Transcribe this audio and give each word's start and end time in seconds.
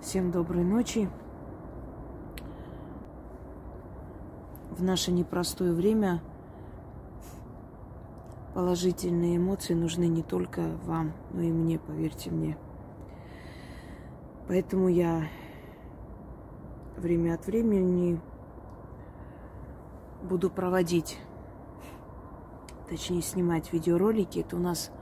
Всем 0.00 0.30
доброй 0.30 0.62
ночи. 0.62 1.10
В 4.70 4.82
наше 4.82 5.10
непростое 5.10 5.72
время 5.72 6.22
положительные 8.54 9.38
эмоции 9.38 9.74
нужны 9.74 10.06
не 10.06 10.22
только 10.22 10.78
вам, 10.84 11.14
но 11.32 11.42
и 11.42 11.50
мне, 11.50 11.80
поверьте 11.80 12.30
мне. 12.30 12.56
Поэтому 14.46 14.88
я 14.88 15.24
время 16.96 17.34
от 17.34 17.46
времени 17.46 18.20
буду 20.22 20.48
проводить, 20.48 21.18
точнее 22.88 23.20
снимать 23.20 23.72
видеоролики. 23.72 24.38
Это 24.38 24.54
у 24.54 24.60
нас 24.60 24.92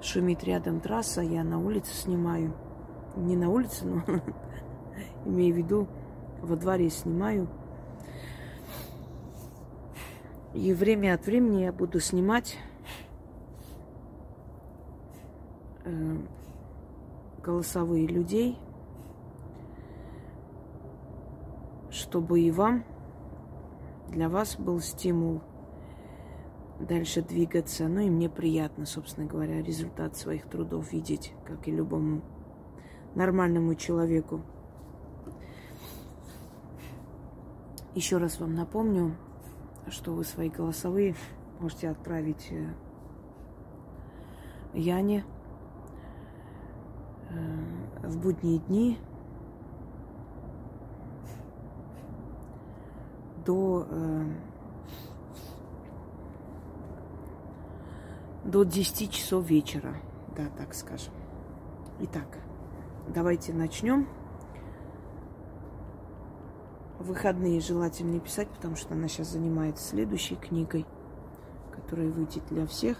шумит 0.00 0.44
рядом 0.44 0.80
трасса, 0.80 1.20
я 1.20 1.42
на 1.42 1.58
улице 1.58 1.92
снимаю– 1.92 2.54
не 3.16 3.36
на 3.36 3.50
улице, 3.50 3.84
но 3.84 4.02
имею 5.24 5.54
в 5.54 5.58
виду, 5.58 5.88
во 6.40 6.56
дворе 6.56 6.90
снимаю. 6.90 7.48
И 10.54 10.72
время 10.72 11.14
от 11.14 11.26
времени 11.26 11.62
я 11.62 11.72
буду 11.72 12.00
снимать 12.00 12.58
э, 15.84 16.16
голосовые 17.42 18.06
людей, 18.06 18.58
чтобы 21.90 22.40
и 22.40 22.50
вам, 22.50 22.84
для 24.08 24.28
вас 24.28 24.56
был 24.56 24.80
стимул 24.80 25.40
дальше 26.80 27.22
двигаться. 27.22 27.86
Ну 27.86 28.00
и 28.00 28.10
мне 28.10 28.28
приятно, 28.28 28.86
собственно 28.86 29.26
говоря, 29.26 29.62
результат 29.62 30.16
своих 30.16 30.48
трудов 30.48 30.92
видеть, 30.92 31.32
как 31.44 31.68
и 31.68 31.70
любому 31.70 32.22
нормальному 33.14 33.74
человеку. 33.74 34.42
Еще 37.94 38.18
раз 38.18 38.38
вам 38.38 38.54
напомню, 38.54 39.16
что 39.88 40.12
вы 40.12 40.24
свои 40.24 40.48
голосовые 40.48 41.16
можете 41.58 41.90
отправить 41.90 42.48
э, 42.50 42.72
Яне 44.72 45.24
э, 47.30 48.06
в 48.06 48.16
будние 48.18 48.58
дни 48.60 48.98
до, 53.44 53.86
э, 53.90 54.24
до 58.44 58.62
10 58.62 59.10
часов 59.10 59.44
вечера, 59.44 59.96
да, 60.36 60.46
так 60.56 60.74
скажем. 60.74 61.12
Итак, 61.98 62.38
Давайте 63.12 63.52
начнем. 63.52 64.06
выходные 67.00 67.60
желательно 67.60 68.20
писать, 68.20 68.48
потому 68.50 68.76
что 68.76 68.94
она 68.94 69.08
сейчас 69.08 69.32
занимается 69.32 69.82
следующей 69.82 70.36
книгой, 70.36 70.86
которая 71.72 72.08
выйдет 72.08 72.44
для 72.50 72.66
всех. 72.66 72.98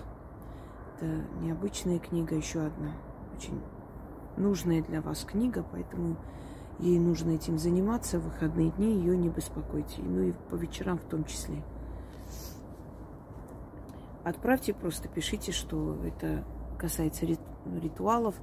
Это 0.96 1.06
необычная 1.40 2.00
книга, 2.00 2.34
еще 2.34 2.60
одна. 2.60 2.92
Очень 3.36 3.60
нужная 4.36 4.82
для 4.82 5.00
вас 5.00 5.24
книга, 5.24 5.64
поэтому 5.70 6.16
ей 6.80 6.98
нужно 6.98 7.30
этим 7.30 7.56
заниматься. 7.56 8.18
В 8.18 8.24
выходные 8.24 8.70
дни 8.72 8.92
ее 8.92 9.16
не 9.16 9.28
беспокойте. 9.28 10.02
Ну 10.02 10.22
и 10.22 10.32
по 10.50 10.56
вечерам 10.56 10.98
в 10.98 11.04
том 11.04 11.24
числе. 11.24 11.62
Отправьте, 14.24 14.74
просто 14.74 15.08
пишите, 15.08 15.52
что 15.52 15.96
это 16.04 16.44
касается 16.78 17.26
ритуалов, 17.80 18.34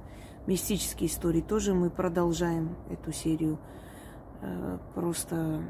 мистические 0.48 1.10
истории 1.10 1.42
тоже 1.42 1.74
мы 1.74 1.90
продолжаем 1.90 2.74
эту 2.88 3.12
серию. 3.12 3.58
Э, 4.40 4.78
просто 4.94 5.62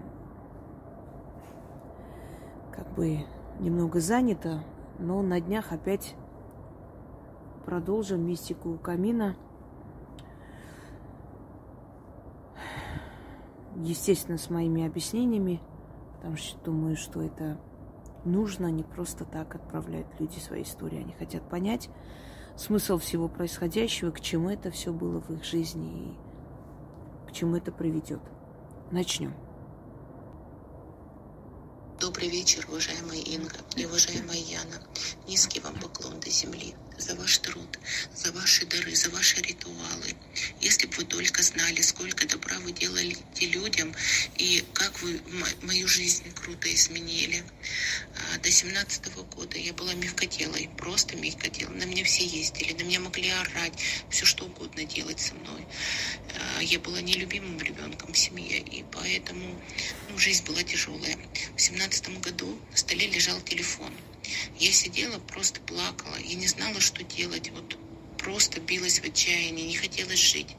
как 2.72 2.88
бы 2.94 3.24
немного 3.58 3.98
занято, 3.98 4.62
но 5.00 5.20
на 5.20 5.41
днях 5.41 5.72
опять 5.72 6.14
продолжим 7.66 8.25
мистику 8.25 8.78
камина. 8.78 9.34
Естественно, 13.74 14.38
с 14.38 14.48
моими 14.48 14.86
объяснениями, 14.86 15.60
потому 16.16 16.36
что 16.36 16.56
думаю, 16.64 16.97
что 16.97 17.20
это 17.20 17.60
нужно 18.24 18.70
не 18.70 18.84
просто 18.84 19.24
так 19.24 19.56
отправлять 19.56 20.06
люди 20.20 20.38
свои 20.38 20.62
истории. 20.62 21.00
Они 21.00 21.12
хотят 21.14 21.42
понять, 21.48 21.91
смысл 22.58 22.98
всего 22.98 23.28
происходящего, 23.28 24.10
к 24.10 24.20
чему 24.20 24.50
это 24.50 24.70
все 24.70 24.92
было 24.92 25.20
в 25.20 25.30
их 25.30 25.44
жизни 25.44 26.12
и 27.26 27.30
к 27.30 27.32
чему 27.32 27.56
это 27.56 27.70
приведет. 27.72 28.20
Начнем. 28.91 29.34
Добрый 32.00 32.28
вечер, 32.28 32.64
уважаемая 32.68 33.18
Инга 33.18 33.56
и 33.76 33.84
уважаемая 33.86 34.38
Яна. 34.38 34.82
Низкий 35.26 35.60
вам 35.60 35.74
поклон 35.74 36.20
до 36.20 36.30
земли 36.30 36.74
за 36.98 37.14
ваш 37.14 37.38
труд, 37.38 37.78
за 38.14 38.32
ваши 38.32 38.66
дары, 38.66 38.94
за 38.94 39.10
ваши 39.10 39.41
ритуалы. 39.41 40.14
Если 40.60 40.86
бы 40.86 40.97
вы 40.97 41.04
только 41.04 41.42
знали, 41.42 41.81
сколько 41.81 42.26
добра 42.26 42.59
вы 42.60 42.72
делали 42.72 43.16
людям 43.41 43.94
и 44.36 44.64
как 44.75 45.00
вы 45.03 45.20
мою 45.62 45.88
жизнь 45.88 46.25
круто 46.34 46.72
изменили. 46.75 47.44
А, 48.34 48.38
до 48.38 48.50
семнадцатого 48.50 49.22
года 49.22 49.59
я 49.59 49.72
была 49.72 49.94
мягкотелой, 49.94 50.69
просто 50.76 51.16
мягкотелой. 51.16 51.76
На 51.76 51.84
меня 51.84 52.04
все 52.04 52.26
ездили, 52.26 52.72
на 52.72 52.82
меня 52.82 53.00
могли 53.00 53.30
орать, 53.30 53.75
все 54.10 54.26
что 54.26 54.44
угодно 54.44 54.84
делать 54.84 55.20
со 55.20 55.34
мной. 55.34 55.66
А, 56.34 56.62
я 56.62 56.78
была 56.80 57.00
нелюбимым 57.00 57.60
ребенком 57.60 58.12
в 58.12 58.19
семье, 58.19 58.59
и 58.59 58.84
поэтому 58.92 59.60
ну, 60.10 60.19
жизнь 60.19 60.44
была 60.44 60.62
тяжелая. 60.62 61.19
В 61.56 61.60
семнадцатом 61.60 62.20
году 62.20 62.59
на 62.70 62.76
столе 62.76 63.06
лежал 63.06 63.41
телефон. 63.42 63.92
Я 64.58 64.72
сидела, 64.72 65.18
просто 65.18 65.60
плакала. 65.60 66.16
Я 66.18 66.34
не 66.34 66.46
знала, 66.46 66.80
что 66.80 67.02
делать. 67.04 67.50
Вот 67.50 67.78
просто 68.18 68.60
билась 68.60 69.00
в 69.00 69.04
отчаянии, 69.04 69.68
не 69.68 69.76
хотелось 69.76 70.20
жить. 70.20 70.56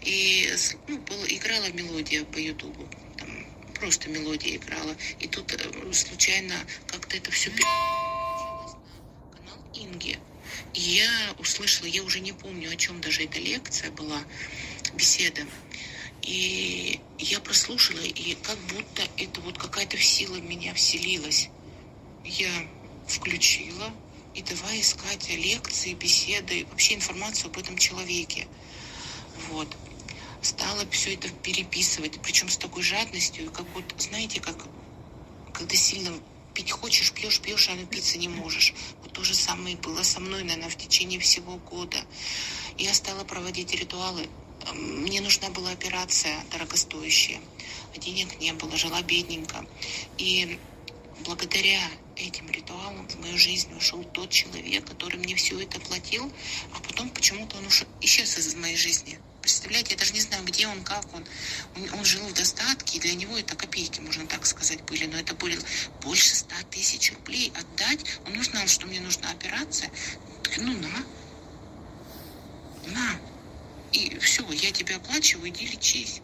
И 0.00 0.50
ну, 0.88 0.98
была, 0.98 1.26
играла 1.28 1.70
мелодия 1.72 2.24
по 2.24 2.38
Ютубу. 2.38 2.88
Там 3.18 3.46
просто 3.74 4.08
мелодия 4.08 4.56
играла. 4.56 4.96
И 5.18 5.28
тут 5.28 5.52
э, 5.52 5.92
случайно 5.92 6.54
как-то 6.86 7.16
это 7.16 7.30
все 7.30 7.50
канал 7.50 8.78
Инги. 9.74 10.18
И 10.72 10.80
я 10.80 11.34
услышала, 11.38 11.86
я 11.86 12.02
уже 12.02 12.20
не 12.20 12.32
помню, 12.32 12.70
о 12.70 12.76
чем 12.76 13.00
даже 13.00 13.24
эта 13.24 13.38
лекция 13.38 13.90
была, 13.90 14.22
беседа. 14.94 15.42
И 16.22 17.00
я 17.18 17.40
прослушала, 17.40 18.00
и 18.00 18.34
как 18.36 18.58
будто 18.72 19.02
это 19.18 19.40
вот 19.42 19.58
какая-то 19.58 19.98
сила 19.98 20.36
в 20.36 20.42
меня 20.42 20.72
вселилась. 20.74 21.50
Я 22.24 22.50
включила 23.06 23.92
и 24.34 24.42
давай 24.42 24.80
искать 24.80 25.28
лекции, 25.30 25.94
беседы, 25.94 26.66
вообще 26.70 26.94
информацию 26.94 27.46
об 27.46 27.58
этом 27.58 27.78
человеке. 27.78 28.48
Вот. 29.50 29.68
Стала 30.42 30.86
все 30.90 31.14
это 31.14 31.28
переписывать, 31.28 32.20
причем 32.22 32.48
с 32.48 32.56
такой 32.56 32.82
жадностью, 32.82 33.50
как 33.50 33.66
вот, 33.74 33.84
знаете, 33.98 34.40
как 34.40 34.56
когда 35.52 35.76
сильно 35.76 36.12
пить 36.52 36.70
хочешь, 36.70 37.12
пьешь, 37.12 37.40
пьешь, 37.40 37.68
а 37.68 37.74
напиться 37.74 38.18
не 38.18 38.28
можешь. 38.28 38.74
Вот 39.02 39.12
то 39.12 39.24
же 39.24 39.34
самое 39.34 39.76
было 39.76 40.02
со 40.02 40.20
мной, 40.20 40.42
наверное, 40.42 40.68
в 40.68 40.76
течение 40.76 41.20
всего 41.20 41.56
года. 41.56 41.98
Я 42.76 42.92
стала 42.92 43.24
проводить 43.24 43.72
ритуалы. 43.72 44.28
Мне 44.72 45.20
нужна 45.20 45.50
была 45.50 45.70
операция 45.70 46.44
дорогостоящая. 46.50 47.40
Денег 47.96 48.40
не 48.40 48.52
было, 48.52 48.76
жила 48.76 49.00
бедненько. 49.02 49.64
И 50.18 50.58
благодаря 51.20 51.80
этим 52.16 52.50
ритуалом 52.50 53.08
в 53.08 53.20
мою 53.20 53.36
жизнь 53.38 53.72
ушел 53.76 54.04
тот 54.04 54.30
человек, 54.30 54.86
который 54.86 55.16
мне 55.18 55.34
все 55.34 55.60
это 55.60 55.80
платил, 55.80 56.32
а 56.74 56.80
потом 56.80 57.10
почему-то 57.10 57.56
он 57.56 57.66
ушел, 57.66 57.86
исчез 58.00 58.36
из 58.38 58.54
моей 58.54 58.76
жизни. 58.76 59.18
Представляете, 59.42 59.92
я 59.92 59.98
даже 59.98 60.14
не 60.14 60.20
знаю, 60.20 60.42
где 60.44 60.66
он, 60.66 60.82
как 60.84 61.04
он. 61.14 61.22
Он, 61.76 61.98
он 61.98 62.04
жил 62.04 62.26
в 62.26 62.32
достатке, 62.32 62.96
и 62.96 63.00
для 63.00 63.14
него 63.14 63.36
это 63.36 63.54
копейки, 63.54 64.00
можно 64.00 64.26
так 64.26 64.46
сказать, 64.46 64.82
были. 64.84 65.04
Но 65.04 65.18
это 65.18 65.34
были 65.34 65.58
больше 66.00 66.34
ста 66.34 66.56
тысяч 66.70 67.12
рублей 67.12 67.52
отдать. 67.54 68.00
Он 68.26 68.38
узнал, 68.38 68.66
что 68.68 68.86
мне 68.86 69.00
нужна 69.00 69.30
операция. 69.30 69.90
Ну, 70.56 70.72
на. 70.72 70.88
На. 72.86 73.20
И 73.92 74.18
все, 74.18 74.50
я 74.50 74.70
тебя 74.70 74.96
оплачиваю, 74.96 75.50
иди 75.50 75.66
лечись. 75.66 76.22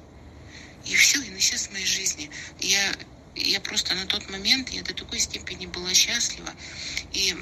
И 0.86 0.94
все, 0.94 1.20
и 1.20 1.36
исчез 1.36 1.66
в 1.66 1.72
моей 1.72 1.84
жизни. 1.84 2.30
Я 2.58 2.94
я 3.34 3.60
просто 3.60 3.94
на 3.94 4.06
тот 4.06 4.28
момент, 4.30 4.70
я 4.70 4.82
до 4.82 4.94
такой 4.94 5.18
степени 5.18 5.66
была 5.66 5.92
счастлива. 5.94 6.52
И 7.12 7.36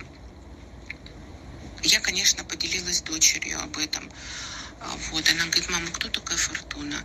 я, 1.82 2.00
конечно, 2.00 2.44
поделилась 2.44 2.99
с 2.99 3.02
дочерью 3.02 3.61
об 3.62 3.79
этом. 3.79 4.11
А, 4.81 4.96
вот, 5.11 5.29
она 5.31 5.44
говорит, 5.46 5.70
мама, 5.70 5.90
кто 5.90 6.08
такая 6.08 6.37
Фортуна? 6.37 7.02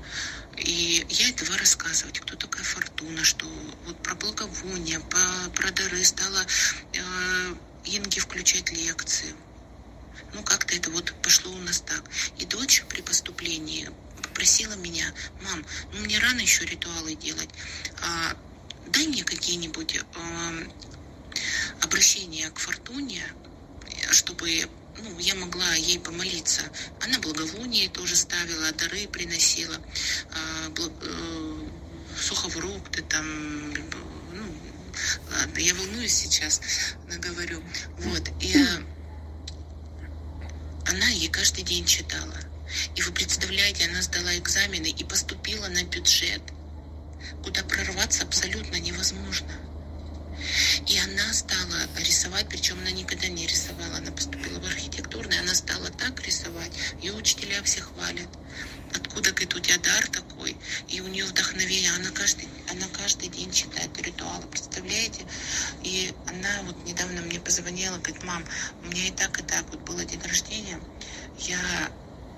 И 0.57 1.05
я 1.09 1.29
этого 1.29 1.57
рассказывать, 1.57 2.19
кто 2.19 2.35
такая 2.35 2.63
Фортуна, 2.63 3.23
что 3.23 3.47
вот 3.85 4.01
про 4.03 4.15
благовония, 4.15 4.99
про, 4.99 5.49
про 5.55 5.71
дары 5.71 6.03
стала 6.03 6.45
э, 6.93 7.55
Инге 7.85 8.21
включать 8.21 8.71
лекции. 8.71 9.33
Ну, 10.33 10.43
как-то 10.43 10.75
это 10.75 10.89
вот 10.91 11.13
пошло 11.21 11.51
у 11.51 11.59
нас 11.59 11.81
так. 11.81 12.03
И 12.37 12.45
дочь 12.45 12.83
при 12.89 13.01
поступлении 13.01 13.89
просила 14.33 14.73
меня, 14.73 15.05
мам, 15.41 15.65
ну 15.93 15.99
мне 15.99 16.17
рано 16.19 16.39
еще 16.39 16.65
ритуалы 16.65 17.15
делать, 17.15 17.49
а, 18.01 18.35
дай 18.87 19.07
мне 19.07 19.23
какие-нибудь 19.23 19.99
а, 20.15 20.53
обращения 21.81 22.49
к 22.49 22.59
Фортуне, 22.59 23.23
чтобы 24.11 24.67
ну, 24.97 25.19
я 25.19 25.35
могла 25.35 25.73
ей 25.75 25.99
помолиться. 25.99 26.61
Она 27.01 27.19
благовоние 27.19 27.89
тоже 27.89 28.15
ставила, 28.15 28.71
дары 28.73 29.07
приносила, 29.07 29.75
а, 30.31 30.69
благ, 30.69 30.91
э, 31.01 31.67
сухофрукты 32.19 33.01
там, 33.03 33.71
ну, 33.71 34.55
ладно, 35.31 35.59
я 35.59 35.73
волнуюсь 35.73 36.13
сейчас, 36.13 36.61
говорю. 37.19 37.63
Вот, 37.99 38.29
и 38.39 38.55
она 40.85 41.07
ей 41.09 41.29
каждый 41.29 41.63
день 41.63 41.85
читала. 41.85 42.37
И 42.95 43.01
вы 43.01 43.11
представляете, 43.11 43.85
она 43.85 44.01
сдала 44.01 44.35
экзамены 44.37 44.87
и 44.87 45.03
поступила 45.03 45.67
на 45.67 45.83
бюджет, 45.83 46.41
куда 47.43 47.63
прорваться 47.63 48.23
абсолютно 48.23 48.77
невозможно. 48.77 49.51
И 50.87 50.99
она 50.99 51.33
стала 51.33 51.87
рисовать, 51.97 52.49
причем 52.49 52.77
она 52.79 52.91
никогда 52.91 53.27
не 53.27 53.47
рисовала, 53.47 53.97
она 53.97 54.11
поступила 54.11 54.59
в 54.59 54.65
архитектурный, 54.65 55.39
она 55.39 55.53
стала 55.55 55.89
так 55.89 56.21
рисовать, 56.25 56.71
ее 57.01 57.13
учителя 57.13 57.61
все 57.63 57.81
хвалят. 57.81 58.27
Откуда, 58.95 59.31
говорит, 59.31 59.55
у 59.55 59.59
тебя 59.59 59.77
дар 59.77 60.07
такой? 60.07 60.55
И 60.87 61.01
у 61.01 61.07
нее 61.07 61.25
вдохновение, 61.25 61.91
она 61.93 62.11
каждый, 62.11 62.47
она 62.69 62.85
каждый 62.91 63.29
день 63.29 63.51
читает 63.51 63.89
ритуалы, 64.01 64.45
представляете? 64.47 65.25
И 65.83 66.13
она 66.27 66.63
вот 66.63 66.85
недавно 66.85 67.21
мне 67.21 67.39
позвонила, 67.39 67.97
говорит, 67.97 68.23
мам, 68.23 68.43
у 68.83 68.87
меня 68.87 69.07
и 69.07 69.11
так, 69.11 69.39
и 69.39 69.43
так 69.43 69.65
вот 69.71 69.79
было 69.81 70.05
день 70.05 70.21
рождения, 70.21 70.79
я 71.39 71.91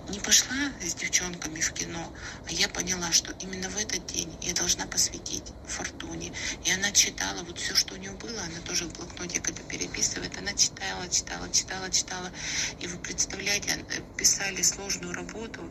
не 0.10 0.20
пошла 0.20 0.56
с 0.82 0.94
девчонками 0.96 1.60
в 1.60 1.74
кино, 1.74 2.12
а 2.48 2.52
я 2.52 2.70
поняла, 2.70 3.12
что 3.12 3.34
именно 3.40 3.70
в 3.70 3.78
этот 3.78 4.06
день 4.06 4.32
я 4.42 4.54
должна 4.54 4.86
посвятить 4.86 5.44
Фортуне. 5.68 6.32
И 6.64 6.72
она 6.72 6.92
читала 6.92 7.44
вот 7.44 7.58
все, 7.58 7.74
что 7.76 7.96
у 7.96 7.98
нее 7.98 8.12
было, 8.12 8.42
она 8.42 8.60
тоже 8.66 8.86
в 8.86 8.94
блокноте 8.94 9.40
когда 9.40 9.62
переписывает, 9.64 10.38
она 10.38 10.54
читала, 10.54 11.08
читала, 11.10 11.50
читала, 11.52 11.90
читала. 11.90 12.32
И 12.80 12.88
вы 12.88 12.98
представляете, 13.00 13.70
э, 13.72 14.02
писали 14.18 14.62
сложную 14.62 15.14
работу, 15.14 15.62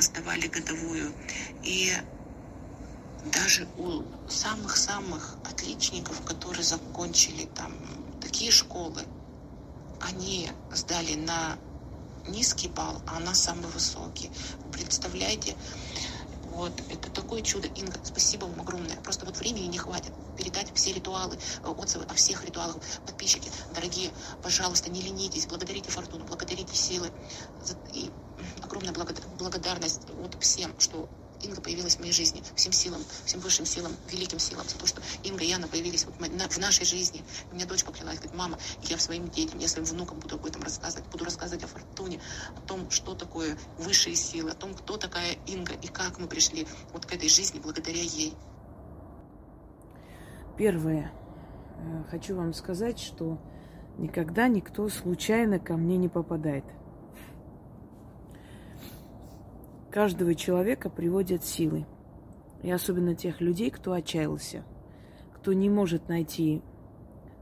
сдавали 0.00 0.46
годовую. 0.48 1.12
И 1.62 1.94
даже 3.32 3.68
у 3.76 4.04
самых-самых 4.28 5.36
отличников, 5.44 6.22
которые 6.24 6.64
закончили 6.64 7.46
там 7.54 7.74
такие 8.20 8.50
школы, 8.50 9.02
они 10.00 10.50
сдали 10.72 11.14
на 11.14 11.58
низкий 12.28 12.68
балл, 12.68 13.00
а 13.06 13.16
она 13.16 13.34
самый 13.34 13.66
высокий. 13.68 14.30
Представляете? 14.72 15.56
Вот, 16.54 16.72
это 16.88 17.10
такое 17.10 17.42
чудо. 17.42 17.66
Инга, 17.66 17.98
спасибо 18.04 18.44
вам 18.44 18.60
огромное. 18.60 18.96
Просто 18.98 19.26
вот 19.26 19.36
времени 19.38 19.66
не 19.66 19.78
хватит 19.78 20.12
передать 20.36 20.72
все 20.74 20.92
ритуалы, 20.92 21.36
э, 21.64 21.68
отзывы 21.68 22.04
о 22.04 22.14
всех 22.14 22.44
ритуалах. 22.44 22.76
Подписчики, 23.06 23.50
дорогие, 23.74 24.12
пожалуйста, 24.40 24.88
не 24.88 25.02
ленитесь, 25.02 25.46
благодарите 25.46 25.90
Фортуну, 25.90 26.24
благодарите 26.24 26.76
силы. 26.76 27.10
И 27.92 28.10
огромная 28.62 28.94
благодарность 29.36 30.02
вот 30.20 30.36
всем, 30.40 30.78
что 30.78 31.08
Инга 31.44 31.60
появилась 31.60 31.96
в 31.96 32.00
моей 32.00 32.12
жизни, 32.12 32.42
всем 32.54 32.72
силам, 32.72 33.00
всем 33.24 33.40
высшим 33.40 33.66
силам, 33.66 33.92
великим 34.10 34.38
силам, 34.38 34.66
за 34.66 34.78
то, 34.78 34.86
что 34.86 35.02
Инга 35.22 35.44
и 35.44 35.48
Яна 35.48 35.68
появились 35.68 36.06
вот 36.06 36.14
в 36.16 36.58
нашей 36.58 36.84
жизни. 36.84 37.22
У 37.52 37.54
меня 37.54 37.66
дочь 37.66 37.84
поклялась, 37.84 38.16
говорит, 38.16 38.36
мама, 38.36 38.58
я 38.82 38.98
своим 38.98 39.28
детям, 39.28 39.58
я 39.58 39.68
своим 39.68 39.86
внукам 39.86 40.18
буду 40.18 40.36
об 40.36 40.46
этом 40.46 40.62
рассказывать, 40.62 41.08
буду 41.10 41.24
рассказывать 41.24 41.64
о 41.64 41.66
Фортуне, 41.66 42.20
о 42.56 42.60
том, 42.66 42.90
что 42.90 43.14
такое 43.14 43.56
высшие 43.78 44.16
силы, 44.16 44.50
о 44.50 44.54
том, 44.54 44.74
кто 44.74 44.96
такая 44.96 45.36
Инга 45.46 45.74
и 45.74 45.86
как 45.86 46.18
мы 46.18 46.26
пришли 46.26 46.66
вот 46.92 47.06
к 47.06 47.12
этой 47.12 47.28
жизни 47.28 47.60
благодаря 47.60 48.02
ей. 48.02 48.34
Первое. 50.56 51.12
Э, 51.78 52.04
хочу 52.10 52.36
вам 52.36 52.54
сказать, 52.54 52.98
что 52.98 53.38
никогда 53.98 54.48
никто 54.48 54.88
случайно 54.88 55.58
ко 55.58 55.76
мне 55.76 55.96
не 55.96 56.08
попадает– 56.08 56.64
Каждого 59.94 60.34
человека 60.34 60.90
приводят 60.90 61.44
силы. 61.44 61.86
И 62.64 62.70
особенно 62.72 63.14
тех 63.14 63.40
людей, 63.40 63.70
кто 63.70 63.92
отчаялся, 63.92 64.64
кто 65.36 65.52
не 65.52 65.70
может 65.70 66.08
найти 66.08 66.62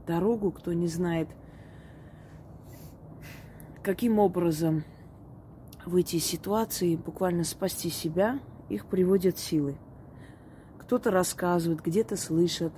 дорогу, 0.05 0.51
кто 0.51 0.71
не 0.71 0.85
знает, 0.85 1.27
каким 3.81 4.19
образом 4.19 4.83
выйти 5.83 6.17
из 6.17 6.25
ситуации, 6.25 6.95
буквально 6.95 7.43
спасти 7.43 7.89
себя, 7.89 8.39
их 8.69 8.85
приводят 8.85 9.39
силы. 9.39 9.75
Кто-то 10.77 11.09
рассказывает, 11.09 11.81
где-то 11.81 12.17
слышат, 12.17 12.73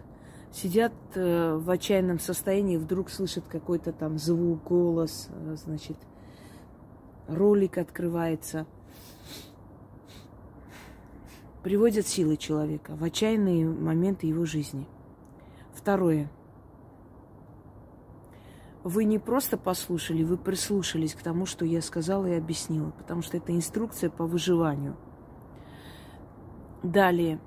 сидят 0.53 0.93
э, 1.15 1.57
в 1.57 1.69
отчаянном 1.69 2.19
состоянии, 2.19 2.77
вдруг 2.77 3.09
слышат 3.09 3.43
какой-то 3.49 3.91
там 3.91 4.19
звук, 4.19 4.63
голос, 4.63 5.27
э, 5.31 5.57
значит, 5.57 5.97
ролик 7.27 7.77
открывается– 7.77 8.65
приводят 11.65 12.05
силы 12.05 12.37
человека 12.37 12.95
в 12.95 13.03
отчаянные 13.03 13.67
моменты 13.67 14.27
его 14.27 14.45
жизни. 14.45 14.87
Второе. 15.73 16.29
Вы 18.83 19.03
не 19.05 19.17
просто 19.17 19.57
послушали, 19.57 20.21
вы 20.21 20.37
прислушались 20.37 21.15
к 21.15 21.23
тому, 21.23 21.47
что 21.47 21.65
я 21.65 21.81
сказала 21.81 22.27
и 22.27 22.35
объяснила, 22.35 22.91
потому 22.91 23.23
что 23.23 23.37
это 23.37 23.51
инструкция 23.51 24.11
по 24.11 24.27
выживанию. 24.27 24.95
Далее. 26.83 27.39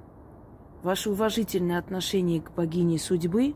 Ваше 0.83 1.11
уважительное 1.11 1.79
отношение 1.79 2.41
к 2.41 2.51
богине 2.51 2.99
судьбы 2.99 3.55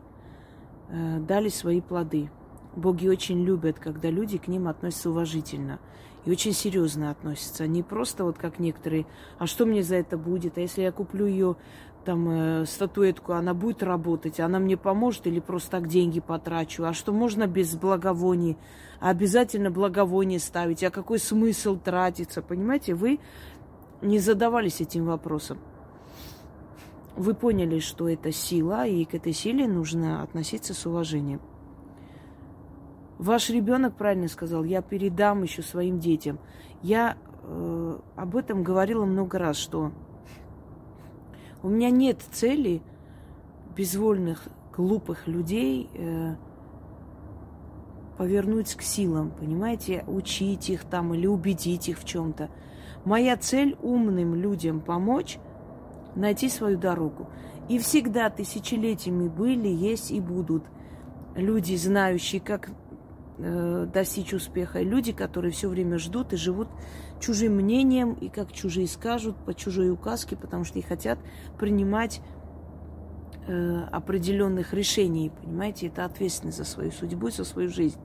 э, 0.87 1.19
дали 1.19 1.49
свои 1.49 1.81
плоды. 1.81 2.31
Боги 2.77 3.09
очень 3.09 3.43
любят, 3.43 3.79
когда 3.79 4.09
люди 4.09 4.37
к 4.37 4.47
ним 4.47 4.69
относятся 4.69 5.09
уважительно– 5.09 5.81
и 6.25 6.31
очень 6.31 6.53
серьезно 6.53 7.11
относятся. 7.11 7.67
Не 7.67 7.83
просто 7.83 8.23
вот 8.23 8.37
как 8.37 8.59
некоторые, 8.59 9.05
а 9.39 9.47
что 9.47 9.65
мне 9.65 9.83
за 9.83 9.95
это 9.95 10.17
будет? 10.17 10.57
А 10.57 10.61
если 10.61 10.81
я 10.81 10.91
куплю 10.91 11.25
ее 11.25 11.55
там 12.05 12.29
э, 12.29 12.65
статуэтку, 12.65 13.33
она 13.33 13.53
будет 13.53 13.83
работать, 13.83 14.39
она 14.39 14.59
мне 14.59 14.77
поможет 14.77 15.27
или 15.27 15.39
просто 15.39 15.71
так 15.71 15.87
деньги 15.87 16.19
потрачу? 16.19 16.83
А 16.85 16.93
что 16.93 17.11
можно 17.11 17.47
без 17.47 17.75
благовоний? 17.75 18.57
А 18.99 19.09
обязательно 19.09 19.69
благовоние 19.69 20.39
ставить? 20.39 20.83
А 20.83 20.91
какой 20.91 21.19
смысл 21.19 21.77
тратиться? 21.77 22.41
Понимаете, 22.41 22.93
вы 22.93 23.19
не 24.01 24.19
задавались 24.19 24.81
этим 24.81 25.05
вопросом. 25.05 25.59
Вы 27.15 27.33
поняли, 27.35 27.79
что 27.79 28.09
это 28.09 28.31
сила, 28.31 28.87
и 28.87 29.05
к 29.05 29.13
этой 29.13 29.33
силе 29.33 29.67
нужно 29.67 30.23
относиться 30.23 30.73
с 30.73 30.85
уважением. 30.85 31.41
Ваш 33.23 33.51
ребенок 33.51 33.95
правильно 33.95 34.27
сказал, 34.27 34.65
я 34.65 34.81
передам 34.81 35.43
еще 35.43 35.61
своим 35.61 35.97
детям. 35.97 36.39
Я 36.81 37.15
э, 37.41 37.99
об 38.17 38.35
этом 38.35 38.63
говорила 38.63 39.05
много 39.05 39.39
раз, 39.39 39.55
что 39.55 39.93
у 41.61 41.69
меня 41.69 41.89
нет 41.89 42.19
цели 42.33 42.81
безвольных, 43.77 44.49
глупых 44.75 45.25
людей 45.25 45.89
э, 45.93 46.35
повернуть 48.17 48.75
к 48.75 48.81
силам, 48.81 49.31
понимаете, 49.31 50.03
учить 50.05 50.69
их 50.69 50.83
там 50.83 51.13
или 51.13 51.25
убедить 51.25 51.87
их 51.87 51.99
в 51.99 52.03
чем-то. 52.03 52.49
Моя 53.05 53.37
цель 53.37 53.77
умным 53.81 54.35
людям 54.35 54.81
помочь 54.81 55.37
найти 56.17 56.49
свою 56.49 56.77
дорогу. 56.77 57.29
И 57.69 57.79
всегда 57.79 58.29
тысячелетиями 58.29 59.29
были, 59.29 59.69
есть 59.69 60.11
и 60.11 60.19
будут 60.19 60.65
люди, 61.37 61.77
знающие, 61.77 62.41
как 62.41 62.69
э, 63.37 63.87
достичь 63.91 64.33
успеха. 64.33 64.79
И 64.79 64.85
люди, 64.85 65.11
которые 65.11 65.51
все 65.51 65.69
время 65.69 65.97
ждут 65.97 66.33
и 66.33 66.37
живут 66.37 66.67
чужим 67.19 67.53
мнением, 67.53 68.13
и 68.13 68.29
как 68.29 68.51
чужие 68.51 68.87
скажут, 68.87 69.35
по 69.45 69.53
чужой 69.53 69.91
указке, 69.91 70.35
потому 70.35 70.63
что 70.63 70.79
и 70.79 70.81
хотят 70.81 71.19
принимать 71.57 72.21
э, 73.47 73.83
определенных 73.91 74.73
решений, 74.73 75.31
понимаете, 75.41 75.87
это 75.87 76.05
ответственность 76.05 76.57
за 76.57 76.65
свою 76.65 76.91
судьбу 76.91 77.29
за 77.29 77.45
свою 77.45 77.69
жизнь. 77.69 77.99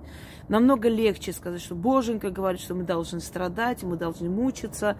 Намного 0.48 0.88
легче 0.88 1.32
сказать, 1.32 1.60
что 1.60 1.74
Боженька 1.74 2.30
говорит, 2.30 2.60
что 2.60 2.74
мы 2.74 2.84
должны 2.84 3.20
страдать, 3.20 3.82
мы 3.82 3.96
должны 3.96 4.30
мучиться, 4.30 4.96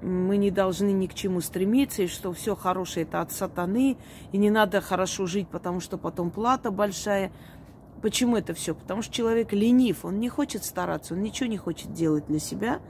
мы 0.00 0.36
не 0.36 0.50
должны 0.50 0.92
ни 0.92 1.06
к 1.06 1.14
чему 1.14 1.40
стремиться, 1.40 2.02
и 2.02 2.06
что 2.06 2.32
все 2.32 2.54
хорошее 2.54 3.04
это 3.06 3.20
от 3.20 3.32
сатаны, 3.32 3.96
и 4.30 4.38
не 4.38 4.50
надо 4.50 4.80
хорошо 4.80 5.26
жить, 5.26 5.48
потому 5.48 5.80
что 5.80 5.98
потом 5.98 6.30
плата 6.30 6.70
большая– 6.70 7.32
Почему 8.02 8.36
это 8.36 8.52
все? 8.54 8.74
Потому 8.74 9.02
что 9.02 9.12
человек 9.12 9.52
ленив, 9.52 10.04
он 10.04 10.20
не 10.20 10.28
хочет 10.28 10.64
стараться, 10.64 11.14
он 11.14 11.22
ничего 11.22 11.48
не 11.48 11.56
хочет 11.56 11.92
делать 11.92 12.26
для 12.26 12.38
себя. 12.38 12.80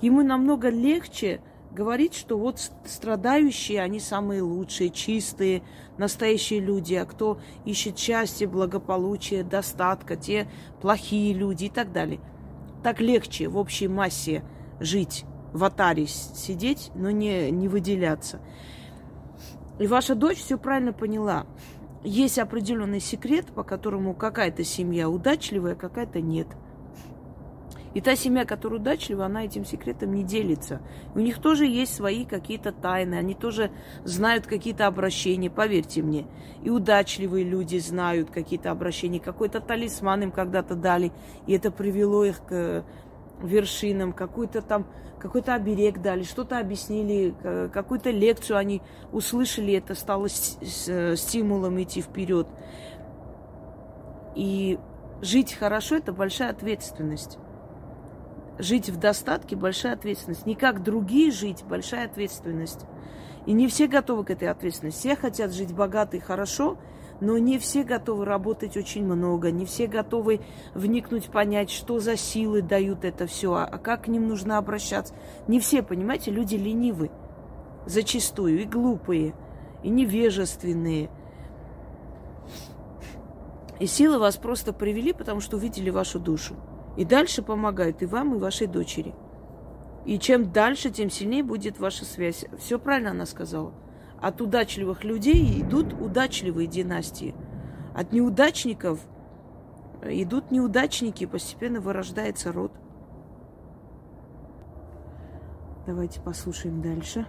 Ему 0.00 0.22
намного 0.22 0.68
легче 0.68 1.40
говорить, 1.72 2.14
что 2.14 2.38
вот 2.38 2.70
страдающие, 2.84 3.80
они 3.80 4.00
самые 4.00 4.42
лучшие, 4.42 4.90
чистые, 4.90 5.62
настоящие 5.98 6.60
люди, 6.60 6.94
а 6.94 7.04
кто 7.04 7.40
ищет 7.64 7.98
счастье, 7.98 8.46
благополучие, 8.46 9.44
достатка, 9.44 10.16
те 10.16 10.48
плохие 10.80 11.32
люди 11.32 11.64
и 11.64 11.70
так 11.70 11.92
далее. 11.92 12.20
Так 12.82 13.00
легче 13.00 13.48
в 13.48 13.56
общей 13.56 13.88
массе 13.88 14.42
жить 14.80 15.24
в 15.52 15.64
атаре 15.64 16.06
сидеть, 16.06 16.90
но 16.94 17.10
не, 17.10 17.50
не 17.50 17.68
выделяться. 17.68 18.40
И 19.78 19.86
ваша 19.86 20.14
дочь 20.14 20.38
все 20.38 20.58
правильно 20.58 20.92
поняла. 20.92 21.46
Есть 22.02 22.38
определенный 22.38 23.00
секрет, 23.00 23.46
по 23.54 23.62
которому 23.62 24.14
какая-то 24.14 24.64
семья 24.64 25.10
удачливая, 25.10 25.74
какая-то 25.74 26.20
нет. 26.20 26.46
И 27.92 28.00
та 28.00 28.14
семья, 28.14 28.44
которая 28.44 28.80
удачлива, 28.80 29.26
она 29.26 29.44
этим 29.44 29.64
секретом 29.64 30.14
не 30.14 30.22
делится. 30.22 30.80
У 31.14 31.18
них 31.18 31.40
тоже 31.40 31.66
есть 31.66 31.92
свои 31.92 32.24
какие-то 32.24 32.72
тайны, 32.72 33.16
они 33.16 33.34
тоже 33.34 33.70
знают 34.04 34.46
какие-то 34.46 34.86
обращения, 34.86 35.50
поверьте 35.50 36.00
мне. 36.00 36.26
И 36.62 36.70
удачливые 36.70 37.44
люди 37.44 37.78
знают 37.78 38.30
какие-то 38.30 38.70
обращения, 38.70 39.18
какой-то 39.18 39.60
талисман 39.60 40.22
им 40.22 40.30
когда-то 40.30 40.76
дали, 40.76 41.12
и 41.46 41.52
это 41.52 41.72
привело 41.72 42.24
их 42.24 42.44
к 42.44 42.84
вершинам, 43.42 44.12
какой-то 44.12 44.62
там, 44.62 44.86
какой-то 45.18 45.54
оберег 45.54 46.00
дали, 46.00 46.22
что-то 46.22 46.58
объяснили, 46.58 47.34
какую-то 47.72 48.10
лекцию 48.10 48.56
они 48.56 48.82
услышали, 49.12 49.74
это 49.74 49.94
стало 49.94 50.28
стимулом 50.28 51.82
идти 51.82 52.00
вперед. 52.00 52.46
И 54.34 54.78
жить 55.20 55.52
хорошо– 55.52 55.96
это 55.96 56.12
большая 56.12 56.50
ответственность 56.50 57.38
жить 58.60 58.90
в 58.90 58.98
достатке– 58.98 59.56
большая 59.56 59.94
ответственность. 59.94 60.46
Не 60.46 60.54
как 60.54 60.82
другие 60.82 61.30
жить– 61.30 61.64
большая 61.68 62.06
ответственность. 62.06 62.86
И 63.46 63.52
не 63.52 63.66
все 63.68 63.86
готовы 63.86 64.24
к 64.24 64.30
этой 64.30 64.48
ответственности. 64.48 65.00
Все 65.00 65.16
хотят 65.16 65.52
жить 65.52 65.74
богато 65.74 66.18
и 66.18 66.20
хорошо, 66.20 66.78
но 67.20 67.38
не 67.38 67.58
все 67.58 67.84
готовы 67.84 68.24
работать 68.24 68.76
очень 68.76 69.04
много, 69.04 69.50
не 69.50 69.66
все 69.66 69.86
готовы 69.86 70.40
вникнуть, 70.74 71.30
понять, 71.30 71.70
что 71.70 71.98
за 72.00 72.16
силы 72.16 72.62
дают 72.62 73.04
это 73.04 73.26
все, 73.26 73.54
а 73.54 73.78
как 73.78 74.04
к 74.04 74.08
ним 74.08 74.28
нужно 74.28 74.58
обращаться. 74.58 75.14
Не 75.46 75.60
все, 75.60 75.82
понимаете, 75.82 76.30
люди 76.30 76.54
ленивы 76.56 77.10
зачастую, 77.86 78.62
и 78.62 78.64
глупые, 78.64 79.34
и 79.82 79.90
невежественные. 79.90 81.10
И 83.78 83.86
силы 83.86 84.18
вас 84.18 84.36
просто 84.36 84.72
привели, 84.72 85.12
потому 85.12 85.40
что 85.40 85.56
увидели 85.56 85.90
вашу 85.90 86.20
душу. 86.20 86.56
И 86.96 87.04
дальше 87.04 87.42
помогают 87.42 88.02
и 88.02 88.06
вам, 88.06 88.34
и 88.34 88.38
вашей 88.38 88.66
дочери. 88.66 89.14
И 90.04 90.18
чем 90.18 90.52
дальше, 90.52 90.90
тем 90.90 91.10
сильнее 91.10 91.42
будет 91.42 91.78
ваша 91.78 92.04
связь. 92.04 92.44
Все 92.58 92.78
правильно 92.78 93.10
она 93.10 93.26
сказала. 93.26 93.72
От 94.20 94.40
удачливых 94.40 95.04
людей 95.04 95.60
идут 95.62 95.92
удачливые 95.94 96.66
династии. 96.66 97.34
От 97.94 98.12
неудачников 98.12 99.00
идут 100.02 100.50
неудачники, 100.50 101.26
постепенно 101.26 101.80
вырождается 101.80 102.52
род. 102.52 102.72
Давайте 105.86 106.20
послушаем 106.20 106.82
дальше. 106.82 107.26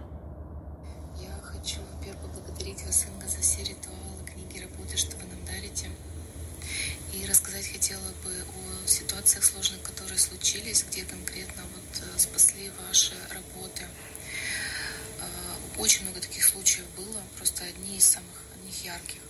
Ярких. 18.94 19.20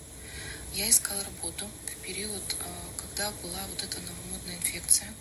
Я 0.75 0.89
искала 0.89 1.23
работу 1.25 1.69
в 1.87 2.03
период, 2.03 2.43
э, 2.59 2.65
когда 2.97 3.31
была 3.43 3.61
вот 3.71 3.83
эта 3.83 3.99
новомодная 4.01 4.57
инфекция. 4.57 5.13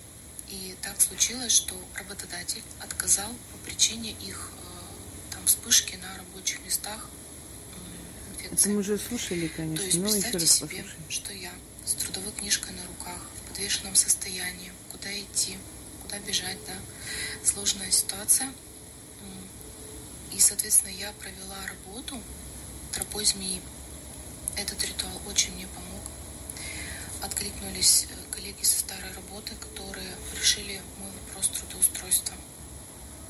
И 0.50 0.76
так 0.82 1.00
случилось, 1.00 1.52
что 1.52 1.76
работодатель 1.96 2.64
отказал 2.80 3.30
по 3.52 3.58
причине 3.66 4.12
их 4.12 4.52
там 5.32 5.46
вспышки 5.46 5.96
на 5.96 6.18
рабочих 6.18 6.64
местах 6.66 7.10
инфекции. 8.30 8.56
Это 8.56 8.70
мы 8.70 8.80
уже 8.80 8.98
слушали, 8.98 9.48
конечно. 9.48 9.78
То 9.78 9.84
есть 9.84 10.02
представьте 10.02 10.48
себе, 10.48 10.86
что 11.10 11.34
я 11.34 11.52
с 11.86 11.94
трудовой 11.94 12.32
книжкой 12.34 12.74
на 12.74 12.86
руках, 12.88 13.22
в 13.38 13.50
подвешенном 13.50 13.96
состоянии, 13.96 14.72
куда 14.92 15.10
идти, 15.20 15.58
куда 16.04 16.20
бежать, 16.20 16.58
да, 16.68 16.76
сложная 17.44 17.92
ситуация. 17.92 18.52
И, 20.34 20.40
соответственно, 20.40 20.92
я 20.92 21.12
провела 21.14 21.58
работу 21.68 22.22
тропой 22.94 23.26
змеи. 23.26 23.62
Этот 24.56 24.84
ритуал 24.84 25.22
очень 25.28 25.54
мне 25.56 25.68
помог. 25.68 26.02
Откликнулись 27.22 28.08
э, 28.10 28.34
коллеги 28.34 28.64
со 28.64 28.80
старой 28.80 29.12
работы, 29.14 29.56
которые 29.56 30.12
решили 30.40 30.82
мой 31.00 31.12
вопрос 31.26 31.50
трудоустройства. 31.50 32.36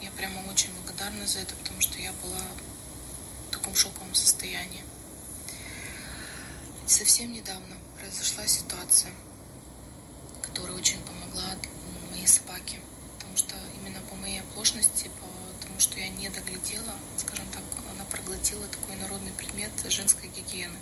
Я 0.02 0.12
прямо 0.12 0.40
очень 0.50 0.74
благодарна 0.74 1.28
за 1.28 1.40
это, 1.40 1.56
потому 1.56 1.82
что 1.82 2.00
я 2.00 2.12
была 2.24 2.42
в 3.48 3.52
таком 3.52 3.76
шоковом 3.76 4.14
состоянии. 4.16 4.84
Совсем 6.88 7.32
недавно 7.32 7.78
произошла 8.00 8.48
ситуация, 8.48 9.12
которая 10.42 10.76
очень 10.76 11.00
помогла 11.02 11.56
моей 12.22 12.28
собаке. 12.28 12.80
Потому 13.18 13.36
что 13.36 13.56
именно 13.80 14.00
по 14.02 14.16
моей 14.16 14.42
оплошности, 14.42 15.10
потому 15.60 15.80
что 15.80 16.00
я 16.00 16.10
не 16.10 16.30
доглядела, 16.30 16.94
скажем 17.18 17.48
так, 17.52 17.64
она 17.90 18.06
проглотила 18.06 18.66
такой 18.68 18.96
народный 18.98 19.32
предмет 19.32 19.72
женской 19.90 20.30
гигиены. 20.30 20.78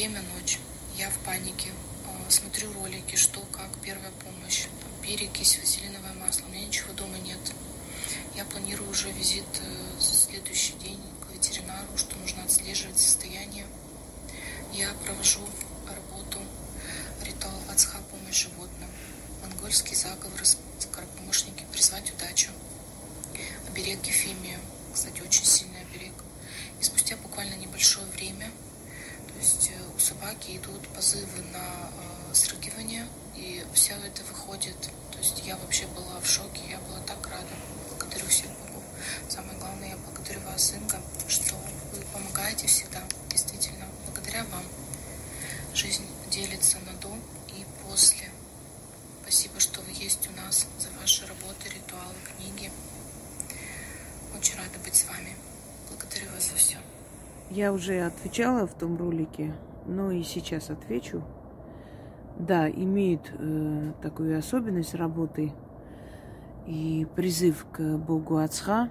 Время 0.00 0.22
ночь, 0.34 0.58
я 0.96 1.10
в 1.10 1.18
панике, 1.26 1.68
э, 1.68 2.30
смотрю 2.30 2.72
ролики, 2.72 3.16
что, 3.16 3.38
как, 3.52 3.68
первая 3.82 4.10
помощь, 4.12 4.64
перекись, 5.02 5.58
вазелиновое 5.58 6.14
масло, 6.14 6.46
у 6.46 6.48
меня 6.48 6.66
ничего 6.66 6.94
дома 6.94 7.18
нет. 7.18 7.38
Я 8.34 8.46
планирую 8.46 8.88
уже 8.88 9.12
визит 9.12 9.44
э, 9.60 10.00
следующий 10.00 10.72
день 10.78 10.98
к 11.20 11.34
ветеринару, 11.34 11.98
что 11.98 12.16
нужно 12.16 12.42
отслеживать 12.44 12.98
состояние. 12.98 13.66
Я 14.72 14.90
провожу 15.04 15.46
работу 15.86 16.38
ритуал 17.22 17.60
Вацха 17.68 17.98
помощь 18.10 18.44
животным, 18.44 18.88
монгольский 19.42 19.96
заговор, 19.96 20.40
скоропомощники 20.78 21.66
призвать 21.72 22.10
удачу, 22.14 22.48
оберег 23.68 24.02
Ефимия, 24.06 24.60
кстати, 24.94 25.20
очень 25.20 25.44
сильный 25.44 25.82
оберег. 25.82 26.14
И 26.80 26.84
спустя 26.84 27.18
буквально 27.18 27.56
небольшое 27.56 28.06
время, 28.06 28.50
то 29.28 29.38
есть 29.38 29.70
э, 29.70 29.79
собаки 30.00 30.56
идут 30.56 30.88
позывы 30.88 31.42
на 31.52 31.58
э, 31.58 32.34
срыгивание, 32.34 33.06
и 33.36 33.64
все 33.74 33.94
это 33.94 34.22
выходит. 34.24 34.76
То 35.12 35.18
есть 35.18 35.42
я 35.46 35.56
вообще 35.56 35.86
была 35.88 36.18
в 36.20 36.26
шоке, 36.26 36.60
я 36.68 36.78
была 36.80 37.00
так 37.06 37.24
рада. 37.26 37.54
Благодарю 37.88 38.26
всех 38.26 38.46
богов. 38.46 38.82
Самое 39.28 39.58
главное, 39.58 39.90
я 39.90 39.96
благодарю 39.98 40.40
вас, 40.40 40.72
Инга, 40.72 41.00
что 41.28 41.54
вы 41.92 42.02
помогаете 42.12 42.66
всегда, 42.66 43.02
действительно 43.28 43.86
благодаря 44.04 44.44
вам 44.44 44.64
жизнь 45.74 46.06
делится 46.30 46.78
на 46.80 46.92
до 47.00 47.14
и 47.48 47.64
после. 47.84 48.28
Спасибо, 49.22 49.60
что 49.60 49.80
вы 49.82 49.92
есть 49.92 50.28
у 50.32 50.36
нас, 50.36 50.66
за 50.78 50.88
ваши 51.00 51.26
работы, 51.26 51.68
ритуалы, 51.68 52.14
книги. 52.36 52.70
Очень 54.36 54.56
рада 54.56 54.78
быть 54.84 54.94
с 54.94 55.04
вами. 55.06 55.36
Благодарю 55.88 56.30
вас 56.32 56.48
за 56.50 56.56
все. 56.56 56.78
Я 57.50 57.72
уже 57.72 58.00
отвечала 58.06 58.66
в 58.66 58.78
том 58.78 58.96
ролике, 58.96 59.52
но 59.90 60.10
и 60.10 60.22
сейчас 60.22 60.70
отвечу. 60.70 61.22
Да, 62.38 62.70
имеет 62.70 63.32
э, 63.38 63.92
такую 64.00 64.38
особенность 64.38 64.94
работы 64.94 65.52
и 66.66 67.06
призыв 67.14 67.66
к 67.70 67.98
Богу 67.98 68.38
Ацха, 68.38 68.88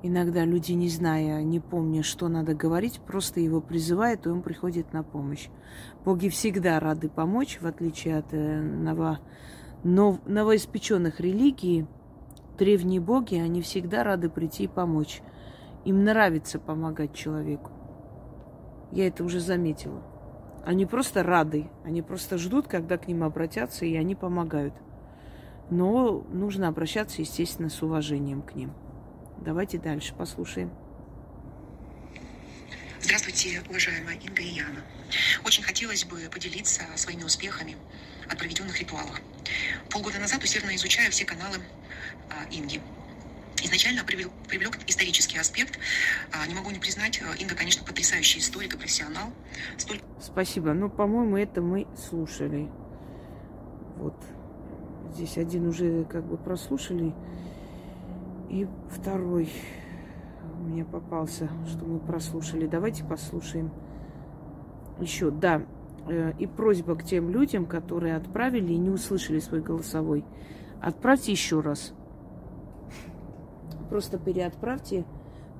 Иногда 0.00 0.44
люди, 0.44 0.72
не 0.72 0.88
зная, 0.88 1.42
не 1.42 1.58
помня, 1.58 2.04
что 2.04 2.28
надо 2.28 2.54
говорить, 2.54 3.00
просто 3.00 3.40
его 3.40 3.60
призывают, 3.60 4.26
и 4.26 4.28
он 4.28 4.42
приходит 4.42 4.92
на 4.92 5.02
помощь. 5.02 5.48
Боги 6.04 6.28
всегда 6.28 6.78
рады 6.78 7.08
помочь, 7.08 7.58
в 7.60 7.66
отличие 7.66 8.18
от 8.18 8.32
э, 8.32 8.60
ново, 8.60 9.18
нов, 9.82 10.20
новоиспеченных 10.24 11.18
религий. 11.18 11.86
Древние 12.58 13.00
боги, 13.00 13.34
они 13.34 13.60
всегда 13.60 14.04
рады 14.04 14.28
прийти 14.28 14.64
и 14.64 14.68
помочь. 14.68 15.20
Им 15.84 16.04
нравится 16.04 16.60
помогать 16.60 17.12
человеку. 17.12 17.72
Я 18.92 19.06
это 19.06 19.24
уже 19.24 19.40
заметила. 19.40 20.02
Они 20.64 20.86
просто 20.86 21.22
рады, 21.22 21.70
они 21.84 22.02
просто 22.02 22.38
ждут, 22.38 22.68
когда 22.68 22.98
к 22.98 23.08
ним 23.08 23.22
обратятся, 23.22 23.84
и 23.84 23.96
они 23.96 24.14
помогают. 24.14 24.74
Но 25.70 26.26
нужно 26.30 26.68
обращаться, 26.68 27.20
естественно, 27.20 27.68
с 27.68 27.82
уважением 27.82 28.42
к 28.42 28.54
ним. 28.54 28.72
Давайте 29.38 29.78
дальше 29.78 30.14
послушаем. 30.14 30.70
Здравствуйте, 33.00 33.62
уважаемая 33.68 34.16
Инга 34.16 34.42
и 34.42 34.48
Яна. 34.48 34.82
Очень 35.44 35.62
хотелось 35.62 36.04
бы 36.04 36.28
поделиться 36.30 36.82
своими 36.96 37.22
успехами 37.22 37.76
от 38.28 38.38
проведенных 38.38 38.78
ритуалов. 38.80 39.20
Полгода 39.90 40.18
назад 40.18 40.42
усердно 40.42 40.74
изучаю 40.74 41.10
все 41.10 41.24
каналы 41.24 41.58
а, 42.30 42.44
Инги. 42.50 42.80
Изначально 43.62 44.04
привлек, 44.04 44.30
привлек 44.48 44.78
исторический 44.86 45.38
аспект. 45.38 45.78
А, 46.32 46.46
не 46.46 46.54
могу 46.54 46.70
не 46.70 46.78
признать, 46.78 47.20
а, 47.22 47.34
Инга, 47.36 47.54
конечно, 47.54 47.84
потрясающий 47.84 48.38
историк 48.38 48.74
и 48.74 48.78
профессионал. 48.78 49.30
Столь... 49.76 50.00
Спасибо. 50.20 50.72
Ну, 50.72 50.88
по-моему, 50.88 51.36
это 51.36 51.60
мы 51.60 51.86
слушали. 51.96 52.70
Вот 53.96 54.14
здесь 55.14 55.36
один 55.38 55.66
уже 55.66 56.04
как 56.04 56.24
бы 56.24 56.36
прослушали, 56.36 57.14
и 58.48 58.66
второй 58.90 59.50
мне 60.58 60.84
попался, 60.84 61.48
что 61.66 61.84
мы 61.84 61.98
прослушали. 61.98 62.66
Давайте 62.66 63.04
послушаем 63.04 63.72
еще. 65.00 65.30
Да, 65.30 65.62
э, 66.08 66.32
и 66.38 66.46
просьба 66.46 66.96
к 66.96 67.04
тем 67.04 67.30
людям, 67.30 67.66
которые 67.66 68.16
отправили 68.16 68.72
и 68.72 68.78
не 68.78 68.90
услышали 68.90 69.38
свой 69.40 69.60
голосовой. 69.60 70.24
Отправьте 70.80 71.32
еще 71.32 71.60
раз. 71.60 71.92
Просто 73.88 74.18
переотправьте, 74.18 75.04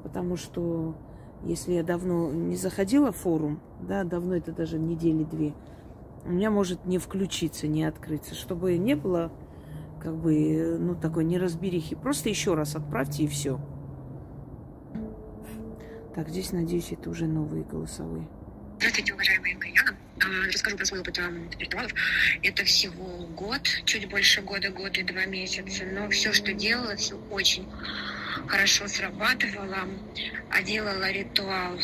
потому 0.02 0.36
что 0.36 0.96
если 1.44 1.72
я 1.72 1.82
давно 1.82 2.30
не 2.30 2.56
заходила 2.56 3.12
в 3.12 3.16
форум, 3.16 3.60
да, 3.80 4.04
давно 4.04 4.36
это 4.36 4.52
даже 4.52 4.78
недели 4.78 5.24
две, 5.24 5.54
у 6.24 6.30
меня 6.30 6.50
может 6.50 6.84
не 6.84 6.98
включиться, 6.98 7.68
не 7.68 7.84
открыться, 7.84 8.34
чтобы 8.34 8.76
не 8.76 8.94
было 8.94 9.32
как 10.00 10.16
бы, 10.16 10.76
ну, 10.78 10.94
такой 10.94 11.24
неразберихи. 11.24 11.96
Просто 11.96 12.28
еще 12.28 12.54
раз 12.54 12.76
отправьте 12.76 13.24
и 13.24 13.28
все. 13.28 13.60
Так, 16.14 16.28
здесь, 16.28 16.52
надеюсь, 16.52 16.92
это 16.92 17.10
уже 17.10 17.26
новые 17.26 17.64
голосовые. 17.64 18.26
Здравствуйте, 18.78 19.14
уважаемая 19.14 19.52
Яна. 19.52 19.96
А, 20.20 20.46
расскажу 20.48 20.76
про 20.76 20.84
свой 20.84 21.00
опыт 21.00 21.18
ритуалов. 21.58 21.92
Это 22.42 22.64
всего 22.64 23.26
год, 23.36 23.62
чуть 23.84 24.08
больше 24.08 24.42
года, 24.42 24.70
год 24.70 24.98
и 24.98 25.02
два 25.02 25.26
месяца. 25.26 25.84
Но 25.92 26.08
все, 26.10 26.32
что 26.32 26.52
делала, 26.52 26.96
все 26.96 27.16
очень 27.30 27.66
хорошо 28.48 28.88
срабатывало. 28.88 29.88
А 30.50 30.62
делала 30.62 31.10
ритуал 31.10 31.78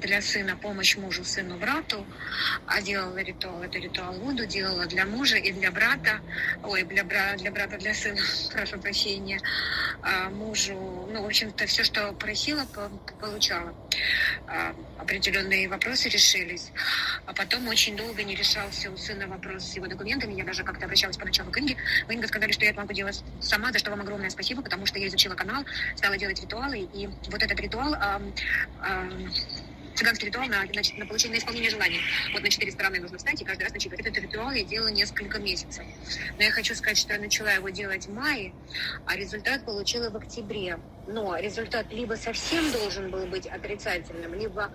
для 0.00 0.20
сына 0.22 0.56
помощь 0.56 0.96
мужу, 0.96 1.24
сыну, 1.24 1.56
брату, 1.56 2.06
а 2.66 2.80
делала 2.82 3.18
ритуал, 3.18 3.62
это 3.62 3.78
ритуал 3.78 4.14
Вуду, 4.14 4.46
делала 4.46 4.86
для 4.86 5.06
мужа 5.06 5.36
и 5.36 5.52
для 5.52 5.70
брата, 5.70 6.20
ой, 6.62 6.82
для, 6.82 7.04
бра, 7.04 7.36
для 7.36 7.50
брата, 7.50 7.78
для 7.78 7.94
сына, 7.94 8.20
прошу 8.52 8.78
прощения, 8.78 9.40
а 10.02 10.30
мужу, 10.30 10.74
ну, 11.12 11.22
в 11.22 11.26
общем-то, 11.26 11.66
все, 11.66 11.84
что 11.84 12.12
просила, 12.12 12.66
получала. 13.20 13.74
А, 14.48 14.74
определенные 14.98 15.68
вопросы 15.68 16.08
решились. 16.08 16.70
А 17.26 17.32
потом 17.32 17.68
очень 17.68 17.96
долго 17.96 18.22
не 18.22 18.34
решался 18.34 18.90
у 18.90 18.96
сына 18.96 19.26
вопрос 19.26 19.64
с 19.64 19.76
его 19.76 19.86
документами. 19.86 20.34
Я 20.34 20.44
даже 20.44 20.64
как-то 20.64 20.84
обращалась 20.84 21.16
по 21.16 21.24
началу 21.24 21.50
к 21.50 21.58
Инге. 21.58 21.76
Вы, 22.06 22.14
Инга, 22.14 22.26
сказали, 22.28 22.52
что 22.52 22.64
я 22.64 22.70
это 22.70 22.80
могу 22.80 22.92
делать 22.92 23.22
сама, 23.40 23.72
за 23.72 23.78
что 23.78 23.90
вам 23.90 24.00
огромное 24.00 24.30
спасибо, 24.30 24.62
потому 24.62 24.86
что 24.86 24.98
я 24.98 25.08
изучила 25.08 25.34
канал, 25.34 25.64
стала 25.96 26.16
делать 26.16 26.40
ритуалы, 26.40 26.88
и 26.92 27.08
вот 27.28 27.42
этот 27.42 27.58
ритуал 27.60 27.94
цыганский 29.96 30.26
ритуал 30.26 30.46
на, 30.46 30.62
на, 30.62 30.98
на 30.98 31.06
получение, 31.06 31.38
на 31.38 31.40
исполнение 31.40 31.70
желаний. 31.70 32.00
Вот 32.32 32.42
на 32.42 32.50
четыре 32.50 32.72
стороны 32.72 33.00
нужно 33.00 33.18
встать 33.18 33.40
и 33.40 33.44
каждый 33.44 33.64
раз 33.64 33.72
начитывать. 33.72 34.06
Этот 34.06 34.22
ритуал 34.22 34.50
я 34.52 34.64
делала 34.64 34.88
несколько 34.88 35.38
месяцев. 35.38 35.84
Но 36.36 36.44
я 36.44 36.50
хочу 36.50 36.74
сказать, 36.74 36.98
что 36.98 37.14
я 37.14 37.20
начала 37.20 37.50
его 37.52 37.68
делать 37.70 38.06
в 38.06 38.12
мае, 38.12 38.52
а 39.06 39.16
результат 39.16 39.64
получила 39.64 40.10
в 40.10 40.16
октябре. 40.16 40.78
Но 41.06 41.36
результат 41.36 41.92
либо 41.92 42.14
совсем 42.14 42.70
должен 42.72 43.10
был 43.10 43.26
быть 43.26 43.46
отрицательным, 43.46 44.34
либо 44.34 44.70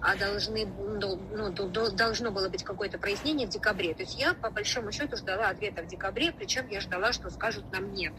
а 0.00 0.16
должны, 0.16 0.66
ну, 0.66 1.18
ну 1.32 1.50
должно 1.90 2.30
было 2.30 2.48
быть 2.48 2.62
какое-то 2.62 2.98
прояснение 2.98 3.46
в 3.46 3.50
декабре. 3.50 3.94
То 3.94 4.02
есть 4.02 4.18
я, 4.18 4.34
по 4.34 4.50
большому 4.50 4.92
счету, 4.92 5.16
ждала 5.16 5.48
ответа 5.48 5.82
в 5.82 5.86
декабре, 5.86 6.30
причем 6.30 6.68
я 6.68 6.80
ждала, 6.80 7.12
что 7.12 7.30
скажут 7.30 7.70
нам 7.72 7.94
нет. 7.94 8.12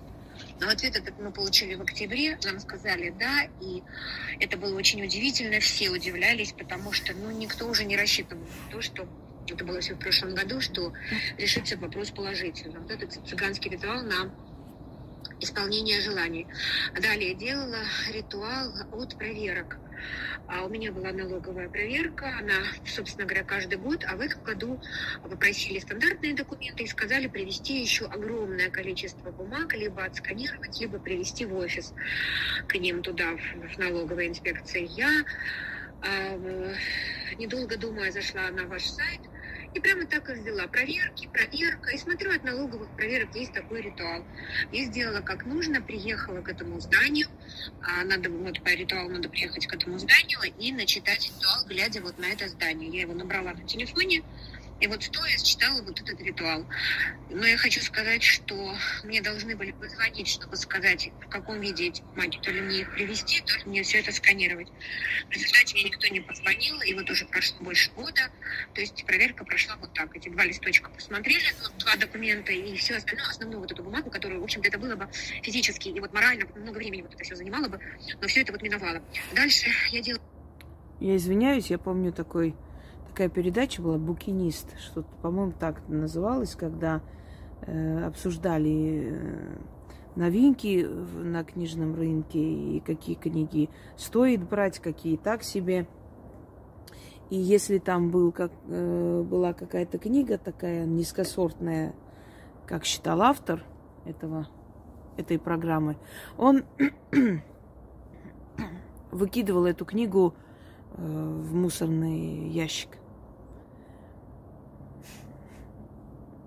Но 0.60 0.70
ответ 0.70 0.96
этот 0.96 1.20
мы 1.20 1.32
получили 1.32 1.76
в 1.76 1.82
октябре, 1.82 2.38
нам 2.44 2.60
сказали 2.60 3.14
«да», 3.18 3.48
и 3.62 3.84
это 4.40 4.58
было 4.58 4.76
очень 4.76 5.04
удивительно, 5.04 5.60
все 5.60 5.90
удивлялись, 5.90 6.54
потому 6.54 6.92
что 6.94 7.14
ну, 7.14 7.32
никто 7.32 7.68
уже 7.68 7.86
не 7.86 7.98
рассчитывал 7.98 8.44
на 8.44 8.72
то, 8.72 8.82
что 8.82 9.08
это 9.48 9.64
было 9.64 9.80
все 9.80 9.94
в 9.94 10.00
прошлом 10.00 10.34
году, 10.34 10.62
что 10.62 10.94
решится 11.38 11.78
вопрос 11.78 12.12
положительно. 12.12 12.80
Вот 12.80 12.92
этот 12.92 13.14
цыганский 13.28 13.70
ритуал 13.70 14.04
на 14.04 14.32
исполнение 15.40 16.02
желаний. 16.02 16.48
Далее 17.00 17.34
делала 17.34 17.84
ритуал 18.12 18.74
от 18.92 19.18
проверок. 19.18 19.78
А 20.48 20.66
у 20.66 20.70
меня 20.70 20.92
была 20.92 21.12
налоговая 21.12 21.70
проверка, 21.70 22.38
она, 22.38 22.54
собственно 22.86 23.26
говоря, 23.26 23.44
каждый 23.44 23.80
год, 23.80 24.04
а 24.08 24.16
в 24.16 24.22
этом 24.22 24.44
году 24.44 24.80
попросили 25.24 25.80
стандартные 25.80 26.36
документы 26.36 26.84
и 26.84 26.88
сказали 26.88 27.28
привезти 27.28 27.82
еще 27.82 28.06
огромное 28.06 28.70
количество 28.70 29.32
бумаг, 29.32 29.74
либо 29.74 30.04
отсканировать, 30.04 30.80
либо 30.80 31.00
привезти 31.00 31.46
в 31.46 31.56
офис 31.56 31.94
к 32.68 32.76
ним 32.76 33.02
туда, 33.02 33.36
в, 33.36 33.74
в 33.74 33.78
налоговой 33.80 34.28
инспекции. 34.28 34.88
Я, 34.92 35.26
э, 36.04 36.76
недолго 37.38 37.78
думая, 37.78 38.12
зашла 38.12 38.50
на 38.52 38.66
ваш 38.68 38.84
сайт– 38.84 39.22
и 39.76 39.80
прямо 39.82 40.06
так 40.06 40.30
и 40.30 40.34
взяла. 40.34 40.68
Проверки, 40.68 41.28
проверка. 41.28 41.92
И 41.92 41.98
смотрю, 41.98 42.34
от 42.34 42.44
налоговых 42.44 42.90
проверок 42.96 43.36
есть 43.36 43.54
такой 43.54 43.82
ритуал. 43.82 44.24
Я 44.72 44.86
сделала 44.86 45.20
как 45.20 45.46
нужно, 45.46 45.82
приехала 45.82 46.42
к 46.42 46.50
этому 46.50 46.80
зданию. 46.80 47.28
А 47.82 48.04
надо, 48.06 48.30
вот 48.30 48.62
по 48.64 48.70
ритуалу 48.70 49.10
надо 49.10 49.28
приехать 49.28 49.68
к 49.68 49.74
этому 49.74 50.00
зданию 50.00 50.40
и 50.58 50.72
начитать 50.72 51.28
ритуал, 51.28 51.66
глядя 51.68 52.02
вот 52.02 52.18
на 52.18 52.26
это 52.26 52.48
здание. 52.48 52.90
Я 52.90 53.02
его 53.02 53.14
набрала 53.14 53.54
на 53.54 53.68
телефоне, 53.68 54.24
и 54.82 54.88
вот 54.88 55.04
стоя 55.04 55.38
читала 55.38 55.82
вот 55.82 56.00
этот 56.00 56.20
ритуал. 56.22 56.66
Но 57.30 57.46
я 57.46 57.58
хочу 57.58 57.82
сказать, 57.82 58.24
что 58.24 58.76
мне 59.04 59.22
должны 59.22 59.56
были 59.56 59.72
позвонить, 59.72 60.28
чтобы 60.28 60.58
сказать, 60.58 61.10
в 61.26 61.30
каком 61.30 61.62
виде 61.62 61.88
эти 61.88 62.02
бумаги, 62.02 62.38
то 62.42 62.52
ли 62.52 62.62
мне 62.62 62.80
их 62.82 62.94
привезти, 62.94 63.42
то 63.42 63.58
ли 63.58 63.64
мне 63.66 63.84
все 63.84 64.00
это 64.00 64.12
сканировать. 64.12 64.68
В 65.30 65.32
результате 65.32 65.76
мне 65.76 65.86
никто 65.86 66.08
не 66.08 66.20
позвонил, 66.20 66.82
и 66.82 66.94
вот 66.94 67.10
уже 67.10 67.26
прошло 67.26 67.58
больше 67.62 67.92
года. 67.92 68.30
То 68.74 68.82
есть 68.82 69.06
проверка 69.06 69.46
прошла 69.46 69.78
вот 69.78 69.94
так. 69.94 70.16
Эти 70.16 70.30
два 70.30 70.46
листочка 70.46 70.90
посмотрели, 70.90 71.46
ну, 71.64 71.70
два 71.80 71.96
документа 71.96 72.52
и 72.52 72.76
все 72.76 72.98
остальное, 72.98 73.30
основную 73.30 73.62
вот 73.62 73.72
эту 73.72 73.84
бумагу, 73.84 74.12
которую, 74.12 74.42
в 74.42 74.44
общем-то, 74.44 74.68
это 74.68 74.78
было 74.78 74.96
бы 74.96 75.10
физически 75.42 75.90
и 75.90 76.00
вот 76.00 76.14
морально, 76.14 76.46
много 76.56 76.78
времени 76.78 77.02
вот 77.02 77.14
это 77.14 77.24
все 77.24 77.36
занимало 77.36 77.68
бы, 77.68 77.80
но 78.22 78.28
все 78.28 78.42
это 78.42 78.52
вот 78.52 78.62
миновало. 78.62 79.02
Дальше 79.34 79.70
я 79.92 80.02
делала... 80.02 80.24
Я 81.00 81.16
извиняюсь, 81.16 81.68
я 81.68 81.78
помню 81.78 82.12
такой 82.12 82.56
такая 83.16 83.30
передача 83.30 83.82
была 83.82 83.98
«Букинист», 83.98 84.78
что-то, 84.78 85.08
по-моему, 85.22 85.54
так 85.58 85.88
называлось, 85.88 86.54
когда 86.54 87.02
э, 87.62 88.04
обсуждали 88.04 89.10
э, 89.10 89.58
новинки 90.18 90.86
на 90.86 91.46
книжном 91.46 91.96
рынке 91.96 92.40
и 92.40 92.82
какие 92.82 93.16
книги 93.16 93.70
стоит 93.96 94.44
брать, 94.44 94.80
какие 94.80 95.16
так 95.16 95.44
себе. 95.44 95.88
И 97.30 97.38
если 97.38 97.78
там 97.78 98.12
был, 98.12 98.34
как, 98.34 98.52
э, 98.68 99.22
была 99.22 99.54
какая-то 99.54 99.98
книга 99.98 100.38
такая 100.38 100.86
низкосортная, 100.86 101.96
как 102.66 102.84
считал 102.84 103.22
автор 103.22 103.64
этого, 104.04 104.50
этой 105.16 105.40
программы, 105.40 105.96
он 106.38 106.66
выкидывал 109.12 109.66
эту 109.68 109.86
книгу 109.86 110.34
э, 110.98 111.02
в 111.02 111.56
мусорный 111.56 112.50
ящик. 112.50 112.90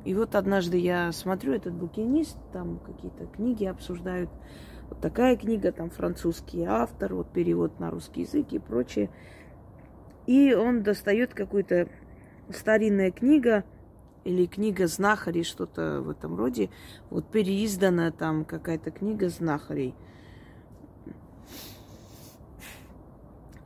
И 0.09 0.14
вот 0.14 0.35
однажды 0.37 0.79
я 0.79 1.12
смотрю 1.12 1.53
этот 1.53 1.75
букинист, 1.75 2.38
там 2.55 2.79
какие-то 2.79 3.27
книги 3.27 3.66
обсуждают. 3.66 4.31
Вот 4.88 5.03
такая 5.03 5.37
книга, 5.37 5.71
там 5.71 5.90
французский 5.90 6.64
автор, 6.64 7.14
вот 7.14 7.31
перевод 7.31 7.79
на 7.79 7.90
русский 7.90 8.23
язык 8.23 8.51
и 8.53 8.59
прочее. 8.59 9.11
И 10.27 10.55
он 10.55 10.83
достает 10.83 11.35
какую-то 11.35 11.90
старинная 12.51 13.11
книга 13.11 13.64
или 14.25 14.47
книга 14.47 14.87
знахарей, 14.87 15.44
что-то 15.44 16.01
в 16.01 16.09
этом 16.09 16.37
роде. 16.37 16.71
Вот 17.11 17.31
переиздана 17.31 18.11
там 18.11 18.47
какая-то 18.47 18.90
книга 18.90 19.29
знахарей. 19.29 19.94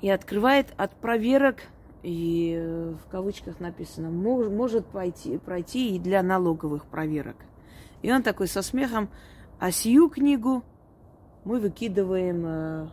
И 0.00 0.10
открывает 0.10 0.74
от 0.76 0.96
проверок 0.96 1.58
и 2.02 2.56
э, 2.58 2.94
в 2.94 3.10
кавычках 3.10 3.60
написано, 3.60 4.10
мож, 4.10 4.48
может 4.48 4.86
пойти, 4.86 5.38
пройти 5.38 5.94
и 5.94 5.98
для 5.98 6.22
налоговых 6.22 6.86
проверок. 6.86 7.36
И 8.02 8.12
он 8.12 8.22
такой 8.22 8.48
со 8.48 8.62
смехом, 8.62 9.08
а 9.60 9.70
сию 9.70 10.08
книгу 10.08 10.64
мы 11.44 11.60
выкидываем, 11.60 12.42
э, 12.44 12.88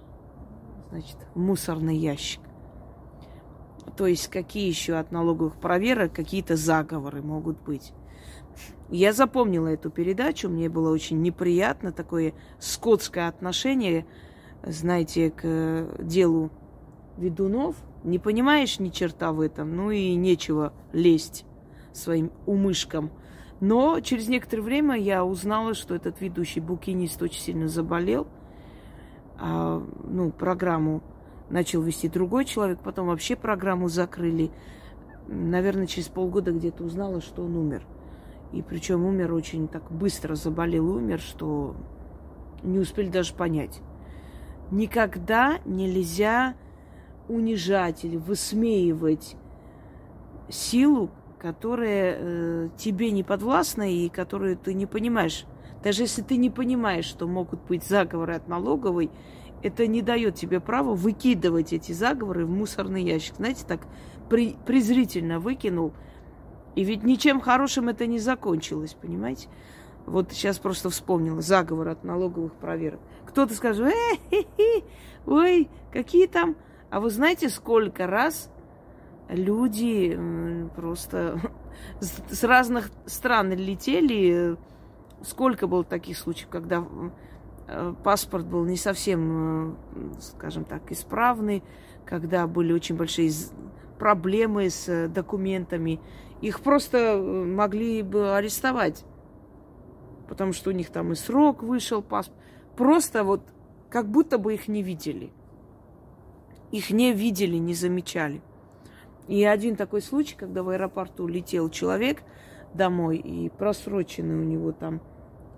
значит, 0.91 1.17
в 1.33 1.39
мусорный 1.39 1.97
ящик. 1.97 2.41
То 3.97 4.05
есть 4.05 4.27
какие 4.27 4.67
еще 4.67 4.93
от 4.95 5.11
налоговых 5.11 5.59
проверок 5.59 6.13
какие-то 6.13 6.55
заговоры 6.55 7.21
могут 7.23 7.59
быть. 7.61 7.93
Я 8.89 9.13
запомнила 9.13 9.67
эту 9.67 9.89
передачу, 9.89 10.49
мне 10.49 10.69
было 10.69 10.91
очень 10.91 11.21
неприятно 11.21 11.91
такое 11.91 12.33
скотское 12.59 13.27
отношение, 13.27 14.05
знаете, 14.63 15.31
к 15.31 15.97
делу 15.99 16.51
ведунов– 17.17 17.75
не 18.03 18.19
понимаешь 18.19 18.79
ни 18.79 18.89
черта 18.89 19.31
в 19.31 19.41
этом, 19.41 19.75
ну 19.75 19.91
и 19.91 20.15
нечего 20.15 20.73
лезть 20.93 21.45
своим 21.93 22.31
умышкам. 22.45 23.11
Но 23.59 23.99
через 23.99 24.27
некоторое 24.29 24.61
время 24.61 24.95
я 24.95 25.25
узнала, 25.25 25.73
что 25.73 25.95
этот 25.95 26.21
ведущий 26.21 26.61
букинист 26.61 27.21
очень 27.21 27.41
сильно 27.41 27.67
заболел. 27.67 28.27
А, 29.37 29.83
ну, 30.03 30.31
программу 30.31 31.01
начал 31.49 31.81
вести 31.81 32.07
другой 32.07 32.45
человек, 32.45 32.79
потом 32.81 33.07
вообще 33.07 33.35
программу 33.35 33.89
закрыли. 33.89 34.51
Наверное, 35.27 35.87
через 35.87 36.07
полгода 36.07 36.51
где-то 36.51 36.83
узнала, 36.83 37.21
что 37.21 37.43
он 37.43 37.55
умер. 37.55 37.83
И 38.53 38.61
причем 38.61 39.05
умер 39.05 39.33
очень 39.33 39.67
так 39.67 39.91
быстро, 39.91 40.35
заболел, 40.35 40.89
умер, 40.89 41.19
что 41.19 41.75
не 42.63 42.79
успели 42.79 43.09
даже 43.09 43.33
понять. 43.33 43.81
Никогда 44.71 45.59
нельзя 45.65 46.55
унижать 47.29 48.03
или 48.03 48.17
высмеивать 48.17 49.35
силу, 50.49 51.11
которая 51.39 52.17
э, 52.17 52.69
тебе 52.77 53.11
не 53.11 53.23
подвластна 53.23 53.89
и 53.89 54.09
которую 54.09 54.57
ты 54.57 54.73
не 54.73 54.85
понимаешь. 54.85 55.45
Даже 55.83 56.03
если 56.03 56.21
ты 56.21 56.35
не 56.35 56.49
понимаешь, 56.49 57.05
что 57.05 57.27
могут 57.27 57.61
быть 57.61 57.83
заговоры 57.83 58.35
от 58.35 58.47
налоговой, 58.47 59.09
это 59.61 59.87
не 59.87 60.01
дает 60.01 60.35
тебе 60.35 60.59
права 60.59 60.93
выкидывать 60.93 61.73
эти 61.73 61.91
заговоры 61.91 62.45
в 62.45 62.49
мусорный 62.49 63.03
ящик. 63.03 63.35
Знаете, 63.35 63.63
так 63.65 63.81
при, 64.29 64.55
презрительно 64.65 65.39
выкинул. 65.39 65.93
И 66.75 66.83
ведь 66.83 67.03
ничем 67.03 67.41
хорошим 67.41 67.89
это 67.89 68.05
не 68.05 68.19
закончилось, 68.19 68.95
понимаете? 68.99 69.47
Вот 70.05 70.31
сейчас 70.31 70.59
просто 70.59 70.89
вспомнила 70.89 71.41
заговор 71.41 71.89
от 71.89 72.03
налоговых 72.03 72.53
проверок. 72.53 72.99
Кто-то 73.25 73.53
скажет, 73.53 73.93
э, 74.31 74.35
ой, 75.25 75.69
какие 75.91 76.27
там... 76.27 76.55
А 76.89 76.99
вы 76.99 77.09
знаете, 77.11 77.49
сколько 77.49 78.07
раз 78.07 78.49
люди 79.29 80.17
просто 80.75 81.39
с 81.99 82.43
разных 82.43 82.89
стран 83.05 83.51
летели. 83.53 84.57
Сколько 85.21 85.67
было 85.67 85.83
таких 85.83 86.17
случаев, 86.17 86.47
когда 86.49 86.83
э, 87.67 87.93
паспорт 88.03 88.45
был 88.45 88.63
не 88.63 88.77
совсем, 88.77 89.73
э, 89.73 89.75
скажем 90.21 90.63
так, 90.63 90.91
исправный, 90.91 91.61
когда 92.05 92.47
были 92.47 92.71
очень 92.71 92.95
большие 92.95 93.29
проблемы 93.99 94.69
с 94.69 94.87
э, 94.87 95.09
документами. 95.09 95.99
Их 96.41 96.61
просто 96.61 97.17
могли 97.17 98.01
бы 98.01 98.33
арестовать, 98.33 99.03
потому 100.29 100.53
что 100.53 100.69
у 100.69 100.73
них 100.73 100.89
там 100.89 101.11
и 101.11 101.15
срок 101.15 101.63
вышел, 101.63 102.01
паспорт. 102.01 102.39
Просто 102.77 103.25
вот 103.25 103.41
как 103.89 104.07
будто 104.07 104.37
бы 104.37 104.53
их 104.53 104.69
не 104.69 104.81
видели. 104.81 105.33
Их 106.71 106.91
не 106.91 107.13
видели, 107.13 107.57
не 107.57 107.73
замечали. 107.73 108.41
И 109.27 109.43
один 109.43 109.75
такой 109.75 110.01
случай, 110.01 110.35
когда 110.35 110.63
в 110.63 110.69
аэропорту 110.69 111.27
летел 111.27 111.69
человек 111.69 112.23
домой, 112.73 113.17
и 113.17 113.49
просрочены 113.49 114.35
у 114.37 114.43
него 114.43 114.71
там 114.71 115.01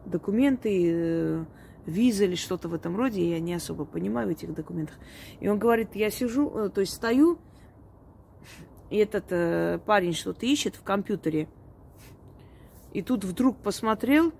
документы, 0.05 0.91
э, 0.93 1.45
виза 1.85 2.25
или 2.25 2.35
что-то 2.35 2.67
в 2.67 2.73
этом 2.73 2.95
роде, 2.95 3.29
я 3.29 3.39
не 3.39 3.53
особо 3.53 3.85
понимаю 3.85 4.27
в 4.27 4.31
этих 4.31 4.53
документах. 4.53 4.97
И 5.39 5.47
он 5.47 5.59
говорит, 5.59 5.95
я 5.95 6.09
сижу, 6.09 6.49
э, 6.49 6.69
то 6.69 6.81
есть 6.81 6.93
стою, 6.93 7.39
и 8.89 8.97
этот 8.97 9.25
э, 9.29 9.79
парень 9.85 10.13
что-то 10.13 10.45
ищет 10.45 10.75
в 10.75 10.83
компьютере. 10.83 11.47
И 12.93 13.01
тут 13.01 13.23
вдруг 13.23 13.57
посмотрел, 13.57 14.33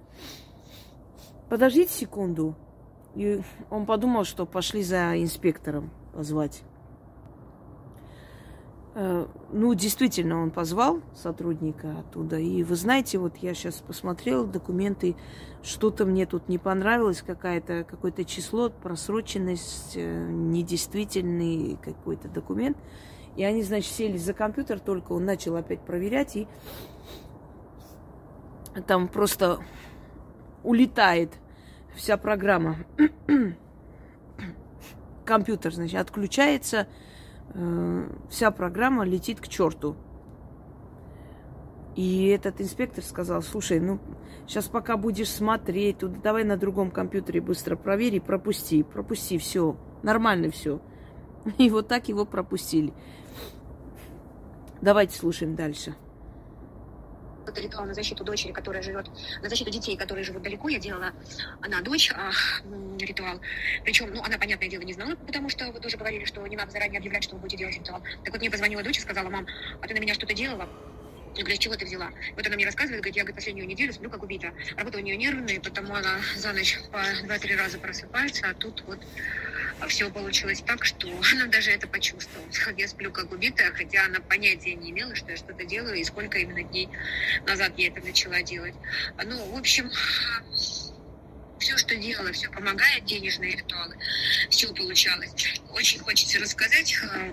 подождите 1.49 1.93
секунду. 1.93 2.55
И 3.15 3.41
он 3.69 3.85
подумал, 3.85 4.23
что 4.23 4.45
пошли 4.45 4.83
за 4.83 5.21
инспектором 5.21 5.89
позвать. 6.13 6.63
Э, 8.93 9.25
ну, 9.51 9.73
действительно, 9.73 10.41
он 10.41 10.51
позвал 10.51 11.01
сотрудника 11.15 11.99
оттуда. 11.99 12.37
И 12.37 12.63
вы 12.63 12.75
знаете, 12.75 13.17
вот 13.17 13.37
я 13.37 13.53
сейчас 13.53 13.75
посмотрела 13.75 14.45
документы, 14.45 15.15
что-то 15.63 16.05
мне 16.05 16.25
тут 16.25 16.49
не 16.49 16.57
понравилось, 16.57 17.21
какая-то, 17.21 17.83
какое-то 17.83 18.25
число, 18.25 18.69
просроченность, 18.69 19.93
э, 19.95 20.27
недействительный 20.29 21.77
какой-то 21.81 22.27
документ. 22.27 22.77
И 23.37 23.43
они, 23.43 23.63
значит, 23.63 23.91
сели 23.91 24.17
за 24.17 24.33
компьютер, 24.33 24.79
только 24.79 25.13
он 25.13 25.23
начал 25.23 25.55
опять 25.55 25.79
проверять, 25.81 26.35
и 26.35 26.47
там 28.87 29.07
просто 29.07 29.59
улетает 30.63 31.31
вся 31.95 32.17
программа. 32.17 32.77
Компьютер, 35.25 35.73
значит, 35.73 35.99
отключается, 35.99 36.87
Э, 37.53 38.07
вся 38.29 38.51
программа 38.51 39.03
летит 39.03 39.41
к 39.41 39.47
черту. 39.47 39.95
И 41.95 42.27
этот 42.27 42.61
инспектор 42.61 43.03
сказал, 43.03 43.41
слушай, 43.41 43.79
ну, 43.79 43.99
сейчас 44.47 44.67
пока 44.67 44.95
будешь 44.95 45.29
смотреть, 45.29 45.99
тут 45.99 46.21
давай 46.21 46.45
на 46.45 46.55
другом 46.55 46.89
компьютере 46.89 47.41
быстро 47.41 47.75
провери, 47.75 48.21
пропусти, 48.21 48.83
пропусти, 48.83 49.37
все, 49.37 49.75
нормально 50.01 50.49
все. 50.49 50.81
И 51.57 51.69
вот 51.69 51.89
так 51.89 52.07
его 52.07 52.25
пропустили. 52.25 52.93
Давайте 54.81 55.17
слушаем 55.17 55.55
дальше 55.55 55.95
это 57.47 57.61
ритуал 57.61 57.85
на 57.85 57.93
защиту 57.93 58.23
дочери, 58.23 58.51
которая 58.51 58.81
живет, 58.81 59.07
на 59.41 59.49
защиту 59.49 59.71
детей, 59.71 59.97
которые 59.97 60.23
живут 60.23 60.43
далеко. 60.43 60.69
Я 60.69 60.79
делала 60.79 61.11
на 61.67 61.81
дочь 61.81 62.11
а, 62.11 62.31
ритуал. 62.99 63.39
Причем, 63.83 64.13
ну, 64.13 64.21
она, 64.23 64.37
понятное 64.37 64.69
дело, 64.69 64.81
не 64.81 64.93
знала, 64.93 65.15
потому 65.15 65.49
что 65.49 65.71
вы 65.71 65.79
тоже 65.79 65.97
говорили, 65.97 66.25
что 66.25 66.45
не 66.47 66.55
надо 66.55 66.71
заранее 66.71 66.99
объявлять, 66.99 67.23
что 67.23 67.35
вы 67.35 67.41
будете 67.41 67.57
делать 67.57 67.75
ритуал. 67.75 68.01
Так 68.23 68.33
вот, 68.33 68.41
мне 68.41 68.51
позвонила 68.51 68.83
дочь 68.83 68.97
и 68.97 69.01
сказала, 69.01 69.29
мам, 69.29 69.47
а 69.81 69.87
ты 69.87 69.93
на 69.93 69.99
меня 69.99 70.13
что-то 70.13 70.33
делала? 70.33 70.67
Я 71.35 71.43
говорю, 71.43 71.55
с 71.55 71.59
чего 71.59 71.75
ты 71.75 71.85
взяла? 71.85 72.11
Вот 72.35 72.45
она 72.45 72.55
мне 72.55 72.65
рассказывает, 72.65 73.01
говорит, 73.01 73.15
я 73.15 73.23
говорит, 73.23 73.35
последнюю 73.35 73.67
неделю 73.67 73.93
сплю 73.93 74.09
как 74.09 74.21
убита. 74.21 74.53
Работа 74.75 74.97
у 74.97 75.01
нее 75.01 75.15
нервная, 75.15 75.59
потому 75.61 75.95
она 75.95 76.19
за 76.35 76.51
ночь 76.51 76.77
по 76.91 77.01
два-три 77.23 77.55
раза 77.55 77.79
просыпается, 77.79 78.49
а 78.49 78.53
тут 78.53 78.83
вот 78.85 78.99
все 79.87 80.09
получилось 80.09 80.61
так, 80.61 80.85
что 80.85 81.07
она 81.31 81.45
даже 81.47 81.71
это 81.71 81.87
почувствовала. 81.87 82.47
Я 82.77 82.87
сплю 82.87 83.11
как 83.11 83.31
убитая, 83.31 83.71
хотя 83.71 84.05
она 84.05 84.19
понятия 84.19 84.75
не 84.75 84.91
имела, 84.91 85.15
что 85.15 85.31
я 85.31 85.37
что-то 85.37 85.63
делаю 85.65 85.95
и 85.95 86.03
сколько 86.03 86.37
именно 86.37 86.63
дней 86.63 86.89
назад 87.45 87.73
я 87.77 87.87
это 87.87 88.01
начала 88.05 88.41
делать. 88.41 88.73
Ну, 89.23 89.37
в 89.51 89.57
общем, 89.57 89.89
все, 91.61 91.77
что 91.77 91.95
делала, 91.95 92.31
все 92.33 92.49
помогает, 92.49 93.05
денежные 93.05 93.51
ритуалы, 93.51 93.95
все 94.49 94.73
получалось. 94.73 95.31
Очень 95.69 95.99
хочется 95.99 96.39
рассказать, 96.39 96.93
э, 97.01 97.31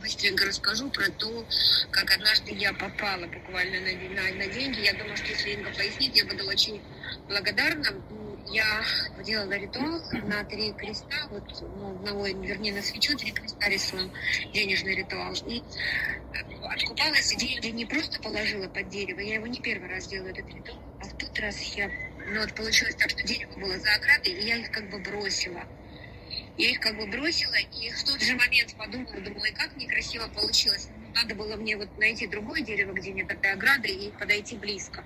быстренько 0.00 0.46
расскажу 0.46 0.88
про 0.88 1.10
то, 1.10 1.46
как 1.90 2.10
однажды 2.12 2.54
я 2.54 2.72
попала 2.72 3.26
буквально 3.26 3.80
на, 3.80 3.92
на, 3.92 4.34
на 4.36 4.46
деньги. 4.46 4.80
Я 4.80 4.94
думаю, 4.94 5.16
что 5.16 5.26
если 5.26 5.50
Инга 5.50 5.70
пояснит, 5.76 6.16
я 6.16 6.24
буду 6.24 6.46
очень 6.46 6.80
благодарна 7.28 8.02
я 8.48 8.82
делала 9.24 9.52
ритуал 9.52 10.00
на 10.24 10.44
три 10.44 10.72
креста, 10.72 11.26
вот 11.30 11.44
ну, 11.60 11.90
одного, 11.90 12.26
вернее, 12.26 12.74
на 12.74 12.82
свечу 12.82 13.16
три 13.16 13.32
креста 13.32 13.68
рисуем, 13.68 14.12
денежный 14.52 14.94
ритуал. 14.96 15.34
И 15.46 15.62
откупалась, 16.62 17.34
деньги 17.36 17.68
не 17.68 17.84
просто 17.86 18.20
положила 18.20 18.68
под 18.68 18.88
дерево, 18.88 19.20
я 19.20 19.34
его 19.34 19.46
не 19.46 19.60
первый 19.60 19.88
раз 19.88 20.06
делаю, 20.06 20.32
этот 20.32 20.48
ритуал, 20.54 20.78
а 21.00 21.04
в 21.04 21.16
тот 21.16 21.38
раз 21.38 21.60
я, 21.76 21.90
ну 22.28 22.40
вот 22.40 22.54
получилось 22.54 22.94
так, 22.96 23.10
что 23.10 23.22
дерево 23.22 23.52
было 23.58 23.78
за 23.78 23.94
оградой, 23.94 24.32
и 24.32 24.46
я 24.46 24.56
их 24.56 24.70
как 24.70 24.90
бы 24.90 24.98
бросила. 24.98 25.62
Я 26.58 26.70
их 26.70 26.80
как 26.80 26.96
бы 26.96 27.06
бросила, 27.06 27.54
и 27.54 27.90
в 27.90 28.04
тот 28.04 28.20
же 28.20 28.34
момент 28.34 28.74
подумала, 28.76 29.20
думала, 29.20 29.44
и 29.44 29.52
как 29.52 29.76
некрасиво 29.76 30.26
получилось 30.28 30.88
надо 31.16 31.34
было 31.34 31.56
мне 31.56 31.76
вот 31.76 31.88
найти 31.98 32.26
другое 32.26 32.60
дерево, 32.60 32.92
где 32.92 33.10
нет 33.10 33.30
этой 33.30 33.52
ограды, 33.52 33.88
и 33.88 34.10
подойти 34.10 34.56
близко. 34.56 35.02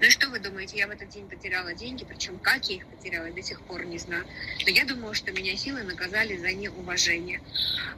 Ну 0.00 0.06
и 0.06 0.10
что 0.10 0.30
вы 0.30 0.38
думаете, 0.38 0.78
я 0.78 0.86
в 0.88 0.90
этот 0.90 1.10
день 1.10 1.28
потеряла 1.28 1.74
деньги, 1.74 2.04
причем 2.04 2.38
как 2.38 2.64
я 2.70 2.76
их 2.76 2.86
потеряла, 2.86 3.26
я 3.26 3.32
до 3.32 3.42
сих 3.42 3.60
пор 3.62 3.84
не 3.84 3.98
знаю. 3.98 4.24
Но 4.64 4.70
я 4.70 4.84
думаю, 4.84 5.14
что 5.14 5.32
меня 5.32 5.54
силы 5.56 5.82
наказали 5.82 6.36
за 6.36 6.52
неуважение. 6.52 7.42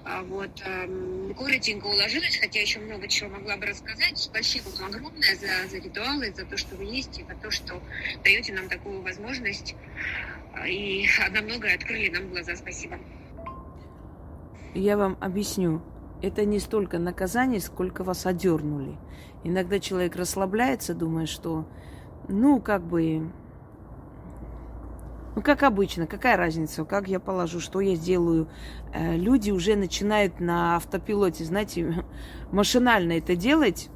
А 0.05 0.22
вот, 0.22 0.51
эм, 0.64 1.35
коротенько 1.35 1.87
уложилась, 1.87 2.37
хотя 2.37 2.61
еще 2.61 2.81
много 2.81 3.07
чего 3.07 3.31
могла 3.31 3.57
бы 3.57 3.66
рассказать. 3.66 4.18
Спасибо 4.18 4.68
вам 4.81 4.90
огромное 4.90 5.37
за, 5.37 5.68
за 5.68 5.77
ритуалы, 5.77 6.33
за 6.35 6.44
то, 6.44 6.57
что 6.57 6.75
вы 6.75 6.85
есть, 6.85 7.20
и 7.20 7.25
за 7.25 7.37
то, 7.37 7.51
что 7.51 7.81
даете 8.25 8.53
нам 8.53 8.68
такую 8.68 9.03
возможность. 9.03 9.77
И 10.66 11.07
на 11.31 11.40
многое 11.42 11.77
открыли 11.77 12.11
нам 12.11 12.29
глаза. 12.29 12.57
Спасибо. 12.57 12.98
Я 14.75 14.96
вам 14.96 15.16
объясню 15.20 15.83
это 16.22 16.44
не 16.44 16.61
столько 16.61 16.98
наказание, 16.98 17.61
сколько 17.61 18.04
вас 18.04 18.26
одернули. 18.26 18.96
Иногда 19.42 19.80
человек 19.80 20.14
расслабляется, 20.14 20.94
думая, 20.94 21.26
что, 21.26 21.66
ну, 22.28 22.61
как 22.61 22.82
бы, 22.82 23.28
ну, 25.35 25.42
как 25.42 25.64
обычно, 25.64 26.06
какая 26.06 26.37
разница, 26.37 26.85
как 26.85 27.08
я 27.08 27.18
положу, 27.18 27.58
что 27.58 27.80
я 27.80 27.96
сделаю. 27.96 28.48
Э, 28.94 29.16
люди 29.16 29.50
уже 29.50 29.74
начинают 29.74 30.38
на 30.38 30.76
автопилоте, 30.76 31.44
знаете, 31.44 32.04
машинально 32.52 33.12
это 33.12 33.35
делать, 33.35 33.90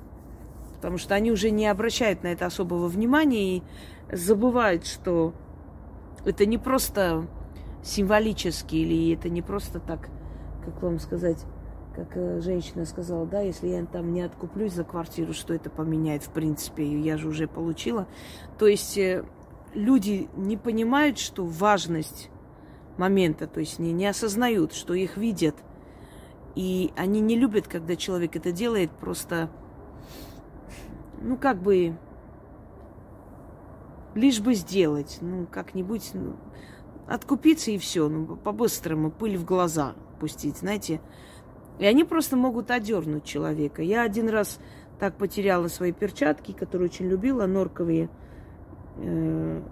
потому 0.75 0.99
что 0.99 1.15
они 1.15 1.31
уже 1.31 1.51
не 1.51 1.69
обращают 1.69 2.25
на 2.25 2.29
это 2.29 2.47
особого 2.47 2.89
внимания 2.89 3.59
и 3.59 3.63
забывают, 4.11 4.85
что 4.85 5.33
это 6.25 6.45
не 6.45 6.59
просто 6.59 7.29
символически 7.85 8.75
или 8.75 9.15
это 9.15 9.29
не 9.29 9.43
просто 9.43 9.79
так, 9.79 10.09
как 10.65 10.83
вам 10.83 10.99
сказать, 10.99 11.47
как 11.97 12.15
э, 12.15 12.41
женщина 12.41 12.85
сказала, 12.85 13.27
да, 13.27 13.41
если 13.41 13.69
я 13.69 13.85
там 13.87 14.13
не 14.13 14.21
откуплюсь 14.21 14.75
за 14.75 14.85
квартиру, 14.85 15.33
что 15.33 15.55
это 15.55 15.71
поменяет, 15.71 16.23
в 16.23 16.31
принципе, 16.31 16.85
я 17.01 17.17
же 17.17 17.29
уже 17.29 17.49
получила. 17.49 18.07
То 18.59 18.67
есть 18.67 18.99
э, 18.99 19.25
люди 19.73 20.29
не 20.37 20.59
понимают, 20.59 21.19
что 21.19 21.47
важность 21.47 22.29
момента, 22.99 23.47
то 23.47 23.61
есть 23.61 23.79
не, 23.79 23.93
не 23.93 24.07
осознают, 24.07 24.75
что 24.75 24.93
их 24.93 25.17
видят. 25.17 25.57
И 26.55 26.93
они 26.97 27.21
не 27.21 27.37
любят, 27.37 27.67
когда 27.67 27.97
человек 27.97 28.37
это 28.37 28.53
делает 28.53 28.91
просто, 28.91 29.51
ну, 31.21 31.37
как 31.37 31.61
бы 31.61 31.97
лишь 34.15 34.41
бы 34.41 34.55
сделать, 34.55 35.19
ну, 35.23 35.47
как-нибудь 35.47 36.11
ну, 36.13 36.37
откупиться 37.07 37.71
и 37.71 37.79
все, 37.79 38.09
ну, 38.09 38.37
по-быстрому, 38.37 39.11
пыль 39.11 39.39
в 39.39 39.45
глаза 39.45 39.95
пустить, 40.19 40.59
знаете. 40.59 41.01
И 41.79 41.85
они 41.85 42.05
просто 42.05 42.37
могут 42.37 42.71
одернуть 42.71 43.25
человека. 43.25 43.83
Я 43.83 44.03
один 44.03 44.29
раз 44.29 44.59
так 44.99 45.17
потеряла 45.17 45.69
свои 45.69 45.93
перчатки, 45.93 46.53
которые 46.53 46.89
очень 46.89 47.07
любила, 47.07 47.47
норковые. 47.47 48.09
Э, 48.97 49.63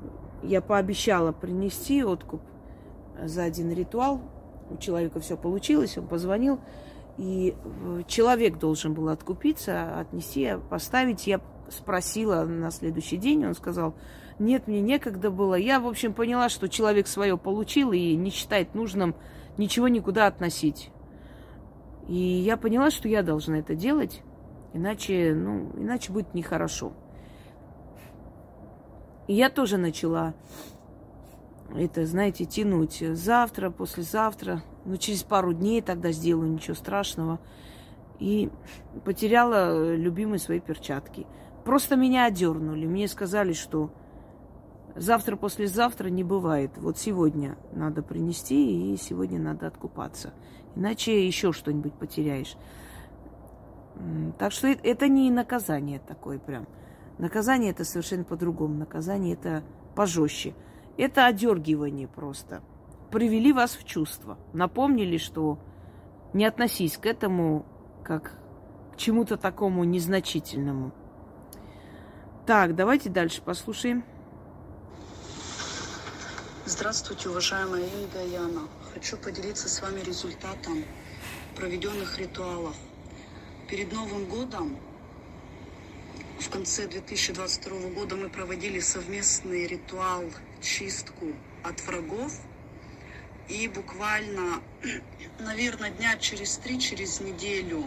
я 0.42 0.60
пообещала 0.60 1.32
принести 1.32 2.04
откуп 2.04 2.42
за 3.22 3.44
один 3.44 3.72
ритуал. 3.72 4.20
У 4.70 4.76
человека 4.76 5.20
все 5.20 5.36
получилось, 5.36 5.96
он 5.96 6.06
позвонил. 6.06 6.60
И 7.16 7.54
э, 7.56 8.02
человек 8.06 8.58
должен 8.58 8.92
был 8.92 9.08
откупиться, 9.08 9.98
отнести, 9.98 10.56
поставить. 10.68 11.26
Я 11.26 11.40
спросила 11.70 12.44
на 12.44 12.70
следующий 12.70 13.16
день, 13.16 13.46
он 13.46 13.54
сказал, 13.54 13.94
нет, 14.38 14.66
мне 14.66 14.80
некогда 14.80 15.30
было. 15.30 15.54
Я, 15.54 15.80
в 15.80 15.86
общем, 15.86 16.12
поняла, 16.12 16.48
что 16.48 16.68
человек 16.68 17.06
свое 17.06 17.38
получил 17.38 17.92
и 17.92 18.14
не 18.16 18.30
считает 18.30 18.74
нужным 18.74 19.14
ничего 19.56 19.88
никуда 19.88 20.26
относить. 20.26 20.90
И 22.08 22.16
я 22.16 22.56
поняла, 22.56 22.90
что 22.90 23.08
я 23.08 23.22
должна 23.22 23.58
это 23.58 23.74
делать, 23.74 24.22
иначе, 24.72 25.34
ну, 25.34 25.70
иначе 25.76 26.12
будет 26.12 26.34
нехорошо. 26.34 26.92
И 29.26 29.34
я 29.34 29.48
тоже 29.48 29.78
начала 29.78 30.34
это, 31.74 32.06
знаете, 32.06 32.44
тянуть 32.44 33.02
завтра, 33.16 33.70
послезавтра, 33.70 34.62
ну, 34.84 34.96
через 34.96 35.22
пару 35.22 35.52
дней 35.52 35.80
тогда 35.80 36.12
сделаю, 36.12 36.50
ничего 36.50 36.74
страшного. 36.74 37.40
И 38.20 38.50
потеряла 39.04 39.94
любимые 39.94 40.38
свои 40.38 40.60
перчатки. 40.60 41.26
Просто 41.64 41.96
меня 41.96 42.26
одернули. 42.26 42.86
Мне 42.86 43.08
сказали, 43.08 43.54
что 43.54 43.90
завтра, 44.94 45.36
послезавтра 45.36 46.08
не 46.08 46.22
бывает. 46.22 46.72
Вот 46.76 46.98
сегодня 46.98 47.56
надо 47.72 48.02
принести, 48.02 48.92
и 48.92 48.96
сегодня 48.96 49.40
надо 49.40 49.66
откупаться. 49.66 50.32
Иначе 50.76 51.26
еще 51.26 51.52
что-нибудь 51.52 51.94
потеряешь. 51.94 52.56
Так 54.38 54.52
что 54.52 54.68
это 54.68 55.08
не 55.08 55.30
наказание 55.30 56.00
такое 56.00 56.38
прям. 56.38 56.66
Наказание 57.18 57.70
это 57.70 57.84
совершенно 57.84 58.24
по-другому. 58.24 58.74
Наказание 58.74 59.34
это 59.34 59.62
пожестче. 59.94 60.54
Это 60.96 61.26
одергивание 61.26 62.08
просто. 62.08 62.62
Привели 63.10 63.52
вас 63.52 63.76
в 63.76 63.84
чувство. 63.84 64.38
Напомнили, 64.52 65.16
что 65.16 65.58
не 66.32 66.44
относись 66.44 66.98
к 66.98 67.06
этому 67.06 67.64
как 68.02 68.32
к 68.92 68.96
чему-то 68.96 69.36
такому 69.36 69.84
незначительному. 69.84 70.92
Так, 72.46 72.74
давайте 72.74 73.10
дальше 73.10 73.42
послушаем. 73.42 74.04
Здравствуйте, 76.66 77.28
уважаемая 77.28 77.84
и 77.84 78.30
Яна. 78.32 78.66
Хочу 78.94 79.18
поделиться 79.18 79.68
с 79.68 79.82
вами 79.82 80.00
результатом 80.00 80.82
проведенных 81.56 82.18
ритуалов. 82.18 82.74
Перед 83.68 83.92
Новым 83.92 84.24
годом, 84.24 84.78
в 86.40 86.48
конце 86.48 86.86
2022 86.88 87.90
года, 87.90 88.16
мы 88.16 88.30
проводили 88.30 88.80
совместный 88.80 89.66
ритуал 89.66 90.24
чистку 90.62 91.34
от 91.62 91.82
врагов. 91.82 92.32
И 93.50 93.68
буквально, 93.68 94.62
наверное, 95.40 95.90
дня 95.90 96.16
через 96.16 96.56
три, 96.56 96.80
через 96.80 97.20
неделю 97.20 97.86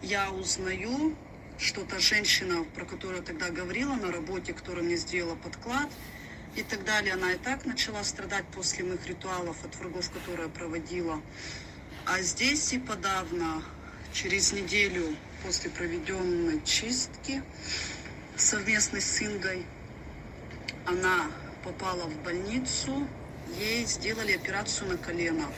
я 0.00 0.30
узнаю, 0.30 1.14
что 1.58 1.82
та 1.82 1.98
женщина, 1.98 2.64
про 2.74 2.86
которую 2.86 3.18
я 3.18 3.22
тогда 3.22 3.50
говорила 3.50 3.92
на 3.96 4.10
работе, 4.10 4.54
которая 4.54 4.82
мне 4.82 4.96
сделала 4.96 5.34
подклад 5.34 5.90
и 6.56 6.62
так 6.62 6.84
далее, 6.84 7.14
она 7.14 7.32
и 7.32 7.36
так 7.36 7.66
начала 7.66 8.02
страдать 8.02 8.46
после 8.46 8.84
моих 8.84 9.06
ритуалов 9.06 9.56
от 9.64 9.76
врагов, 9.76 10.10
которые 10.10 10.48
я 10.48 10.48
проводила. 10.48 11.20
А 12.06 12.20
здесь 12.22 12.72
и 12.72 12.78
подавно, 12.78 13.62
через 14.12 14.52
неделю 14.52 15.14
после 15.44 15.70
проведенной 15.70 16.62
чистки 16.64 17.42
совместной 18.36 19.02
с 19.02 19.22
Ингой, 19.22 19.66
она 20.86 21.26
попала 21.62 22.04
в 22.04 22.22
больницу, 22.22 23.06
ей 23.58 23.84
сделали 23.84 24.32
операцию 24.32 24.90
на 24.90 24.96
колено. 24.96 25.52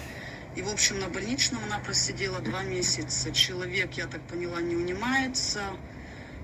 И, 0.56 0.62
в 0.62 0.68
общем, 0.68 0.98
на 0.98 1.08
больничном 1.08 1.62
она 1.64 1.78
просидела 1.78 2.40
два 2.40 2.62
месяца. 2.64 3.30
Человек, 3.30 3.92
я 3.92 4.06
так 4.06 4.22
поняла, 4.22 4.60
не 4.60 4.74
унимается, 4.74 5.62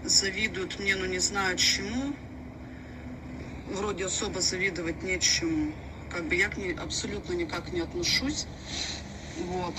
завидуют 0.04 0.78
мне, 0.78 0.94
но 0.94 1.06
не 1.06 1.18
знаю 1.18 1.56
чему. 1.56 2.14
Вроде 3.68 4.06
особо 4.06 4.40
завидовать 4.40 5.02
нечему. 5.02 5.72
Как 6.10 6.24
бы 6.28 6.34
я 6.34 6.48
к 6.48 6.56
ней 6.56 6.74
абсолютно 6.74 7.32
никак 7.32 7.72
не 7.72 7.80
отношусь. 7.80 8.46
Вот. 9.38 9.74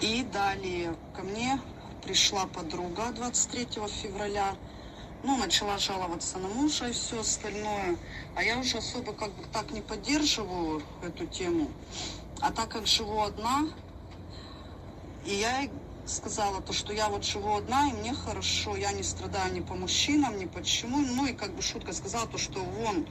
И 0.00 0.22
далее 0.32 0.94
ко 1.14 1.22
мне 1.22 1.60
пришла 2.02 2.46
подруга 2.46 3.10
23 3.12 3.68
февраля. 4.02 4.54
Ну, 5.22 5.36
начала 5.36 5.78
жаловаться 5.78 6.38
на 6.38 6.48
мужа 6.48 6.88
и 6.88 6.92
все 6.92 7.20
остальное. 7.20 7.96
А 8.34 8.42
я 8.42 8.58
уже 8.58 8.78
особо 8.78 9.12
как 9.12 9.32
бы 9.32 9.44
так 9.52 9.70
не 9.70 9.80
поддерживаю 9.80 10.82
эту 11.02 11.26
тему. 11.26 11.70
А 12.40 12.52
так 12.52 12.68
как 12.68 12.86
живу 12.86 13.22
одна, 13.22 13.66
и 15.24 15.34
я 15.34 15.68
сказала 16.06 16.60
то, 16.60 16.72
что 16.72 16.92
я 16.92 17.08
вот 17.08 17.24
живу 17.24 17.56
одна, 17.56 17.88
и 17.88 17.92
мне 17.92 18.14
хорошо, 18.14 18.76
я 18.76 18.92
не 18.92 19.02
страдаю 19.02 19.52
ни 19.52 19.60
по 19.60 19.74
мужчинам, 19.74 20.38
ни 20.38 20.46
почему. 20.46 20.98
Ну 20.98 21.26
и 21.26 21.32
как 21.32 21.54
бы 21.54 21.62
шутка 21.62 21.92
сказала 21.92 22.26
то, 22.26 22.38
что 22.38 22.60
вон, 22.60 23.06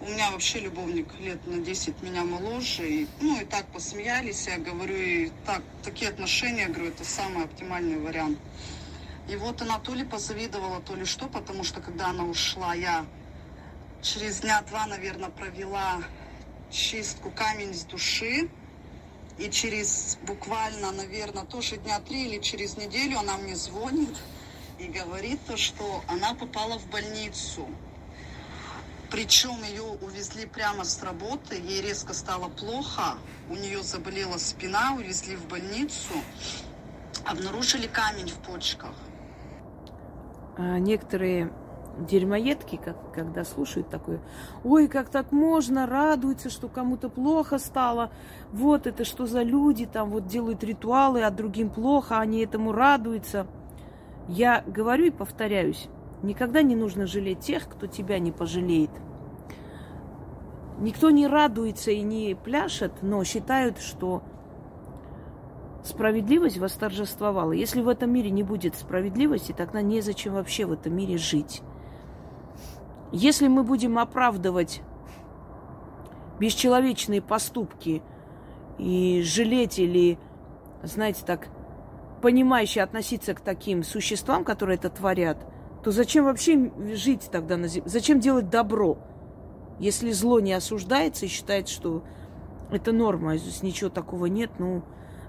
у 0.00 0.04
меня 0.06 0.30
вообще 0.30 0.60
любовник 0.60 1.08
лет 1.18 1.44
на 1.46 1.58
10 1.58 2.02
меня 2.02 2.24
моложе. 2.24 2.88
И, 2.88 3.08
ну 3.20 3.40
и 3.40 3.44
так 3.44 3.66
посмеялись, 3.66 4.46
я 4.46 4.58
говорю, 4.58 4.96
и 4.96 5.30
так, 5.44 5.62
такие 5.82 6.10
отношения, 6.10 6.68
говорю, 6.68 6.88
это 6.88 7.04
самый 7.04 7.44
оптимальный 7.44 7.98
вариант. 7.98 8.38
И 9.28 9.36
вот 9.36 9.60
она 9.62 9.78
то 9.78 9.94
ли 9.94 10.04
позавидовала, 10.04 10.80
то 10.80 10.94
ли 10.94 11.04
что, 11.04 11.26
потому 11.26 11.64
что 11.64 11.80
когда 11.80 12.08
она 12.08 12.24
ушла, 12.24 12.74
я 12.74 13.04
через 14.02 14.40
дня 14.40 14.62
два, 14.62 14.86
наверное, 14.86 15.30
провела 15.30 16.02
чистку 16.70 17.30
камень 17.30 17.74
с 17.74 17.82
души. 17.84 18.48
И 19.38 19.50
через 19.50 20.18
буквально, 20.22 20.92
наверное, 20.92 21.44
тоже 21.44 21.76
дня 21.76 22.00
три 22.00 22.26
или 22.26 22.40
через 22.40 22.76
неделю 22.76 23.18
она 23.18 23.36
мне 23.36 23.54
звонит 23.54 24.16
и 24.78 24.86
говорит 24.86 25.40
то, 25.46 25.56
что 25.56 26.02
она 26.08 26.34
попала 26.34 26.78
в 26.78 26.88
больницу. 26.88 27.68
Причем 29.10 29.62
ее 29.62 29.82
увезли 29.82 30.46
прямо 30.46 30.84
с 30.84 31.02
работы, 31.02 31.56
ей 31.56 31.80
резко 31.80 32.12
стало 32.12 32.48
плохо, 32.48 33.18
у 33.48 33.54
нее 33.54 33.82
заболела 33.82 34.38
спина, 34.38 34.94
увезли 34.94 35.36
в 35.36 35.46
больницу, 35.46 36.14
обнаружили 37.24 37.86
камень 37.86 38.28
в 38.28 38.38
почках. 38.38 38.94
А 40.56 40.78
некоторые 40.78 41.52
дерьмоедки, 41.98 42.76
как, 42.82 42.96
когда 43.12 43.44
слушают 43.44 43.88
такое, 43.88 44.20
ой, 44.64 44.88
как 44.88 45.08
так 45.08 45.32
можно, 45.32 45.86
радуются, 45.86 46.50
что 46.50 46.68
кому-то 46.68 47.08
плохо 47.08 47.58
стало, 47.58 48.10
вот 48.52 48.86
это 48.86 49.04
что 49.04 49.26
за 49.26 49.42
люди, 49.42 49.86
там 49.86 50.10
вот 50.10 50.26
делают 50.26 50.62
ритуалы, 50.64 51.22
а 51.22 51.30
другим 51.30 51.70
плохо, 51.70 52.18
они 52.18 52.40
этому 52.40 52.72
радуются. 52.72 53.46
Я 54.28 54.62
говорю 54.66 55.06
и 55.06 55.10
повторяюсь, 55.10 55.88
никогда 56.22 56.62
не 56.62 56.76
нужно 56.76 57.06
жалеть 57.06 57.40
тех, 57.40 57.68
кто 57.68 57.86
тебя 57.86 58.18
не 58.18 58.32
пожалеет. 58.32 58.90
Никто 60.78 61.10
не 61.10 61.26
радуется 61.26 61.90
и 61.90 62.02
не 62.02 62.34
пляшет, 62.34 62.92
но 63.00 63.24
считают, 63.24 63.78
что 63.78 64.22
справедливость 65.82 66.58
восторжествовала. 66.58 67.52
Если 67.52 67.80
в 67.80 67.88
этом 67.88 68.12
мире 68.12 68.30
не 68.30 68.42
будет 68.42 68.74
справедливости, 68.74 69.52
тогда 69.52 69.80
незачем 69.80 70.34
вообще 70.34 70.66
в 70.66 70.72
этом 70.72 70.94
мире 70.94 71.16
жить. 71.16 71.62
Если 73.16 73.48
мы 73.48 73.62
будем 73.62 73.98
оправдывать 73.98 74.82
бесчеловечные 76.38 77.22
поступки 77.22 78.02
и 78.76 79.22
жалеть 79.24 79.78
или, 79.78 80.18
знаете, 80.82 81.22
так, 81.24 81.48
понимающе 82.20 82.82
относиться 82.82 83.32
к 83.32 83.40
таким 83.40 83.84
существам, 83.84 84.44
которые 84.44 84.76
это 84.76 84.90
творят, 84.90 85.38
то 85.82 85.92
зачем 85.92 86.26
вообще 86.26 86.70
жить 86.94 87.30
тогда 87.32 87.56
на 87.56 87.68
земле? 87.68 87.88
Зачем 87.88 88.20
делать 88.20 88.50
добро, 88.50 88.98
если 89.78 90.10
зло 90.10 90.38
не 90.40 90.52
осуждается 90.52 91.24
и 91.24 91.30
считает, 91.30 91.68
что 91.68 92.04
это 92.70 92.92
норма, 92.92 93.38
здесь 93.38 93.62
ничего 93.62 93.88
такого 93.88 94.26
нет, 94.26 94.50
ну, 94.58 94.82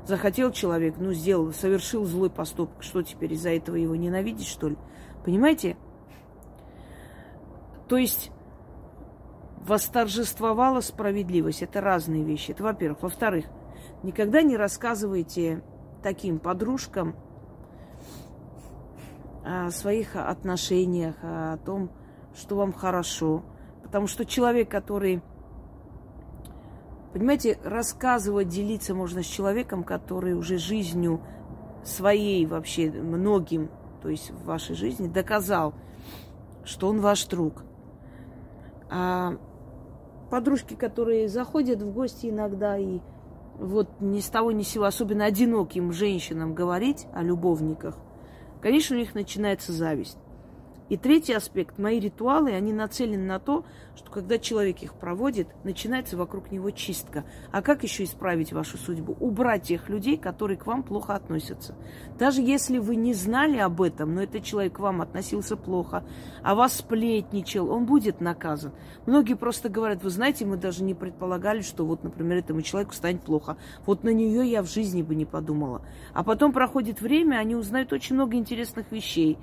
захотел 0.05 0.51
человек, 0.51 0.95
ну, 0.97 1.13
сделал, 1.13 1.53
совершил 1.53 2.03
злой 2.03 2.31
поступок, 2.31 2.83
что 2.83 3.01
теперь 3.01 3.31
из-за 3.31 3.51
этого 3.51 3.77
его 3.77 3.95
ненавидеть, 3.95 4.47
что 4.47 4.67
ли? 4.67 4.75
Понимаете? 5.23 5.77
То 7.87 7.97
есть 7.97 8.31
восторжествовала 9.67 10.81
справедливость. 10.81 11.61
Это 11.61 11.81
разные 11.81 12.23
вещи. 12.23 12.51
Это 12.51 12.63
во-первых. 12.63 13.03
Во-вторых, 13.03 13.45
никогда 14.03 14.41
не 14.41 14.57
рассказывайте 14.57 15.61
таким 16.01 16.39
подружкам 16.39 17.15
о 19.43 19.71
своих 19.71 20.15
отношениях, 20.15 21.15
о 21.21 21.57
том, 21.57 21.89
что 22.35 22.55
вам 22.55 22.73
хорошо. 22.73 23.43
Потому 23.83 24.07
что 24.07 24.25
человек, 24.25 24.69
который... 24.69 25.21
Понимаете, 27.13 27.57
рассказывать, 27.63 28.49
делиться 28.49 28.93
можно 28.93 29.23
с 29.23 29.25
человеком, 29.25 29.83
который 29.83 30.33
уже 30.33 30.57
жизнью 30.57 31.21
своей 31.83 32.45
вообще 32.45 32.91
многим, 32.91 33.69
то 34.01 34.09
есть 34.09 34.29
в 34.29 34.45
вашей 34.45 34.75
жизни, 34.75 35.07
доказал, 35.07 35.73
что 36.63 36.89
он 36.89 36.99
ваш 36.99 37.25
друг. 37.25 37.63
А 38.89 39.37
подружки, 40.29 40.73
которые 40.73 41.27
заходят 41.27 41.81
в 41.81 41.91
гости 41.91 42.27
иногда 42.27 42.77
и 42.77 42.99
вот 43.59 43.89
ни 43.99 44.19
с 44.19 44.27
того 44.27 44.51
ни 44.51 44.63
с 44.63 44.69
сего, 44.69 44.85
особенно 44.85 45.25
одиноким 45.25 45.91
женщинам 45.91 46.53
говорить 46.53 47.07
о 47.13 47.23
любовниках, 47.23 47.95
конечно, 48.61 48.95
у 48.95 48.99
них 48.99 49.15
начинается 49.15 49.71
зависть. 49.71 50.17
И 50.89 50.95
третий 50.95 51.33
аспект, 51.33 51.77
мои 51.77 51.99
ритуалы, 51.99 52.51
они 52.51 52.71
нацелены 52.71 53.25
на 53.25 53.39
то, 53.39 53.65
что 53.95 54.09
когда 54.09 54.37
человек 54.37 54.81
их 54.83 54.93
проводит, 54.93 55.47
начинается 55.63 56.15
вокруг 56.15 56.51
него 56.51 56.71
чистка. 56.71 57.25
А 57.51 57.61
как 57.61 57.83
еще 57.83 58.05
исправить 58.05 58.53
вашу 58.53 58.77
судьбу? 58.77 59.17
Убрать 59.19 59.63
тех 59.63 59.89
людей, 59.89 60.17
которые 60.17 60.57
к 60.57 60.65
вам 60.65 60.83
плохо 60.83 61.15
относятся. 61.15 61.75
Даже 62.17 62.41
если 62.41 62.77
вы 62.77 62.95
не 62.95 63.13
знали 63.13 63.57
об 63.57 63.81
этом, 63.81 64.15
но 64.15 64.23
этот 64.23 64.43
человек 64.43 64.73
к 64.73 64.79
вам 64.79 65.01
относился 65.01 65.57
плохо, 65.57 66.05
а 66.41 66.55
вас 66.55 66.77
сплетничал, 66.77 67.69
он 67.69 67.85
будет 67.85 68.21
наказан. 68.21 68.71
Многие 69.05 69.33
просто 69.33 69.67
говорят, 69.67 70.03
вы 70.03 70.09
знаете, 70.09 70.45
мы 70.45 70.55
даже 70.55 70.83
не 70.83 70.93
предполагали, 70.93 71.61
что 71.61 71.85
вот, 71.85 72.03
например, 72.03 72.37
этому 72.37 72.61
человеку 72.61 72.93
станет 72.93 73.23
плохо. 73.23 73.57
Вот 73.85 74.03
на 74.03 74.13
нее 74.13 74.49
я 74.49 74.61
в 74.61 74.69
жизни 74.69 75.01
бы 75.01 75.15
не 75.15 75.25
подумала. 75.25 75.81
А 76.13 76.23
потом 76.23 76.53
проходит 76.53 77.01
время, 77.01 77.37
они 77.37 77.55
узнают 77.55 77.91
очень 77.91 78.15
много 78.15 78.37
интересных 78.37 78.91
вещей 78.91 79.37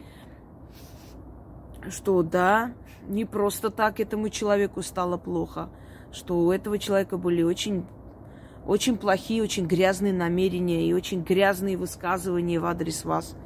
что 1.90 2.22
да, 2.22 2.72
не 3.08 3.24
просто 3.24 3.70
так 3.70 4.00
этому 4.00 4.28
человеку 4.28 4.82
стало 4.82 5.16
плохо, 5.16 5.68
что 6.12 6.38
у 6.38 6.50
этого 6.50 6.78
человека 6.78 7.18
были 7.18 7.42
очень, 7.42 7.84
очень 8.66 8.96
плохие, 8.96 9.42
очень 9.42 9.66
грязные 9.66 10.12
намерения 10.12 10.86
и 10.86 10.92
очень 10.92 11.22
грязные 11.22 11.76
высказывания 11.76 12.58
в 12.58 12.66
адрес 12.66 13.04
вас. 13.04 13.36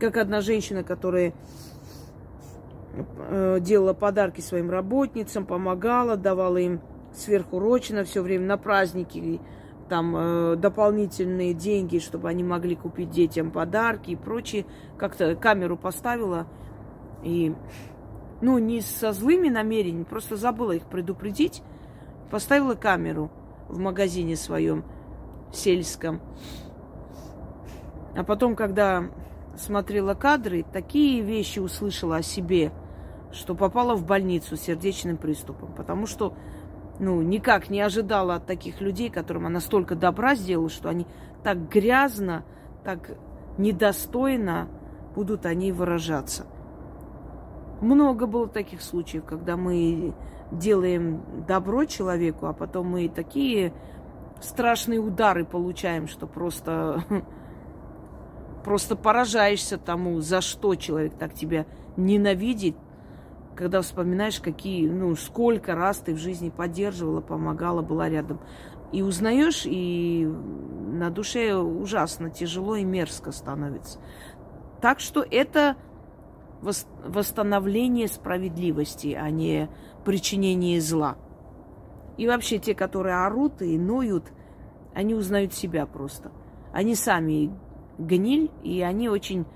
Как 0.00 0.16
одна 0.16 0.40
женщина, 0.40 0.84
которая 0.84 1.32
э, 3.30 3.58
делала 3.60 3.94
подарки 3.94 4.40
своим 4.40 4.70
работницам, 4.70 5.44
помогала, 5.44 6.16
давала 6.16 6.56
им 6.58 6.80
сверхурочно 7.14 8.04
все 8.04 8.22
время 8.22 8.46
на 8.46 8.58
праздники, 8.58 9.40
там 9.88 10.14
э, 10.16 10.56
дополнительные 10.56 11.54
деньги, 11.54 11.98
чтобы 11.98 12.28
они 12.28 12.44
могли 12.44 12.76
купить 12.76 13.10
детям 13.10 13.50
подарки 13.50 14.10
и 14.10 14.16
прочее. 14.16 14.66
Как-то 14.98 15.34
камеру 15.34 15.76
поставила– 15.76 16.46
и, 17.22 17.54
ну, 18.40 18.58
не 18.58 18.80
со 18.80 19.12
злыми 19.12 19.48
намерениями, 19.48 20.04
просто 20.04 20.36
забыла 20.36 20.72
их 20.72 20.84
предупредить. 20.84 21.62
Поставила 22.30 22.74
камеру 22.74 23.30
в 23.68 23.78
магазине 23.78 24.36
своем 24.36 24.84
сельском. 25.52 26.20
А 28.16 28.24
потом, 28.24 28.54
когда 28.56 29.04
смотрела 29.56 30.14
кадры, 30.14 30.64
такие 30.72 31.22
вещи 31.22 31.58
услышала 31.58 32.16
о 32.16 32.22
себе, 32.22 32.72
что 33.32 33.54
попала 33.54 33.94
в 33.94 34.04
больницу 34.04 34.56
с 34.56 34.60
сердечным 34.60 35.16
приступом. 35.16 35.72
Потому 35.72 36.06
что, 36.06 36.34
ну, 36.98 37.22
никак 37.22 37.70
не 37.70 37.80
ожидала 37.80 38.36
от 38.36 38.46
таких 38.46 38.80
людей, 38.80 39.10
которым 39.10 39.46
она 39.46 39.60
столько 39.60 39.94
добра 39.94 40.34
сделала, 40.34 40.68
что 40.68 40.88
они 40.88 41.06
так 41.42 41.68
грязно, 41.68 42.44
так 42.84 43.10
недостойно 43.58 44.68
будут 45.14 45.46
они 45.46 45.72
выражаться. 45.72 46.46
Много 47.80 48.26
было 48.26 48.48
таких 48.48 48.82
случаев, 48.82 49.24
когда 49.24 49.56
мы 49.56 50.14
делаем 50.50 51.22
добро 51.46 51.84
человеку, 51.84 52.46
а 52.46 52.52
потом 52.52 52.88
мы 52.88 53.08
такие 53.08 53.72
страшные 54.40 55.00
удары 55.00 55.44
получаем, 55.44 56.08
что 56.08 56.26
просто, 56.26 57.04
просто 58.64 58.96
поражаешься 58.96 59.78
тому, 59.78 60.20
за 60.20 60.40
что 60.40 60.74
человек 60.74 61.14
так 61.18 61.34
тебя 61.34 61.66
ненавидит, 61.96 62.76
когда 63.54 63.80
вспоминаешь, 63.82 64.40
какие, 64.40 64.88
ну, 64.88 65.14
сколько 65.16 65.74
раз 65.74 65.98
ты 65.98 66.14
в 66.14 66.18
жизни 66.18 66.48
поддерживала, 66.48 67.20
помогала, 67.20 67.82
была 67.82 68.08
рядом. 68.08 68.40
И 68.92 69.02
узнаешь, 69.02 69.62
и 69.66 70.24
на 70.26 71.10
душе 71.10 71.54
ужасно 71.54 72.30
тяжело 72.30 72.76
и 72.76 72.84
мерзко 72.84 73.32
становится. 73.32 73.98
Так 74.80 75.00
что 75.00 75.24
это 75.28 75.76
восстановление 76.60 78.08
справедливости, 78.08 79.16
а 79.18 79.30
не 79.30 79.68
причинение 80.04 80.80
зла. 80.80 81.16
И 82.16 82.26
вообще 82.26 82.58
те, 82.58 82.74
которые 82.74 83.24
орут 83.24 83.62
и 83.62 83.78
ноют, 83.78 84.24
они 84.94 85.14
узнают 85.14 85.54
себя 85.54 85.86
просто. 85.86 86.32
Они 86.72 86.94
сами 86.94 87.52
гниль, 87.98 88.50
и 88.62 88.82
они 88.82 89.08
очень 89.08 89.46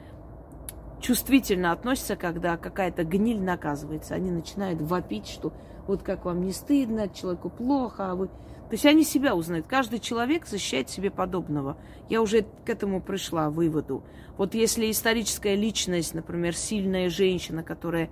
чувствительно 1.01 1.73
относятся, 1.73 2.17
когда 2.17 2.57
какая-то 2.57 3.05
гниль 3.05 3.43
наказывается. 3.43 4.15
Они 4.15 4.31
начинают 4.31 4.81
вопить, 4.81 5.27
что 5.27 5.53
вот 5.87 6.03
как 6.03 6.25
вам 6.25 6.43
не 6.43 6.53
стыдно, 6.53 7.09
человеку 7.09 7.51
плохо, 7.51 8.13
а 8.13 8.15
вы 8.15 8.31
то 8.73 8.75
есть 8.75 8.87
они 8.87 9.05
себя 9.05 9.35
узнают. 9.35 9.67
Каждый 9.67 9.99
человек 9.99 10.47
защищает 10.47 10.89
себе 10.89 11.11
подобного. 11.11 11.77
Я 12.09 12.23
уже 12.23 12.47
к 12.65 12.71
этому 12.71 13.03
пришла, 13.03 13.51
выводу. 13.51 14.03
Вот 14.39 14.55
если 14.55 14.91
историческая 14.91 15.57
личность, 15.57 16.15
например, 16.15 16.57
сильная 16.57 17.11
женщина, 17.11 17.63
которая 17.63 18.09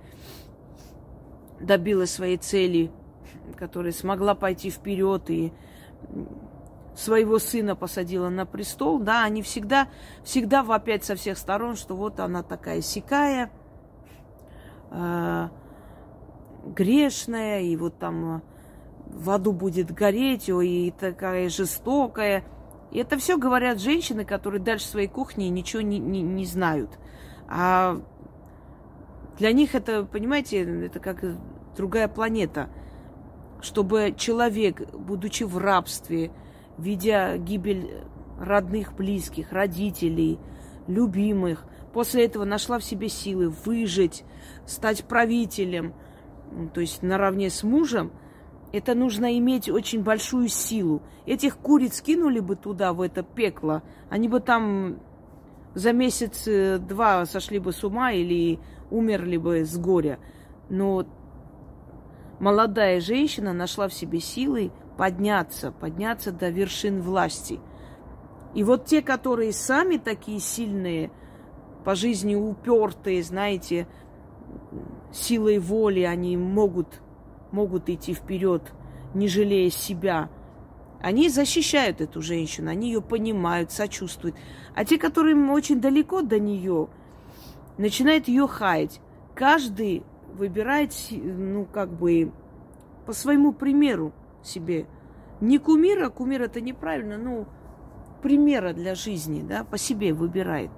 добилась 1.59 2.11
своей 2.11 2.37
цели, 2.37 2.91
которая 3.57 3.91
смогла 3.91 4.35
пойти 4.35 4.69
вперед 4.69 5.31
и 5.31 5.51
своего 6.95 7.39
сына 7.39 7.75
посадила 7.75 8.29
на 8.29 8.45
престол, 8.45 8.99
да, 8.99 9.23
они 9.23 9.41
всегда, 9.41 9.87
всегда 10.23 10.61
вопять 10.61 11.03
со 11.03 11.15
всех 11.15 11.39
сторон, 11.39 11.75
что 11.75 11.95
вот 11.95 12.19
она 12.19 12.43
такая 12.43 12.81
сикая, 12.81 13.49
э, 14.91 15.49
грешная, 16.67 17.61
и 17.61 17.75
вот 17.75 17.97
там 17.97 18.43
в 19.13 19.29
аду 19.29 19.51
будет 19.51 19.91
гореть, 19.91 20.49
ой, 20.49 20.67
и 20.67 20.91
такая 20.91 21.49
жестокая. 21.49 22.43
И 22.91 22.99
это 22.99 23.17
все 23.17 23.37
говорят 23.37 23.79
женщины, 23.79 24.25
которые 24.25 24.61
дальше 24.61 24.85
своей 24.85 25.07
кухни 25.07 25.45
ничего 25.45 25.81
не, 25.81 25.99
не, 25.99 26.21
не 26.21 26.45
знают. 26.45 26.97
А 27.47 28.01
для 29.37 29.51
них 29.53 29.75
это, 29.75 30.03
понимаете, 30.03 30.85
это 30.85 30.99
как 30.99 31.23
другая 31.75 32.07
планета. 32.07 32.69
Чтобы 33.61 34.15
человек, 34.17 34.91
будучи 34.93 35.43
в 35.43 35.57
рабстве, 35.57 36.31
видя 36.77 37.37
гибель 37.37 37.91
родных, 38.39 38.93
близких, 38.93 39.51
родителей, 39.51 40.39
любимых, 40.87 41.65
после 41.93 42.25
этого 42.25 42.43
нашла 42.43 42.79
в 42.79 42.83
себе 42.83 43.07
силы 43.07 43.49
выжить, 43.49 44.23
стать 44.65 45.03
правителем, 45.03 45.93
то 46.73 46.81
есть 46.81 47.03
наравне 47.03 47.49
с 47.49 47.63
мужем– 47.63 48.11
это 48.71 48.95
нужно 48.95 49.37
иметь 49.37 49.69
очень 49.69 50.01
большую 50.01 50.47
силу. 50.47 51.01
Этих 51.25 51.57
куриц 51.57 52.01
кинули 52.01 52.39
бы 52.39 52.55
туда, 52.55 52.93
в 52.93 53.01
это 53.01 53.23
пекло, 53.23 53.83
они 54.09 54.27
бы 54.27 54.39
там 54.39 54.99
за 55.73 55.93
месяц-два 55.93 57.25
сошли 57.25 57.59
бы 57.59 57.71
с 57.71 57.83
ума 57.83 58.11
или 58.11 58.59
умерли 58.89 59.37
бы 59.37 59.65
с 59.65 59.77
горя. 59.77 60.19
Но 60.69 61.05
молодая 62.39 62.99
женщина 63.01 63.53
нашла 63.53 63.87
в 63.87 63.93
себе 63.93 64.19
силы 64.19 64.71
подняться, 64.97 65.71
подняться 65.71 66.31
до 66.31 66.49
вершин 66.49 67.01
власти. 67.01 67.59
И 68.53 68.63
вот 68.63 68.85
те, 68.85 69.01
которые 69.01 69.53
сами 69.53 69.97
такие 69.97 70.39
сильные, 70.39 71.11
по 71.85 71.95
жизни 71.95 72.35
упертые, 72.35 73.23
знаете, 73.23 73.87
силой 75.11 75.57
воли, 75.57 76.01
они 76.01 76.37
могут 76.37 77.01
могут 77.51 77.89
идти 77.89 78.13
вперед, 78.13 78.73
не 79.13 79.27
жалея 79.27 79.69
себя. 79.69 80.29
Они 81.01 81.29
защищают 81.29 81.99
эту 81.99 82.21
женщину, 82.21 82.69
они 82.69 82.87
ее 82.91 83.01
понимают, 83.01 83.71
сочувствуют. 83.71 84.35
А 84.75 84.85
те, 84.85 84.97
которые 84.97 85.35
очень 85.51 85.81
далеко 85.81 86.21
до 86.21 86.39
нее, 86.39 86.89
начинают 87.77 88.27
ее 88.27 88.47
хаять. 88.47 89.01
Каждый 89.33 90.03
выбирает, 90.33 90.93
ну, 91.11 91.65
как 91.65 91.91
бы, 91.91 92.31
по 93.05 93.13
своему 93.13 93.51
примеру 93.51 94.13
себе. 94.43 94.85
Не 95.39 95.57
кумира, 95.57 96.09
кумир 96.09 96.43
это 96.43 96.61
неправильно, 96.61 97.17
ну, 97.17 97.47
примера 98.21 98.73
для 98.73 98.93
жизни, 98.93 99.41
да, 99.41 99.63
по 99.63 99.77
себе 99.77 100.13
выбирает. 100.13 100.69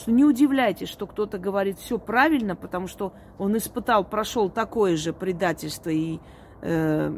Что 0.00 0.12
не 0.12 0.24
удивляйтесь, 0.24 0.88
что 0.88 1.06
кто-то 1.06 1.38
говорит 1.38 1.78
все 1.78 1.98
правильно, 1.98 2.56
потому 2.56 2.86
что 2.86 3.12
он 3.36 3.54
испытал, 3.58 4.02
прошел 4.02 4.48
такое 4.48 4.96
же 4.96 5.12
предательство 5.12 5.90
и 5.90 6.20
э, 6.62 7.14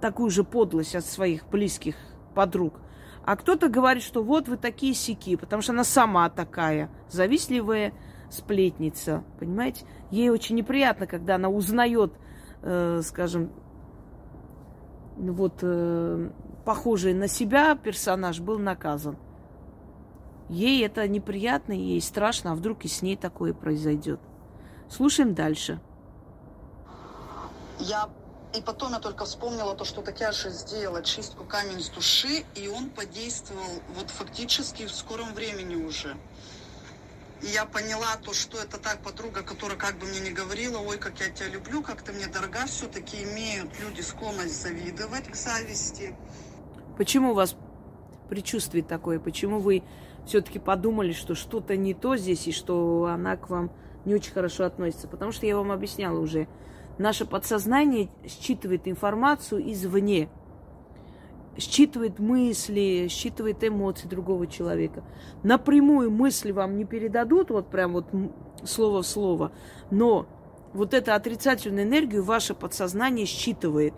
такую 0.00 0.30
же 0.30 0.42
подлость 0.42 0.96
от 0.96 1.04
своих 1.04 1.48
близких 1.48 1.94
подруг. 2.34 2.80
А 3.24 3.36
кто-то 3.36 3.68
говорит, 3.68 4.02
что 4.02 4.24
вот 4.24 4.48
вы 4.48 4.56
такие 4.56 4.94
сики, 4.94 5.36
потому 5.36 5.62
что 5.62 5.70
она 5.70 5.84
сама 5.84 6.28
такая, 6.28 6.90
завистливая, 7.08 7.92
сплетница, 8.30 9.22
понимаете? 9.38 9.86
Ей 10.10 10.30
очень 10.30 10.56
неприятно, 10.56 11.06
когда 11.06 11.36
она 11.36 11.50
узнает, 11.50 12.14
э, 12.62 13.00
скажем, 13.04 13.52
вот 15.16 15.60
э, 15.62 16.30
похожий 16.64 17.14
на 17.14 17.28
себя 17.28 17.76
персонаж 17.76 18.40
был 18.40 18.58
наказан. 18.58 19.16
Ей 20.54 20.86
это 20.86 21.08
неприятно, 21.08 21.72
ей 21.72 22.00
страшно, 22.00 22.52
а 22.52 22.54
вдруг 22.54 22.84
и 22.84 22.88
с 22.88 23.02
ней 23.02 23.16
такое 23.16 23.52
произойдет. 23.52 24.20
Слушаем 24.88 25.34
дальше. 25.34 25.80
Я 27.80 28.08
и 28.56 28.62
потом 28.62 28.92
я 28.92 29.00
только 29.00 29.24
вспомнила 29.24 29.74
то, 29.74 29.84
что 29.84 30.00
Татьяша 30.00 30.50
сделала 30.50 31.02
чистку 31.02 31.42
камень 31.42 31.80
с 31.80 31.88
души, 31.88 32.44
и 32.54 32.68
он 32.68 32.90
подействовал 32.90 33.82
вот 33.96 34.10
фактически 34.10 34.86
в 34.86 34.92
скором 34.92 35.34
времени 35.34 35.74
уже. 35.74 36.16
И 37.42 37.46
я 37.46 37.64
поняла 37.64 38.14
то, 38.22 38.32
что 38.32 38.56
это 38.58 38.78
так 38.78 39.02
подруга, 39.02 39.42
которая 39.42 39.76
как 39.76 39.98
бы 39.98 40.06
мне 40.06 40.20
не 40.20 40.30
говорила, 40.30 40.78
ой, 40.78 40.98
как 40.98 41.18
я 41.18 41.30
тебя 41.30 41.48
люблю, 41.48 41.82
как 41.82 42.02
ты 42.02 42.12
мне 42.12 42.28
дорога, 42.28 42.66
все-таки 42.66 43.24
имеют 43.24 43.70
люди 43.80 44.02
склонность 44.02 44.62
завидовать 44.62 45.28
к 45.28 45.34
зависти. 45.34 46.14
Почему 46.96 47.32
у 47.32 47.34
вас 47.34 47.56
предчувствие 48.28 48.84
такое? 48.84 49.18
Почему 49.18 49.58
вы 49.58 49.82
все-таки 50.26 50.58
подумали, 50.58 51.12
что 51.12 51.34
что-то 51.34 51.76
не 51.76 51.94
то 51.94 52.16
здесь, 52.16 52.46
и 52.46 52.52
что 52.52 53.06
она 53.06 53.36
к 53.36 53.50
вам 53.50 53.70
не 54.04 54.14
очень 54.14 54.32
хорошо 54.32 54.64
относится? 54.64 55.08
Потому 55.08 55.32
что 55.32 55.46
я 55.46 55.56
вам 55.56 55.72
объясняла 55.72 56.18
уже, 56.18 56.48
наше 56.98 57.24
подсознание 57.24 58.08
считывает 58.26 58.88
информацию 58.88 59.70
извне, 59.72 60.28
считывает 61.58 62.18
мысли, 62.18 63.06
считывает 63.08 63.62
эмоции 63.62 64.08
другого 64.08 64.46
человека. 64.46 65.04
Напрямую 65.42 66.10
мысли 66.10 66.52
вам 66.52 66.76
не 66.76 66.84
передадут, 66.84 67.50
вот 67.50 67.68
прям 67.68 67.92
вот 67.92 68.06
слово 68.64 69.02
в 69.02 69.06
слово, 69.06 69.52
но 69.90 70.26
вот 70.72 70.94
эту 70.94 71.12
отрицательную 71.12 71.86
энергию 71.86 72.24
ваше 72.24 72.54
подсознание 72.54 73.26
считывает. 73.26 73.94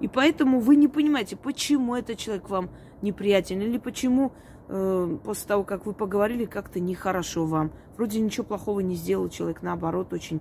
И 0.00 0.08
поэтому 0.08 0.60
вы 0.60 0.76
не 0.76 0.88
понимаете, 0.88 1.36
почему 1.36 1.94
этот 1.94 2.18
человек 2.18 2.48
вам 2.48 2.70
неприятен, 3.02 3.60
или 3.60 3.78
почему 3.78 4.32
э, 4.70 5.18
после 5.24 5.48
того, 5.48 5.64
как 5.64 5.86
вы 5.86 5.92
поговорили, 5.92 6.44
как-то 6.44 6.80
нехорошо 6.80 7.44
вам. 7.44 7.72
Вроде 7.96 8.20
ничего 8.20 8.46
плохого 8.46 8.80
не 8.80 8.94
сделал 8.94 9.28
человек, 9.28 9.62
наоборот, 9.62 10.12
очень 10.12 10.40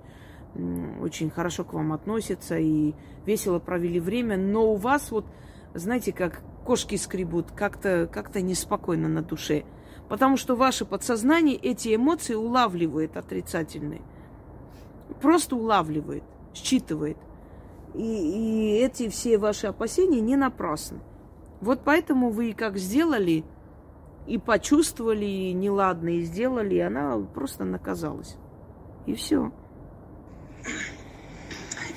очень 1.02 1.30
хорошо 1.30 1.64
к 1.64 1.74
вам 1.74 1.94
относятся 1.94 2.58
и 2.58 2.94
весело 3.26 3.60
провели 3.60 4.00
время, 4.00 4.38
но 4.38 4.74
у 4.74 4.76
вас 4.76 5.12
вот, 5.12 5.26
знаете, 5.74 6.12
как 6.12 6.42
кошки 6.66 6.96
скребут, 6.96 7.52
как-то 7.56 8.10
как 8.12 8.34
неспокойно 8.36 9.08
на 9.08 9.22
душе. 9.22 9.64
Потому 10.08 10.38
что 10.38 10.56
ваше 10.56 10.86
подсознание 10.86 11.56
эти 11.56 11.96
эмоции 11.96 12.34
улавливает 12.34 13.16
отрицательные. 13.16 14.02
Просто 15.22 15.56
улавливает, 15.56 16.24
считывает. 16.54 17.18
И, 17.94 18.02
и 18.02 18.78
эти 18.84 19.08
все 19.10 19.38
ваши 19.38 19.68
опасения 19.68 20.20
не 20.20 20.36
напрасны. 20.36 21.00
Вот 21.62 21.82
поэтому 21.84 22.32
вы 22.32 22.54
как 22.54 22.78
сделали 22.78 23.44
и 24.30 24.38
почувствовали 24.38 25.26
и 25.26 25.54
неладно, 25.54 26.10
и 26.10 26.22
сделали, 26.22 26.76
и 26.76 26.80
она 26.80 27.18
просто 27.18 27.66
наказалась. 27.66 28.36
И 29.08 29.16
все. 29.16 29.52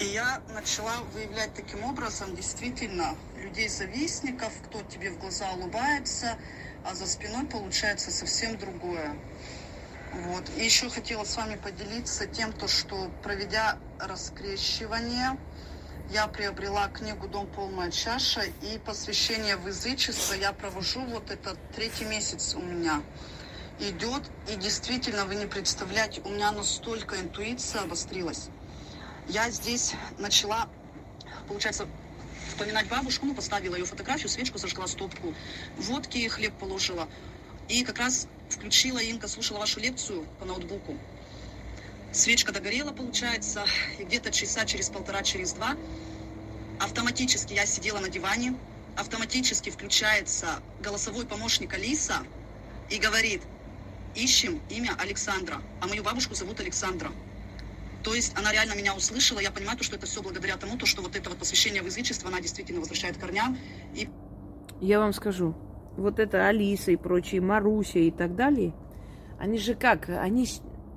И 0.00 0.04
я 0.04 0.40
начала 0.54 0.92
выявлять 1.12 1.52
таким 1.54 1.84
образом 1.84 2.34
действительно 2.34 3.14
людей-завистников, 3.36 4.50
кто 4.64 4.80
тебе 4.82 5.10
в 5.10 5.18
глаза 5.18 5.52
улыбается, 5.52 6.38
а 6.84 6.94
за 6.94 7.06
спиной 7.06 7.44
получается 7.44 8.10
совсем 8.10 8.56
другое. 8.56 9.14
Вот. 10.14 10.50
И 10.56 10.64
еще 10.64 10.88
хотела 10.88 11.24
с 11.24 11.36
вами 11.36 11.56
поделиться 11.56 12.26
тем, 12.26 12.52
то, 12.54 12.66
что 12.66 13.10
проведя 13.22 13.78
раскрещивание, 13.98 15.38
я 16.12 16.26
приобрела 16.26 16.88
книгу 16.88 17.26
«Дом 17.26 17.46
полная 17.46 17.90
чаша» 17.90 18.42
и 18.42 18.78
посвящение 18.84 19.56
в 19.56 19.66
язычество 19.66 20.34
я 20.34 20.52
провожу 20.52 21.00
вот 21.06 21.30
этот 21.30 21.56
третий 21.74 22.04
месяц 22.04 22.54
у 22.54 22.60
меня 22.60 23.02
идет. 23.80 24.22
И 24.52 24.56
действительно, 24.56 25.24
вы 25.24 25.36
не 25.36 25.46
представляете, 25.46 26.20
у 26.26 26.28
меня 26.28 26.52
настолько 26.52 27.18
интуиция 27.18 27.82
обострилась. 27.82 28.48
Я 29.26 29.50
здесь 29.50 29.94
начала, 30.18 30.68
получается, 31.48 31.88
вспоминать 32.50 32.88
бабушку, 32.88 33.24
ну, 33.24 33.34
поставила 33.34 33.74
ее 33.74 33.86
фотографию, 33.86 34.28
свечку 34.28 34.58
зажгла, 34.58 34.86
стопку 34.88 35.34
водки 35.78 36.28
хлеб 36.28 36.52
положила. 36.58 37.08
И 37.70 37.84
как 37.84 37.98
раз 37.98 38.28
включила 38.50 38.98
Инка, 38.98 39.28
слушала 39.28 39.60
вашу 39.60 39.80
лекцию 39.80 40.26
по 40.38 40.44
ноутбуку. 40.44 40.98
Свечка 42.12 42.52
догорела, 42.52 42.92
получается, 42.92 43.64
и 43.98 44.04
где-то 44.04 44.30
часа 44.30 44.66
через 44.66 44.90
полтора, 44.90 45.22
через 45.22 45.54
два 45.54 45.76
автоматически 46.78 47.54
я 47.54 47.64
сидела 47.64 48.00
на 48.00 48.08
диване, 48.08 48.54
автоматически 48.96 49.70
включается 49.70 50.60
голосовой 50.82 51.26
помощник 51.26 51.72
Алиса 51.74 52.18
и 52.90 52.98
говорит, 52.98 53.42
ищем 54.14 54.60
имя 54.68 54.94
Александра, 54.98 55.62
а 55.80 55.86
мою 55.86 56.02
бабушку 56.02 56.34
зовут 56.34 56.60
Александра. 56.60 57.10
То 58.02 58.14
есть 58.14 58.36
она 58.36 58.52
реально 58.52 58.74
меня 58.74 58.94
услышала, 58.94 59.38
я 59.38 59.52
понимаю, 59.52 59.78
что 59.80 59.96
это 59.96 60.06
все 60.06 60.22
благодаря 60.22 60.56
тому, 60.56 60.76
то, 60.76 60.86
что 60.86 61.02
вот 61.02 61.14
это 61.14 61.30
вот 61.30 61.38
посвящение 61.38 61.82
в 61.82 61.86
язычество, 61.86 62.28
она 62.28 62.40
действительно 62.40 62.80
возвращает 62.80 63.16
корням. 63.16 63.56
И... 63.94 64.08
Я 64.80 64.98
вам 64.98 65.12
скажу, 65.12 65.54
вот 65.96 66.18
это 66.18 66.46
Алиса 66.48 66.90
и 66.90 66.96
прочие, 66.96 67.40
Маруся 67.40 68.00
и 68.00 68.10
так 68.10 68.34
далее, 68.34 68.74
они 69.38 69.58
же 69.58 69.74
как, 69.74 70.08
они 70.08 70.48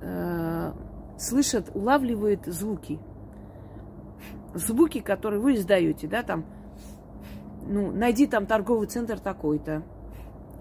э, 0.02 0.74
слышат, 1.18 1.72
улавливают 1.74 2.46
звуки. 2.46 3.00
Звуки, 4.54 5.02
которые 5.02 5.42
вы 5.42 5.56
издаете, 5.56 6.08
да, 6.08 6.24
там, 6.24 6.46
ну, 7.68 7.92
найди 7.92 8.28
там 8.28 8.46
торговый 8.46 8.88
центр 8.88 9.20
такой-то. 9.20 9.84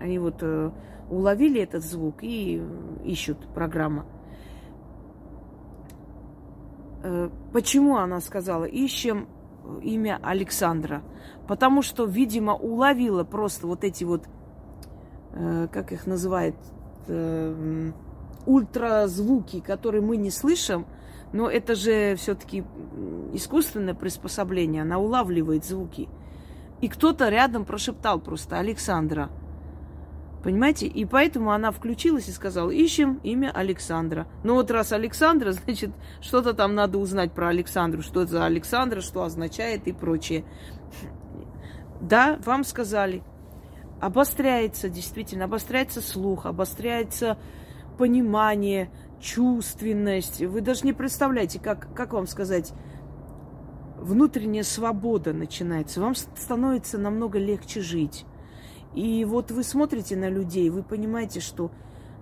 Они 0.00 0.18
вот 0.18 0.38
э, 0.42 0.70
уловили 1.11 1.61
этот 1.61 1.84
звук 1.84 2.22
и 2.22 2.62
ищут 3.05 3.38
программа. 3.55 4.07
Э, 7.02 7.28
почему 7.52 7.96
она 7.96 8.20
сказала, 8.20 8.64
ищем 8.64 9.28
имя 9.82 10.18
Александра? 10.22 11.02
Потому 11.46 11.82
что, 11.82 12.07
видимо, 12.07 12.55
уловила 12.55 13.24
просто 13.24 13.66
вот 13.66 13.84
эти 13.84 14.05
вот, 14.05 14.26
э, 15.32 15.68
как 15.70 15.92
их 15.92 16.07
называют, 16.07 16.57
э, 17.07 17.92
ультразвуки, 18.47 19.61
которые 19.61 20.03
мы 20.03 20.16
не 20.16 20.30
слышим, 20.30 20.86
но 21.32 21.51
это 21.51 21.74
же 21.74 22.16
все-таки 22.16 22.64
искусственное 23.32 23.95
приспособление, 23.95 24.82
она 24.82 24.99
улавливает 24.99 25.64
звуки. 25.64 26.09
И 26.80 26.88
кто-то 26.88 27.28
рядом 27.28 27.64
прошептал 27.64 28.20
просто 28.20 28.59
Александра– 28.59 29.30
Понимаете? 30.45 30.86
И 30.86 31.07
поэтому 31.07 31.53
она 31.53 31.70
включилась 31.70 32.28
и 32.28 32.30
сказала, 32.30 32.68
ищем 32.70 33.18
имя 33.22 33.51
Александра. 33.51 34.26
Ну 34.45 34.57
вот 34.57 34.70
раз 34.70 34.92
Александра, 34.92 35.53
значит, 35.64 35.90
что-то 36.20 36.53
там 36.53 36.74
надо 36.74 36.99
узнать 36.99 37.32
про 37.32 37.49
Александру, 37.49 38.03
что 38.03 38.22
это 38.22 38.32
за 38.32 38.45
Александра, 38.45 39.01
что 39.01 39.22
означает 39.22 39.88
и 39.88 39.92
прочее. 39.92 40.45
Да, 41.99 42.38
вам 42.45 42.62
сказали. 42.62 43.22
Обостряется, 44.03 44.90
действительно, 44.90 45.47
обостряется 45.47 46.03
слух, 46.03 46.45
обостряется 46.45 47.38
понимание, 47.97 48.90
чувственность. 49.20 50.40
Вы 50.40 50.61
даже 50.61 50.84
не 50.84 50.92
представляете, 50.92 51.59
как, 51.59 51.92
как 51.95 52.12
вам 52.12 52.26
сказать, 52.26 52.72
внутренняя 53.99 54.62
свобода 54.62 55.32
начинается. 55.32 56.01
Вам 56.01 56.14
становится 56.14 56.99
намного 56.99 57.38
легче 57.38 57.80
жить. 57.80 58.26
И 58.95 59.24
вот 59.24 59.51
вы 59.51 59.64
смотрите 59.64 60.16
на 60.16 60.28
людей, 60.28 60.70
вы 60.70 60.82
понимаете, 60.82 61.40
что 61.40 61.70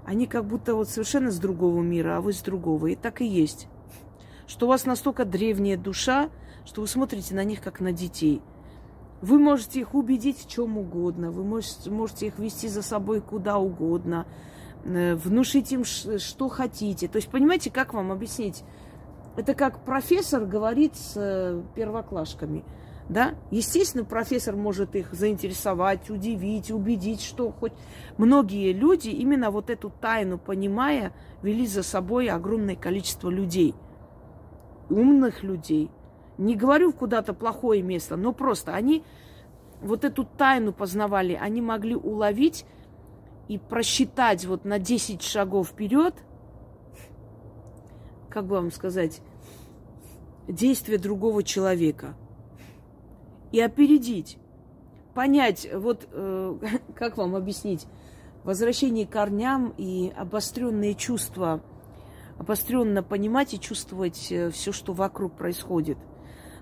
они 0.05 0.27
как 0.27 0.47
будто 0.47 0.75
вот 0.75 0.89
совершенно 0.89 1.31
с 1.31 1.39
другого 1.39 1.83
мира, 1.83 2.17
а 2.17 2.21
вы 2.21 2.33
с 2.33 2.41
другого. 2.41 2.89
И 2.89 2.95
так 2.95 3.21
и 3.21 3.27
есть. 3.27 3.69
Что 4.47 4.67
у 4.67 4.69
вас 4.69 4.87
настолько 4.87 5.25
древняя 5.25 5.77
душа, 5.77 6.31
что 6.65 6.81
вы 6.81 6.87
смотрите 6.87 7.35
на 7.35 7.45
них 7.45 7.61
как 7.61 7.81
на 7.81 7.93
детей. 7.93 8.43
Вы 9.21 9.39
можете 9.39 9.81
их 9.81 9.95
убедить 9.95 10.39
в 10.39 10.49
чем 10.49 10.79
угодно, 10.79 11.31
вы 11.31 11.45
можете, 11.45 11.91
можете 11.91 12.27
их 12.27 12.41
вести 12.41 12.67
за 12.67 12.83
собой 12.83 13.21
куда 13.21 13.59
угодно, 13.59 14.27
внушить 14.85 15.73
им, 15.73 15.85
что 15.85 16.49
хотите. 16.49 17.09
То 17.09 17.17
есть, 17.17 17.29
понимаете, 17.29 17.71
как 17.71 17.95
вам 17.95 18.13
объяснить? 18.13 18.65
Это 19.37 19.55
как 19.55 19.85
профессор 19.85 20.45
говорит 20.45 20.97
с 20.97 21.15
э, 21.17 21.63
первоклашками– 21.75 22.65
да? 23.09 23.35
Естественно, 23.51 24.05
профессор 24.05 24.57
может 24.57 24.95
их 24.95 25.13
заинтересовать, 25.13 26.11
удивить, 26.11 26.71
убедить, 26.71 27.23
что 27.23 27.51
хоть 27.51 27.73
многие 28.17 28.73
люди, 28.73 29.09
именно 29.09 29.51
вот 29.51 29.71
эту 29.71 29.91
тайну 29.91 30.39
понимая, 30.39 31.13
вели 31.43 31.67
за 31.67 31.83
собой 31.83 32.29
огромное 32.29 32.77
количество 32.77 33.29
людей, 33.29 33.75
умных 34.89 35.43
людей. 35.43 35.91
Не 36.39 36.57
говорю 36.57 36.93
куда-то 36.93 37.35
плохое 37.35 37.83
место, 37.83 38.17
но 38.17 38.33
просто 38.33 38.75
они 38.75 39.05
вот 39.81 40.05
эту 40.05 40.25
тайну 40.25 40.73
познавали, 40.73 41.35
они 41.35 41.61
могли 41.61 41.97
уловить 41.97 42.65
и 43.53 43.59
просчитать 43.59 44.45
вот 44.47 44.65
на 44.65 44.79
10 44.79 45.23
шагов 45.23 45.69
вперед 45.69 46.15
как 48.33 48.47
бы 48.47 48.57
вам 48.57 48.73
сказать, 48.73 49.21
действия 50.49 50.99
другого 50.99 51.43
человека. 51.43 52.15
И 53.53 53.61
опередить. 53.61 54.39
Понять, 55.15 55.69
вот 55.73 56.09
э, 56.11 56.59
как 56.97 57.19
вам 57.19 57.37
объяснить, 57.37 57.87
возвращение 58.45 59.07
к 59.07 59.11
корням 59.11 59.75
и 59.77 60.11
обостренные 60.17 60.95
чувства, 60.95 61.61
обостренно 62.39 63.03
понимать 63.03 63.53
и 63.53 63.61
чувствовать 63.61 64.33
э, 64.33 64.51
все, 64.51 64.73
что 64.73 64.95
вокруг 64.95 65.37
происходит. 65.37 65.99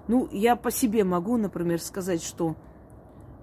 Ну, 0.09 0.29
я 0.33 0.57
по 0.57 0.73
себе 0.73 1.05
могу, 1.05 1.37
например, 1.37 1.81
сказать, 1.81 2.25
что 2.25 2.57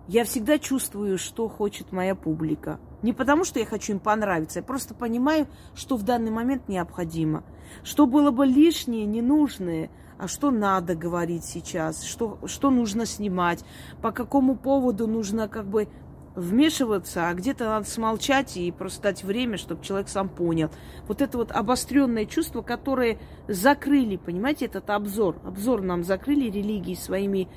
я 0.10 0.26
всегда 0.26 0.60
чувствую, 0.60 1.18
что 1.18 1.48
хочет 1.48 1.94
моя 1.94 2.14
публика. 2.14 2.80
Не 3.02 3.14
потому, 3.14 3.44
что 3.44 3.60
я 3.60 3.66
хочу 3.66 3.94
им 3.94 4.00
понравиться, 4.00 4.60
я 4.60 4.64
просто 4.64 4.94
понимаю, 4.94 5.48
что 5.76 5.98
в 5.98 6.04
данный 6.04 6.32
момент 6.32 6.68
необходимо. 6.68 7.44
Что 7.84 8.08
было 8.08 8.32
бы 8.32 8.46
лишнее, 8.46 9.06
ненужное, 9.06 9.92
а 10.18 10.28
что 10.28 10.50
надо 10.50 10.96
говорить 10.96 11.46
сейчас, 11.46 12.04
что, 12.04 12.40
что 12.46 12.72
нужно 12.72 13.06
снимать, 13.06 13.64
по 14.02 14.12
какому 14.12 14.56
поводу 14.56 15.08
нужно 15.08 15.48
как 15.48 15.68
бы 15.68 15.88
вмешиваться, 16.36 17.30
а 17.30 17.34
где-то 17.34 17.66
надо 17.66 17.88
смолчать 17.88 18.58
и 18.58 18.72
просто 18.72 19.04
дать 19.04 19.24
время, 19.24 19.58
чтобы 19.58 19.84
человек 19.84 20.08
сам 20.08 20.30
понял. 20.30 20.70
Вот 21.08 21.22
это 21.22 21.38
вот 21.38 21.52
обостренное 21.52 22.26
чувство, 22.26 22.62
которое 22.62 23.18
закрыли, 23.48 24.18
понимаете, 24.18 24.66
этот 24.66 24.90
обзор. 24.92 25.38
Обзор 25.44 25.82
нам 25.82 26.04
закрыли 26.04 26.50
религии 26.50 26.94
своими 26.94 27.48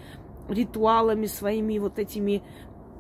ритуалами, 0.49 1.27
своими 1.27 1.79
вот 1.79 1.99
этими 1.99 2.43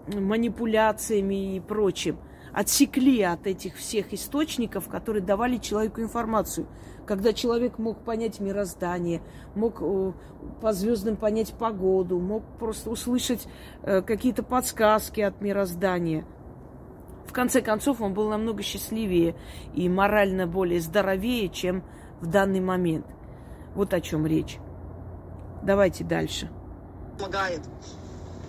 манипуляциями 0.07 1.57
и 1.57 1.61
прочим. 1.61 2.19
Отсекли 2.53 3.23
от 3.23 3.47
этих 3.47 3.77
всех 3.77 4.13
источников, 4.13 4.89
которые 4.89 5.23
давали 5.23 5.59
человеку 5.59 6.01
информацию. 6.01 6.67
Когда 7.07 7.33
человек 7.33 7.79
мог 7.79 8.05
понять 8.05 8.41
мироздание, 8.41 9.23
мог 9.55 9.79
э, 9.81 10.13
по 10.61 10.73
звездам 10.73 11.17
понять 11.17 11.53
погоду, 11.55 12.19
мог 12.19 12.43
просто 12.59 12.91
услышать 12.91 13.47
э, 13.83 14.03
какие-то 14.03 14.43
подсказки 14.43 15.21
от 15.21 15.41
мироздания. 15.41 16.25
В 17.27 17.33
конце 17.33 17.61
концов, 17.61 18.01
он 18.01 18.15
был 18.15 18.29
намного 18.29 18.63
счастливее 18.63 19.37
и 19.75 19.89
морально 19.89 20.47
более 20.47 20.81
здоровее, 20.81 21.49
чем 21.49 21.85
в 22.21 22.27
данный 22.27 22.61
момент. 22.61 23.07
Вот 23.75 23.95
о 23.95 24.01
чем 24.01 24.27
речь. 24.27 24.59
Давайте 25.63 26.05
дальше 26.05 26.51
помогает. 27.21 27.61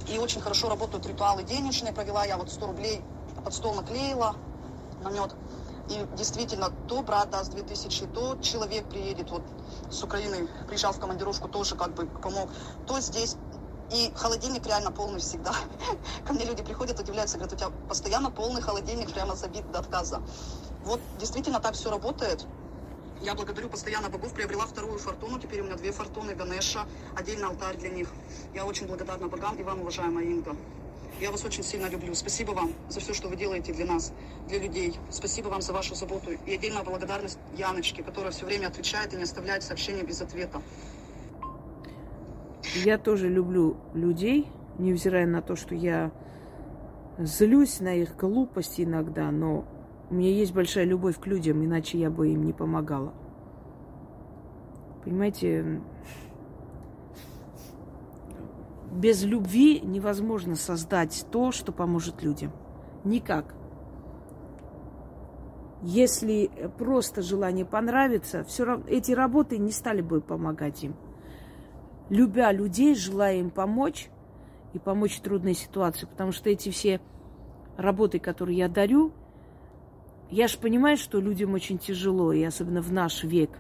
И 0.08 0.18
очень 0.18 0.42
хорошо 0.42 0.70
работают 0.70 1.06
ритуалы 1.06 1.44
денежные. 1.44 1.94
Провела 1.94 2.26
я 2.26 2.38
вот 2.38 2.50
100 2.50 2.68
рублей 2.68 3.02
под 3.44 3.54
стол 3.54 3.76
наклеила 3.76 4.36
намет. 5.04 5.36
И 5.90 6.06
действительно, 6.16 6.72
то 6.88 7.02
брат 7.02 7.30
даст 7.32 7.52
2000, 7.52 8.08
то 8.08 8.38
человек 8.42 8.86
приедет 8.86 9.30
вот 9.30 9.42
с 9.90 10.02
Украины, 10.04 10.48
приезжал 10.68 10.94
в 10.94 11.00
командировку, 11.00 11.50
тоже 11.50 11.76
как 11.76 11.94
бы 11.94 12.06
помог. 12.06 12.50
То 12.88 13.00
здесь 13.02 13.36
и 13.92 14.12
холодильник 14.16 14.66
реально 14.66 14.92
полный 14.92 15.20
всегда. 15.20 15.54
Ко 16.26 16.34
мне 16.34 16.46
люди 16.46 16.64
приходят, 16.64 17.00
удивляются, 17.00 17.38
говорят, 17.38 17.54
у 17.54 17.58
тебя 17.58 17.70
постоянно 17.90 18.32
полный 18.32 18.62
холодильник, 18.62 19.12
прямо 19.12 19.36
забит 19.36 19.70
до 19.72 19.80
отказа. 19.80 20.22
Вот 20.86 21.02
действительно 21.20 21.60
так 21.60 21.74
все 21.74 21.90
работает. 21.92 22.46
Я 23.22 23.36
благодарю 23.36 23.70
постоянно 23.70 24.10
богов, 24.10 24.34
приобрела 24.34 24.66
вторую 24.66 24.98
фортуну, 24.98 25.40
теперь 25.40 25.62
у 25.62 25.66
меня 25.66 25.76
две 25.76 25.92
фортуны, 25.92 26.34
Ганеша, 26.34 26.88
отдельный 27.16 27.48
алтарь 27.48 27.78
для 27.78 27.90
них. 27.90 28.08
Я 28.54 28.66
очень 28.66 28.88
благодарна 28.88 29.28
богам 29.28 29.58
и 29.58 29.64
вам, 29.64 29.82
уважаемая 29.82 30.26
Инга. 30.26 30.56
Я 31.22 31.30
вас 31.30 31.46
очень 31.46 31.62
сильно 31.62 31.88
люблю. 31.88 32.16
Спасибо 32.16 32.52
вам 32.52 32.72
за 32.90 33.00
все, 33.00 33.14
что 33.14 33.30
вы 33.30 33.36
делаете 33.36 33.72
для 33.74 33.86
нас, 33.86 34.12
для 34.50 34.58
людей. 34.58 34.98
Спасибо 35.12 35.50
вам 35.50 35.62
за 35.62 35.72
вашу 35.72 35.94
заботу. 35.94 36.32
И 36.48 36.56
отдельная 36.56 36.84
благодарность 36.84 37.38
Яночке, 37.56 38.02
которая 38.02 38.32
все 38.32 38.48
время 38.48 38.68
отвечает 38.68 39.14
и 39.14 39.18
не 39.18 39.24
оставляет 39.24 39.62
сообщения 39.62 40.02
без 40.02 40.20
ответа. 40.20 40.64
Я 42.84 42.98
тоже 42.98 43.30
люблю 43.30 43.78
людей, 43.94 44.48
невзирая 44.80 45.28
на 45.28 45.44
то, 45.44 45.56
что 45.56 45.76
я 45.76 46.12
злюсь 47.20 47.82
на 47.82 47.94
их 47.94 48.18
глупости 48.18 48.82
иногда, 48.82 49.30
но 49.30 49.68
у 50.10 50.16
меня 50.16 50.32
есть 50.32 50.54
большая 50.54 50.86
любовь 50.86 51.20
к 51.20 51.28
людям, 51.28 51.64
иначе 51.64 52.00
я 52.00 52.10
бы 52.10 52.30
им 52.30 52.48
не 52.48 52.54
помогала. 52.54 53.14
Понимаете, 55.04 55.82
без 58.92 59.24
любви 59.24 59.80
невозможно 59.80 60.56
создать 60.56 61.26
то, 61.32 61.52
что 61.52 61.72
поможет 61.72 62.22
людям. 62.24 62.52
Никак. 63.04 63.56
Если 65.82 66.52
просто 66.78 67.22
желание 67.22 67.66
понравится, 67.66 68.44
все 68.44 68.66
равно 68.66 68.86
эти 68.88 69.14
работы 69.14 69.58
не 69.58 69.72
стали 69.72 70.02
бы 70.02 70.22
помогать 70.22 70.84
им. 70.84 70.96
Любя 72.10 72.52
людей, 72.52 72.94
желая 72.94 73.38
им 73.38 73.50
помочь 73.50 74.10
и 74.74 74.80
помочь 74.80 75.18
в 75.18 75.22
трудной 75.22 75.54
ситуации, 75.54 76.06
потому 76.06 76.32
что 76.32 76.50
эти 76.50 76.70
все 76.70 77.00
работы, 77.78 78.20
которые 78.20 78.58
я 78.58 78.68
дарю, 78.68 79.14
я 80.30 80.48
же 80.48 80.60
понимаю, 80.60 80.98
что 80.98 81.20
людям 81.20 81.54
очень 81.54 81.78
тяжело, 81.78 82.32
и 82.32 82.44
особенно 82.44 82.82
в 82.82 82.92
наш 82.92 83.24
век. 83.24 83.52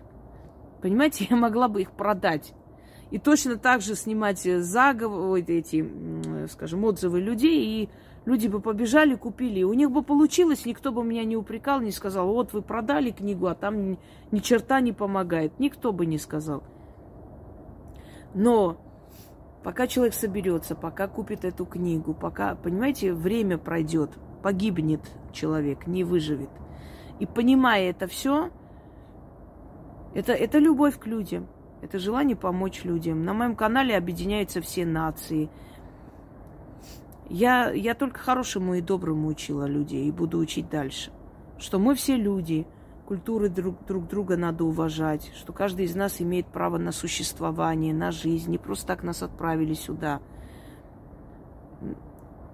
Понимаете, 0.81 1.25
я 1.29 1.35
могла 1.35 1.67
бы 1.69 1.81
их 1.81 1.91
продать. 1.91 2.53
И 3.11 3.19
точно 3.19 3.57
так 3.57 3.81
же 3.81 3.95
снимать 3.95 4.41
заговоры, 4.41 5.41
эти, 5.41 5.85
скажем, 6.47 6.85
отзывы 6.85 7.19
людей, 7.19 7.83
и 7.83 7.89
люди 8.25 8.47
бы 8.47 8.61
побежали, 8.61 9.15
купили. 9.15 9.63
У 9.63 9.73
них 9.73 9.91
бы 9.91 10.01
получилось, 10.01 10.65
никто 10.65 10.93
бы 10.93 11.03
меня 11.03 11.25
не 11.25 11.35
упрекал, 11.35 11.81
не 11.81 11.91
сказал, 11.91 12.27
вот 12.27 12.53
вы 12.53 12.61
продали 12.61 13.11
книгу, 13.11 13.47
а 13.47 13.55
там 13.55 13.97
ни 14.31 14.39
черта 14.39 14.79
не 14.79 14.93
помогает. 14.93 15.59
Никто 15.59 15.91
бы 15.91 16.05
не 16.05 16.17
сказал. 16.17 16.63
Но 18.33 18.77
пока 19.61 19.87
человек 19.87 20.13
соберется, 20.13 20.73
пока 20.75 21.07
купит 21.07 21.43
эту 21.43 21.65
книгу, 21.65 22.13
пока, 22.13 22.55
понимаете, 22.55 23.13
время 23.13 23.57
пройдет, 23.57 24.11
погибнет 24.41 25.01
человек, 25.33 25.85
не 25.85 26.05
выживет. 26.05 26.49
И 27.19 27.25
понимая 27.25 27.89
это 27.89 28.07
все, 28.07 28.51
это, 30.13 30.31
это 30.31 30.59
любовь 30.59 30.97
к 30.97 31.05
людям, 31.07 31.47
это 31.81 31.97
желание 31.97 32.35
помочь 32.35 32.83
людям. 32.83 33.23
На 33.23 33.33
моем 33.33 33.55
канале 33.55 33.97
объединяются 33.97 34.61
все 34.61 34.85
нации. 34.85 35.49
Я, 37.27 37.71
я 37.71 37.95
только 37.95 38.19
хорошему 38.19 38.75
и 38.75 38.81
доброму 38.81 39.27
учила 39.27 39.65
людей 39.65 40.07
и 40.07 40.11
буду 40.11 40.37
учить 40.37 40.69
дальше. 40.69 41.11
Что 41.57 41.79
мы 41.79 41.95
все 41.95 42.15
люди, 42.15 42.67
культуры 43.07 43.49
друг, 43.49 43.85
друг 43.85 44.07
друга 44.07 44.37
надо 44.37 44.63
уважать, 44.63 45.31
что 45.35 45.53
каждый 45.53 45.85
из 45.85 45.95
нас 45.95 46.21
имеет 46.21 46.47
право 46.47 46.77
на 46.77 46.91
существование, 46.91 47.93
на 47.93 48.11
жизнь. 48.11 48.51
Не 48.51 48.57
просто 48.57 48.87
так 48.87 49.03
нас 49.03 49.23
отправили 49.23 49.73
сюда. 49.73 50.21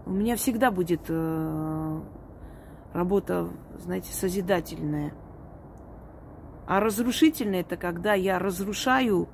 У 0.06 0.12
меня 0.12 0.38
всегда 0.38 0.72
будет 0.72 1.02
э, 1.10 2.02
работа, 2.94 3.50
знаете, 3.80 4.14
созидательная. 4.14 5.14
А 6.68 6.82
разрушительная 6.82 7.62
это 7.62 7.78
когда 7.78 8.14
я 8.14 8.40
разрушаю 8.40 9.30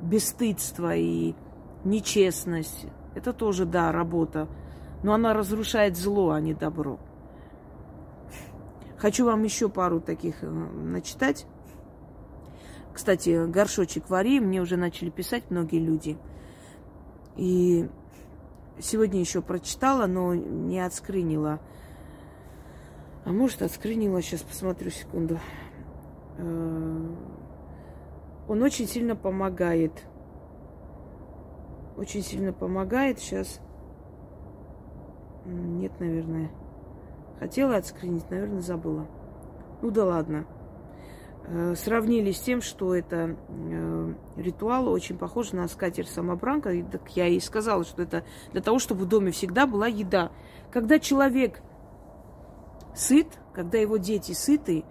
бесстыдство 0.00 0.94
и 0.96 1.34
нечестность. 1.84 2.86
Это 3.14 3.32
тоже, 3.32 3.66
да, 3.66 3.92
работа. 3.92 4.48
Но 5.02 5.12
она 5.12 5.34
разрушает 5.34 5.96
зло, 5.96 6.30
а 6.30 6.40
не 6.40 6.54
добро. 6.54 6.98
Хочу 8.96 9.26
вам 9.26 9.44
еще 9.44 9.68
пару 9.68 10.00
таких 10.00 10.42
э, 10.42 10.48
начитать. 10.48 11.46
Кстати, 12.92 13.46
горшочек 13.46 14.10
вари, 14.10 14.40
мне 14.40 14.60
уже 14.60 14.76
начали 14.76 15.10
писать 15.10 15.44
многие 15.50 15.78
люди. 15.78 16.18
И 17.36 17.88
сегодня 18.80 19.20
еще 19.20 19.40
прочитала, 19.40 20.06
но 20.06 20.34
не 20.34 20.80
отскринила. 20.80 21.60
А 23.24 23.30
может, 23.30 23.62
отскринила, 23.62 24.20
сейчас 24.22 24.42
посмотрю 24.42 24.90
секунду. 24.90 25.38
Э, 26.38 27.06
он 28.48 28.62
очень 28.62 28.86
сильно 28.86 29.14
помогает. 29.14 29.92
Очень 31.96 32.22
сильно 32.22 32.52
помогает. 32.52 33.18
Сейчас. 33.18 33.60
Нет, 35.44 35.92
наверное. 36.00 36.50
Хотела 37.38 37.76
отскринить, 37.76 38.30
наверное, 38.30 38.60
забыла. 38.60 39.06
Ну 39.82 39.90
да 39.90 40.04
ладно. 40.04 40.46
Э, 41.46 41.74
сравнили 41.76 42.32
с 42.32 42.40
тем, 42.40 42.60
что 42.60 42.94
это 42.94 43.36
э, 43.48 44.14
ритуал 44.36 44.88
очень 44.88 45.16
похож 45.18 45.52
на 45.52 45.66
скатерть 45.68 46.08
самобранка. 46.08 46.72
И 46.72 46.82
так 46.82 47.08
я 47.16 47.26
и 47.26 47.40
сказала, 47.40 47.84
что 47.84 48.02
это 48.02 48.24
для 48.52 48.62
того, 48.62 48.78
чтобы 48.78 49.04
в 49.04 49.08
доме 49.08 49.30
всегда 49.30 49.66
была 49.66 49.86
еда. 49.86 50.30
Когда 50.70 50.98
человек 50.98 51.62
сыт, 52.94 53.26
когда 53.54 53.78
его 53.78 53.96
дети 53.96 54.32
сыты. 54.32 54.84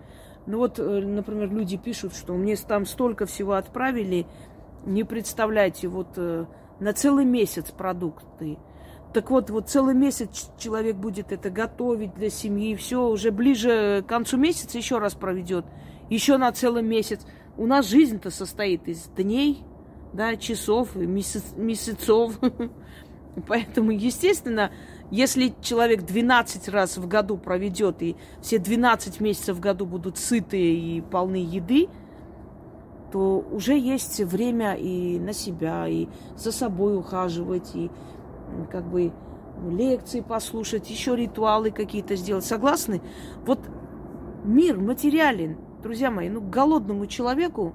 Ну 0.47 0.59
вот, 0.59 0.79
э, 0.79 0.83
например, 0.83 1.51
люди 1.51 1.75
пишут, 1.75 2.15
что 2.15 2.33
мне 2.33 2.55
там 2.55 2.85
столько 2.85 3.25
всего 3.25 3.53
отправили, 3.53 4.25
не 4.85 5.03
представляете, 5.03 5.89
вот 5.89 6.07
э, 6.15 6.45
на 6.79 6.93
целый 6.93 7.25
месяц 7.25 7.71
продукты. 7.71 8.57
Так 9.13 9.29
вот, 9.29 9.49
вот 9.49 9.69
целый 9.69 9.93
месяц 9.93 10.49
человек 10.57 10.95
будет 10.95 11.33
это 11.33 11.49
готовить 11.49 12.13
для 12.15 12.29
семьи, 12.29 12.75
все 12.75 13.07
уже 13.07 13.31
ближе 13.31 14.03
к 14.05 14.09
концу 14.09 14.37
месяца 14.37 14.77
еще 14.77 14.99
раз 14.99 15.15
проведет, 15.15 15.65
еще 16.09 16.37
на 16.37 16.51
целый 16.53 16.83
месяц. 16.83 17.25
У 17.57 17.65
нас 17.65 17.89
жизнь-то 17.89 18.31
состоит 18.31 18.87
из 18.87 19.03
дней, 19.17 19.65
да, 20.13 20.37
часов, 20.37 20.95
месяц, 20.95 21.43
месяцев. 21.57 22.39
Поэтому, 23.47 23.91
естественно, 23.91 24.71
если 25.09 25.53
человек 25.61 26.03
12 26.03 26.67
раз 26.69 26.97
в 26.97 27.07
году 27.07 27.37
проведет, 27.37 28.01
и 28.01 28.15
все 28.41 28.59
12 28.59 29.19
месяцев 29.21 29.57
в 29.57 29.59
году 29.59 29.85
будут 29.85 30.17
сытые 30.17 30.75
и 30.75 31.01
полны 31.01 31.37
еды, 31.37 31.87
то 33.11 33.39
уже 33.51 33.77
есть 33.77 34.19
время 34.19 34.73
и 34.73 35.17
на 35.17 35.31
себя, 35.31 35.87
и 35.87 36.07
за 36.35 36.51
собой 36.51 36.97
ухаживать, 36.97 37.73
и 37.73 37.89
как 38.69 38.85
бы 38.85 39.13
лекции 39.69 40.21
послушать, 40.21 40.89
еще 40.89 41.15
ритуалы 41.15 41.71
какие-то 41.71 42.15
сделать. 42.15 42.45
Согласны? 42.45 43.01
Вот 43.45 43.59
мир 44.43 44.77
материален, 44.77 45.57
друзья 45.81 46.11
мои, 46.11 46.29
ну, 46.29 46.41
голодному 46.41 47.07
человеку 47.07 47.73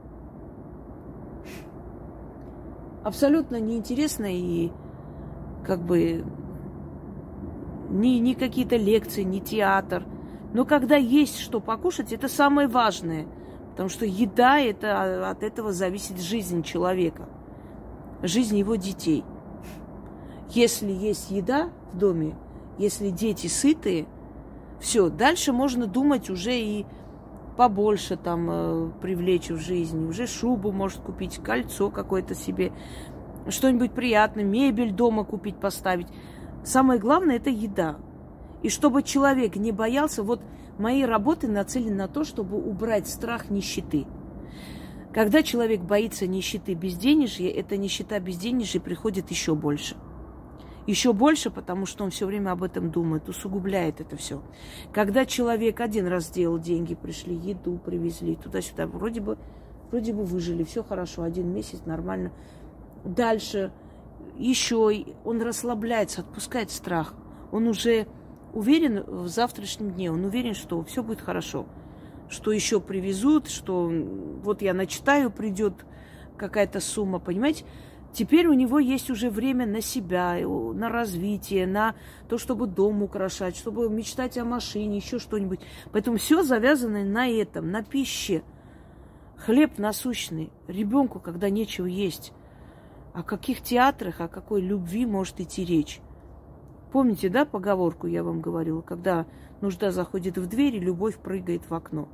абсолютно 3.02 3.58
неинтересно 3.58 4.26
и 4.28 4.70
как 5.64 5.80
бы 5.80 6.24
ни, 7.92 8.18
ни 8.18 8.34
какие-то 8.34 8.76
лекции, 8.76 9.22
ни 9.22 9.38
театр. 9.38 10.04
Но 10.52 10.64
когда 10.64 10.96
есть 10.96 11.38
что 11.38 11.60
покушать, 11.60 12.12
это 12.12 12.28
самое 12.28 12.68
важное. 12.68 13.26
Потому 13.70 13.88
что 13.88 14.04
еда, 14.04 14.60
это 14.60 15.30
от 15.30 15.42
этого 15.42 15.72
зависит 15.72 16.20
жизнь 16.20 16.62
человека, 16.62 17.28
жизнь 18.22 18.58
его 18.58 18.76
детей. 18.76 19.24
Если 20.50 20.90
есть 20.90 21.30
еда 21.30 21.70
в 21.92 21.98
доме, 21.98 22.36
если 22.78 23.08
дети 23.08 23.46
сытые, 23.46 24.06
все, 24.78 25.08
дальше 25.08 25.52
можно 25.52 25.86
думать 25.86 26.28
уже 26.28 26.54
и 26.54 26.84
побольше 27.56 28.16
там 28.16 28.48
э, 28.50 28.90
привлечь 29.00 29.50
в 29.50 29.58
жизнь. 29.58 30.06
Уже 30.06 30.26
шубу 30.26 30.72
может 30.72 31.00
купить, 31.00 31.38
кольцо 31.38 31.90
какое-то 31.90 32.34
себе, 32.34 32.72
что-нибудь 33.48 33.92
приятное, 33.92 34.44
мебель 34.44 34.92
дома 34.92 35.24
купить, 35.24 35.56
поставить. 35.56 36.08
Самое 36.64 37.00
главное– 37.00 37.36
это 37.38 37.50
еда. 37.50 37.98
И 38.62 38.68
чтобы 38.68 39.02
человек 39.02 39.56
не 39.56 39.72
боялся, 39.72 40.22
вот 40.22 40.40
мои 40.78 41.02
работы 41.04 41.48
нацелены 41.48 41.94
на 41.96 42.08
то, 42.08 42.24
чтобы 42.24 42.56
убрать 42.56 43.08
страх 43.08 43.50
нищеты. 43.50 44.06
Когда 45.12 45.42
человек 45.42 45.80
боится 45.80 46.26
нищеты 46.26 46.74
безденежья, 46.74 47.50
эта 47.50 47.76
нищета 47.76 48.18
безденежья 48.18 48.80
приходит 48.80 49.30
еще 49.30 49.54
больше. 49.54 49.96
Еще 50.86 51.12
больше, 51.12 51.50
потому 51.50 51.86
что 51.86 52.04
он 52.04 52.10
все 52.10 52.26
время 52.26 52.52
об 52.52 52.62
этом 52.62 52.90
думает, 52.90 53.28
усугубляет 53.28 54.00
это 54.00 54.16
все. 54.16 54.42
Когда 54.92 55.26
человек 55.26 55.80
один 55.80 56.06
раз 56.06 56.26
сделал 56.26 56.58
деньги, 56.58 56.94
пришли, 56.94 57.36
еду 57.36 57.78
привезли, 57.78 58.36
туда-сюда, 58.36 58.86
вроде 58.86 59.20
бы, 59.20 59.38
вроде 59.90 60.12
бы 60.12 60.24
выжили, 60.24 60.64
все 60.64 60.82
хорошо, 60.82 61.22
один 61.22 61.52
месяц 61.52 61.82
нормально. 61.84 62.32
Дальше 63.04 63.72
еще 64.36 65.04
он 65.24 65.42
расслабляется, 65.42 66.22
отпускает 66.22 66.70
страх. 66.70 67.14
Он 67.50 67.66
уже 67.66 68.06
уверен 68.52 69.04
в 69.06 69.28
завтрашнем 69.28 69.92
дне, 69.92 70.10
он 70.10 70.24
уверен, 70.24 70.54
что 70.54 70.82
все 70.84 71.02
будет 71.02 71.20
хорошо, 71.20 71.66
что 72.28 72.52
еще 72.52 72.80
привезут, 72.80 73.48
что 73.48 73.90
вот 74.42 74.62
я 74.62 74.74
начитаю, 74.74 75.30
придет 75.30 75.74
какая-то 76.36 76.80
сумма, 76.80 77.18
понимаете? 77.18 77.64
Теперь 78.12 78.46
у 78.46 78.52
него 78.52 78.78
есть 78.78 79.08
уже 79.08 79.30
время 79.30 79.66
на 79.66 79.80
себя, 79.80 80.36
на 80.46 80.90
развитие, 80.90 81.66
на 81.66 81.94
то, 82.28 82.36
чтобы 82.36 82.66
дом 82.66 83.02
украшать, 83.02 83.56
чтобы 83.56 83.88
мечтать 83.88 84.36
о 84.36 84.44
машине, 84.44 84.98
еще 84.98 85.18
что-нибудь. 85.18 85.60
Поэтому 85.92 86.18
все 86.18 86.42
завязано 86.42 87.04
на 87.04 87.26
этом, 87.26 87.70
на 87.70 87.82
пище. 87.82 88.42
Хлеб 89.38 89.78
насущный. 89.78 90.52
Ребенку, 90.68 91.20
когда 91.20 91.48
нечего 91.48 91.86
есть. 91.86 92.34
О 93.12 93.22
каких 93.22 93.60
театрах, 93.60 94.20
о 94.20 94.28
какой 94.28 94.62
любви 94.62 95.04
может 95.04 95.40
идти 95.40 95.64
речь? 95.64 96.00
Помните, 96.92 97.28
да, 97.28 97.44
поговорку 97.44 98.06
я 98.06 98.22
вам 98.22 98.40
говорила, 98.40 98.80
когда 98.80 99.26
нужда 99.60 99.90
заходит 99.90 100.38
в 100.38 100.46
дверь, 100.46 100.76
и 100.76 100.80
любовь 100.80 101.18
прыгает 101.18 101.68
в 101.68 101.74
окно. 101.74 102.08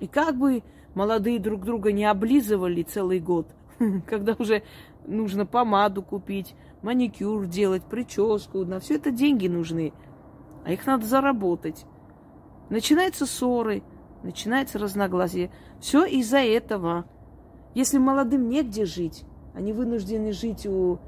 И 0.00 0.06
как 0.06 0.36
бы 0.36 0.62
молодые 0.94 1.38
друг 1.38 1.64
друга 1.64 1.92
не 1.92 2.04
облизывали 2.04 2.82
целый 2.82 3.20
год, 3.20 3.54
когда 4.06 4.34
уже 4.38 4.62
нужно 5.06 5.44
помаду 5.44 6.02
купить, 6.02 6.54
маникюр 6.82 7.46
делать, 7.46 7.84
прическу, 7.84 8.64
на 8.64 8.80
все 8.80 8.96
это 8.96 9.10
деньги 9.10 9.48
нужны, 9.48 9.92
а 10.64 10.72
их 10.72 10.86
надо 10.86 11.04
заработать. 11.04 11.84
Начинаются 12.70 13.26
ссоры, 13.26 13.82
начинается 14.22 14.78
разногласие. 14.78 15.50
Все 15.80 16.04
из-за 16.06 16.38
этого. 16.38 17.04
Если 17.74 17.98
молодым 17.98 18.48
негде 18.48 18.84
жить, 18.86 19.24
они 19.54 19.72
вынуждены 19.72 20.32
жить 20.32 20.66
у 20.66 20.98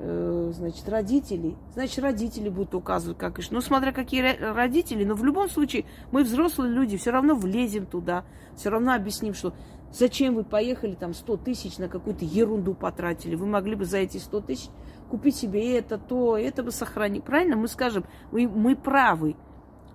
Э, 0.00 0.52
значит, 0.54 0.88
родителей, 0.88 1.56
значит, 1.74 1.98
родители 1.98 2.48
будут 2.48 2.72
указывать, 2.76 3.18
как 3.18 3.40
и 3.40 3.42
что. 3.42 3.54
Ну, 3.54 3.60
смотря 3.60 3.90
какие 3.90 4.36
родители, 4.52 5.04
но 5.04 5.14
в 5.14 5.24
любом 5.24 5.48
случае 5.48 5.86
мы 6.12 6.22
взрослые 6.22 6.72
люди, 6.72 6.96
все 6.96 7.10
равно 7.10 7.34
влезем 7.34 7.84
туда, 7.84 8.24
все 8.54 8.70
равно 8.70 8.92
объясним, 8.94 9.34
что 9.34 9.54
зачем 9.92 10.36
вы 10.36 10.44
поехали 10.44 10.94
там 10.94 11.14
100 11.14 11.38
тысяч 11.38 11.78
на 11.78 11.88
какую-то 11.88 12.24
ерунду 12.24 12.74
потратили, 12.74 13.34
вы 13.34 13.46
могли 13.46 13.74
бы 13.74 13.86
за 13.86 13.98
эти 13.98 14.18
100 14.18 14.40
тысяч 14.42 14.70
купить 15.10 15.34
себе 15.34 15.76
это, 15.76 15.98
то, 15.98 16.38
это 16.38 16.62
бы 16.62 16.70
сохранить. 16.70 17.24
Правильно? 17.24 17.56
Мы 17.56 17.66
скажем, 17.66 18.04
мы, 18.30 18.46
мы 18.46 18.76
правы, 18.76 19.34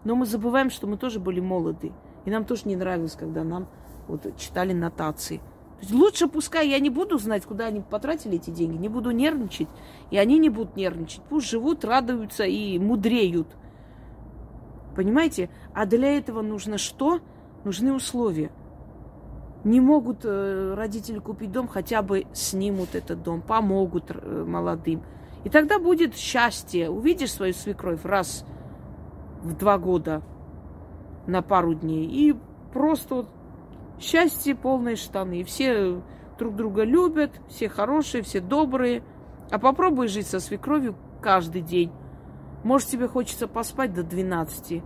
но 0.03 0.15
мы 0.15 0.25
забываем, 0.25 0.69
что 0.69 0.85
мы 0.85 0.97
тоже 0.97 1.21
были 1.21 1.39
молоды, 1.39 1.93
и 2.25 2.29
нам 2.29 2.43
тоже 2.43 2.63
не 2.65 2.75
нравилось, 2.75 3.13
когда 3.13 3.45
нам 3.45 3.69
вот 4.09 4.35
читали 4.37 4.73
нотации– 4.73 5.39
Лучше 5.91 6.27
пускай 6.27 6.69
я 6.69 6.79
не 6.79 6.89
буду 6.89 7.17
знать, 7.17 7.45
куда 7.45 7.65
они 7.65 7.81
потратили 7.81 8.35
эти 8.35 8.49
деньги, 8.49 8.77
не 8.77 8.89
буду 8.89 9.11
нервничать, 9.11 9.67
и 10.11 10.17
они 10.17 10.37
не 10.37 10.49
будут 10.49 10.75
нервничать. 10.75 11.21
Пусть 11.29 11.49
живут, 11.49 11.83
радуются 11.83 12.43
и 12.43 12.79
мудреют. 12.79 13.47
Понимаете? 14.95 15.49
А 15.73 15.85
для 15.85 16.17
этого 16.17 16.41
нужно 16.41 16.77
что? 16.77 17.19
Нужны 17.63 17.93
условия. 17.93 18.51
Не 19.63 19.79
могут 19.79 20.19
э, 20.23 20.73
родители 20.75 21.19
купить 21.19 21.51
дом, 21.51 21.67
хотя 21.67 22.01
бы 22.01 22.25
снимут 22.33 22.95
этот 22.95 23.23
дом, 23.23 23.41
помогут 23.41 24.05
э, 24.09 24.45
молодым. 24.45 25.01
И 25.43 25.49
тогда 25.49 25.79
будет 25.79 26.15
счастье. 26.15 26.89
Увидишь 26.89 27.31
свою 27.31 27.53
свекровь 27.53 28.03
раз 28.03 28.45
в 29.41 29.55
два 29.55 29.77
года 29.77 30.21
на 31.27 31.41
пару 31.41 31.73
дней 31.73 32.05
и 32.05 32.35
просто 32.73 33.15
вот 33.15 33.29
Счастье 33.99 34.55
полные 34.55 34.95
штаны. 34.95 35.43
Все 35.43 36.01
друг 36.37 36.55
друга 36.55 36.83
любят, 36.83 37.31
все 37.47 37.69
хорошие, 37.69 38.23
все 38.23 38.39
добрые. 38.39 39.03
А 39.51 39.59
попробуй 39.59 40.07
жить 40.07 40.27
со 40.27 40.39
свекровью 40.39 40.95
каждый 41.21 41.61
день. 41.61 41.91
Может, 42.63 42.89
тебе 42.89 43.07
хочется 43.07 43.47
поспать 43.47 43.93
до 43.93 44.03
12. 44.03 44.81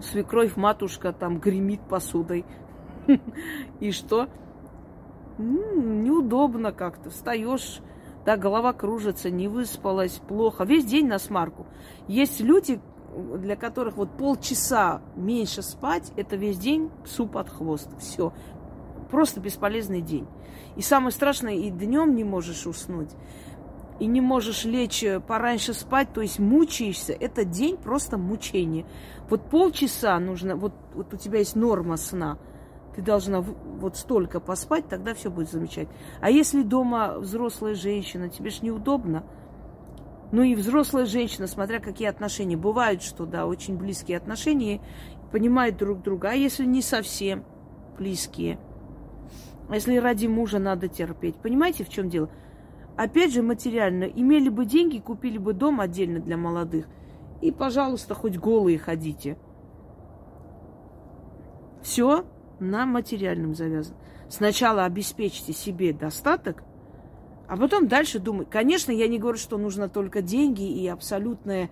Свекровь, 0.00 0.56
матушка 0.56 1.12
там 1.12 1.38
гремит 1.38 1.80
посудой. 1.82 2.44
И 3.80 3.92
что? 3.92 4.28
Неудобно 5.38 6.72
как-то. 6.72 7.10
Встаешь, 7.10 7.80
да, 8.24 8.36
голова 8.36 8.72
кружится, 8.72 9.30
не 9.30 9.48
выспалась, 9.48 10.20
плохо. 10.28 10.64
Весь 10.64 10.84
день 10.84 11.06
на 11.06 11.18
смарку. 11.18 11.66
Есть 12.08 12.40
люди, 12.40 12.80
для 13.12 13.56
которых 13.56 13.96
вот 13.96 14.10
полчаса 14.16 15.02
меньше 15.16 15.62
спать, 15.62 16.12
это 16.16 16.36
весь 16.36 16.58
день 16.58 16.90
суп 17.04 17.36
от 17.36 17.50
хвост. 17.50 17.88
Все. 17.98 18.32
Просто 19.10 19.40
бесполезный 19.40 20.00
день. 20.00 20.26
И 20.76 20.82
самое 20.82 21.12
страшное, 21.12 21.54
и 21.54 21.70
днем 21.70 22.14
не 22.14 22.24
можешь 22.24 22.66
уснуть, 22.66 23.10
и 24.00 24.06
не 24.06 24.20
можешь 24.22 24.64
лечь 24.64 25.04
э, 25.04 25.20
пораньше 25.20 25.74
спать, 25.74 26.08
то 26.14 26.22
есть 26.22 26.38
мучаешься. 26.38 27.12
Это 27.12 27.44
день 27.44 27.76
просто 27.76 28.16
мучение. 28.16 28.86
Вот 29.28 29.42
полчаса 29.50 30.18
нужно, 30.18 30.56
вот, 30.56 30.72
вот 30.94 31.12
у 31.12 31.16
тебя 31.18 31.40
есть 31.40 31.56
норма 31.56 31.98
сна, 31.98 32.38
ты 32.96 33.02
должна 33.02 33.42
вот 33.42 33.96
столько 33.96 34.40
поспать, 34.40 34.88
тогда 34.88 35.14
все 35.14 35.30
будет 35.30 35.50
замечательно. 35.50 35.94
А 36.20 36.30
если 36.30 36.62
дома 36.62 37.18
взрослая 37.18 37.74
женщина, 37.74 38.30
тебе 38.30 38.50
ж 38.50 38.62
неудобно– 38.62 39.24
ну 40.32 40.42
и 40.42 40.54
взрослая 40.54 41.04
женщина, 41.04 41.46
смотря 41.46 41.78
какие 41.78 42.08
отношения. 42.08 42.56
Бывают, 42.56 43.02
что, 43.02 43.26
да, 43.26 43.46
очень 43.46 43.76
близкие 43.76 44.16
отношения, 44.16 44.80
понимают 45.30 45.76
друг 45.76 46.02
друга. 46.02 46.30
А 46.30 46.32
если 46.32 46.64
не 46.64 46.80
совсем 46.80 47.44
близкие? 47.98 48.58
А 49.68 49.74
если 49.74 49.98
ради 49.98 50.26
мужа 50.26 50.58
надо 50.58 50.88
терпеть? 50.88 51.36
Понимаете, 51.36 51.84
в 51.84 51.90
чем 51.90 52.08
дело? 52.08 52.30
Опять 52.96 53.34
же, 53.34 53.42
материально. 53.42 54.04
Имели 54.04 54.48
бы 54.48 54.64
деньги, 54.64 54.98
купили 54.98 55.36
бы 55.36 55.52
дом 55.52 55.80
отдельно 55.80 56.18
для 56.18 56.38
молодых. 56.38 56.86
И, 57.42 57.52
пожалуйста, 57.52 58.14
хоть 58.14 58.38
голые 58.38 58.78
ходите. 58.78 59.36
Все 61.82 62.24
на 62.58 62.86
материальном 62.86 63.54
завязано. 63.54 63.98
Сначала 64.30 64.84
обеспечьте 64.84 65.52
себе 65.52 65.92
достаток, 65.92 66.64
а 67.52 67.56
потом 67.58 67.86
дальше 67.86 68.18
думать. 68.18 68.48
Конечно, 68.48 68.92
я 68.92 69.06
не 69.08 69.18
говорю, 69.18 69.36
что 69.36 69.58
нужно 69.58 69.90
только 69.90 70.22
деньги 70.22 70.62
и 70.62 70.88
абсолютное 70.88 71.68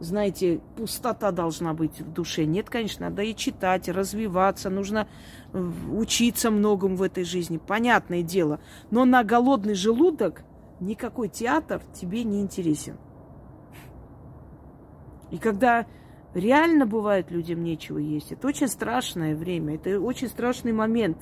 знаете, 0.00 0.62
пустота 0.74 1.32
должна 1.32 1.74
быть 1.74 2.00
в 2.00 2.10
душе. 2.10 2.46
Нет, 2.46 2.70
конечно, 2.70 3.10
надо 3.10 3.20
и 3.20 3.36
читать, 3.36 3.90
развиваться, 3.90 4.70
нужно 4.70 5.06
э, 5.52 5.70
учиться 5.92 6.50
многому 6.50 6.96
в 6.96 7.02
этой 7.02 7.24
жизни, 7.24 7.58
понятное 7.58 8.22
дело. 8.22 8.58
Но 8.90 9.04
на 9.04 9.22
голодный 9.22 9.74
желудок 9.74 10.44
никакой 10.80 11.28
театр 11.28 11.82
тебе 11.92 12.24
не 12.24 12.40
интересен. 12.40 12.96
И 15.30 15.36
когда 15.36 15.84
реально 16.32 16.86
бывает 16.86 17.30
людям 17.30 17.62
нечего 17.62 17.98
есть, 17.98 18.32
это 18.32 18.48
очень 18.48 18.66
страшное 18.66 19.36
время, 19.36 19.74
это 19.74 20.00
очень 20.00 20.28
страшный 20.28 20.72
момент. 20.72 21.18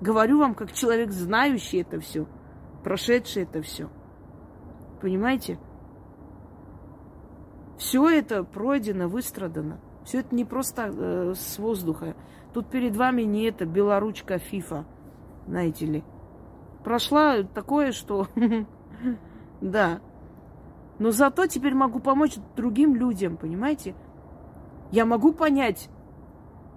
Говорю 0.00 0.38
вам, 0.38 0.54
как 0.54 0.72
человек, 0.72 1.12
знающий 1.12 1.82
это 1.82 2.00
все, 2.00 2.26
прошедший 2.82 3.44
это 3.44 3.62
все. 3.62 3.88
Понимаете? 5.00 5.58
Все 7.78 8.08
это 8.08 8.44
пройдено, 8.44 9.08
выстрадано. 9.08 9.80
Все 10.04 10.20
это 10.20 10.34
не 10.34 10.44
просто 10.44 10.92
э, 10.92 11.34
с 11.34 11.58
воздуха. 11.58 12.14
Тут 12.52 12.66
перед 12.68 12.96
вами 12.96 13.22
не 13.22 13.44
это 13.44 13.64
белоручка 13.64 14.38
ФИФА, 14.38 14.84
знаете 15.46 15.86
ли. 15.86 16.04
Прошла 16.84 17.42
такое, 17.42 17.92
что... 17.92 18.26
Да. 19.60 20.00
Но 20.98 21.10
зато 21.10 21.46
теперь 21.46 21.74
могу 21.74 22.00
помочь 22.00 22.36
другим 22.56 22.94
людям, 22.94 23.36
понимаете? 23.36 23.94
Я 24.90 25.06
могу 25.06 25.32
понять 25.32 25.88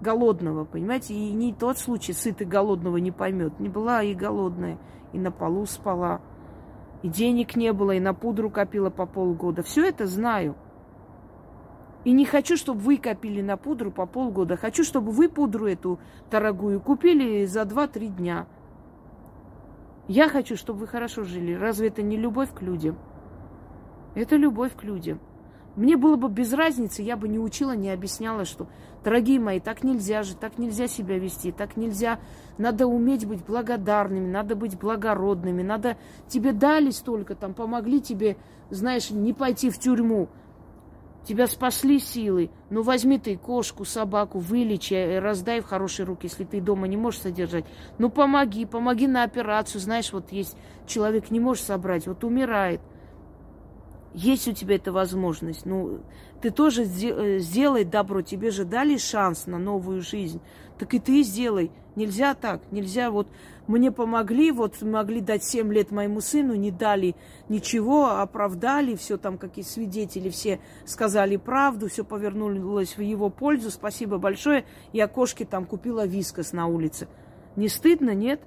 голодного, 0.02 0.66
понимаете? 0.66 1.14
И 1.14 1.32
не 1.32 1.54
тот 1.54 1.78
случай, 1.78 2.14
сытый 2.14 2.46
голодного 2.46 2.98
не 2.98 3.12
поймет. 3.12 3.60
Не 3.60 3.70
была 3.70 4.04
и 4.04 4.14
голодная, 4.14 4.78
и 5.14 5.20
на 5.20 5.32
полу 5.32 5.66
спала, 5.66 6.22
и 7.02 7.08
денег 7.08 7.56
не 7.56 7.72
было, 7.72 7.92
и 7.92 8.00
на 8.00 8.14
пудру 8.14 8.50
копила 8.50 8.90
по 8.90 9.06
полгода. 9.06 9.64
Все 9.64 9.88
это 9.88 10.08
знаю. 10.08 10.56
И 12.04 12.12
не 12.12 12.26
хочу, 12.26 12.58
чтобы 12.58 12.82
вы 12.82 12.98
копили 12.98 13.42
на 13.42 13.56
пудру 13.56 13.92
по 13.92 14.06
полгода. 14.06 14.58
Хочу, 14.58 14.84
чтобы 14.84 15.12
вы 15.12 15.30
пудру 15.30 15.68
эту 15.68 16.00
дорогую 16.30 16.82
купили 16.82 17.46
за 17.46 17.62
2-3 17.62 18.08
дня. 18.08 18.48
Я 20.08 20.28
хочу, 20.28 20.58
чтобы 20.58 20.80
вы 20.80 20.88
хорошо 20.88 21.24
жили. 21.24 21.54
Разве 21.54 21.88
это 21.88 22.02
не 22.02 22.18
любовь 22.18 22.54
к 22.54 22.62
людям? 22.62 22.98
Это 24.16 24.36
любовь 24.36 24.76
к 24.76 24.84
людям. 24.84 25.20
Мне 25.76 25.98
было 25.98 26.18
бы 26.18 26.30
без 26.30 26.54
разницы, 26.54 27.02
я 27.02 27.18
бы 27.18 27.28
не 27.28 27.40
учила, 27.40 27.76
не 27.76 27.90
объясняла, 27.90 28.46
что, 28.46 28.68
дорогие 29.04 29.40
мои, 29.40 29.60
так 29.60 29.84
нельзя 29.84 30.22
же, 30.22 30.36
так 30.36 30.60
нельзя 30.60 30.88
себя 30.88 31.18
вести, 31.18 31.52
так 31.52 31.78
нельзя. 31.78 32.20
Надо 32.60 32.86
уметь 32.86 33.26
быть 33.26 33.44
благодарными, 33.44 34.30
надо 34.30 34.56
быть 34.56 34.78
благородными, 34.78 35.64
надо 35.64 35.98
тебе 36.28 36.52
дали 36.54 36.92
столько, 36.92 37.34
там, 37.34 37.56
помогли 37.56 38.02
тебе, 38.02 38.38
знаешь, 38.70 39.10
не 39.10 39.34
пойти 39.34 39.72
в 39.72 39.80
тюрьму. 39.80 40.30
Тебя 41.26 41.48
спасли 41.48 42.00
силы. 42.00 42.52
Ну, 42.70 42.82
возьми 42.84 43.18
ты 43.18 43.38
кошку, 43.38 43.86
собаку, 43.86 44.40
вылечи, 44.40 44.94
э, 44.94 45.20
раздай 45.20 45.62
в 45.62 45.66
хорошие 45.66 46.06
руки, 46.06 46.28
если 46.28 46.44
ты 46.44 46.60
дома 46.60 46.86
не 46.88 46.98
можешь 46.98 47.22
содержать. 47.22 47.64
Ну, 47.98 48.10
помоги, 48.10 48.66
помоги 48.66 49.08
на 49.08 49.24
операцию. 49.24 49.80
Знаешь, 49.80 50.12
вот 50.12 50.34
есть 50.34 50.58
человек 50.86 51.32
не 51.32 51.40
может 51.40 51.64
собрать, 51.64 52.08
вот 52.08 52.26
умирает. 52.26 52.82
Есть 54.14 54.48
у 54.48 54.54
тебя 54.54 54.76
эта 54.76 54.92
возможность. 54.92 55.66
Ну, 55.66 56.02
ты 56.42 56.52
тоже 56.52 56.84
э, 56.84 57.40
сделай 57.40 57.84
добро. 57.84 58.22
Тебе 58.22 58.52
же 58.52 58.64
дали 58.64 58.98
шанс 58.98 59.48
на 59.48 59.58
новую 59.58 60.02
жизнь. 60.02 60.40
Так 60.78 60.94
и 60.94 61.00
ты 61.00 61.24
сделай. 61.24 61.72
Нельзя 61.96 62.34
так. 62.34 62.62
Нельзя 62.72 63.12
вот 63.12 63.28
мне 63.68 63.92
помогли, 63.92 64.52
вот 64.52 64.82
могли 64.82 65.22
дать 65.22 65.44
7 65.44 65.72
лет 65.72 65.92
моему 65.92 66.22
сыну, 66.22 66.54
не 66.56 66.70
дали 66.70 67.16
ничего, 67.48 68.20
оправдали, 68.20 68.96
все 68.96 69.18
там 69.18 69.38
какие 69.38 69.64
свидетели, 69.64 70.30
все 70.30 70.60
сказали 70.86 71.38
правду, 71.38 71.88
все 71.88 72.04
повернулось 72.04 72.98
в 72.98 73.02
его 73.02 73.30
пользу, 73.30 73.72
спасибо 73.72 74.18
большое. 74.18 74.66
Я 74.92 75.08
кошке 75.08 75.46
там 75.46 75.66
купила 75.66 76.06
вискос 76.06 76.52
на 76.52 76.68
улице. 76.68 77.08
Не 77.56 77.70
стыдно, 77.70 78.14
нет? 78.14 78.42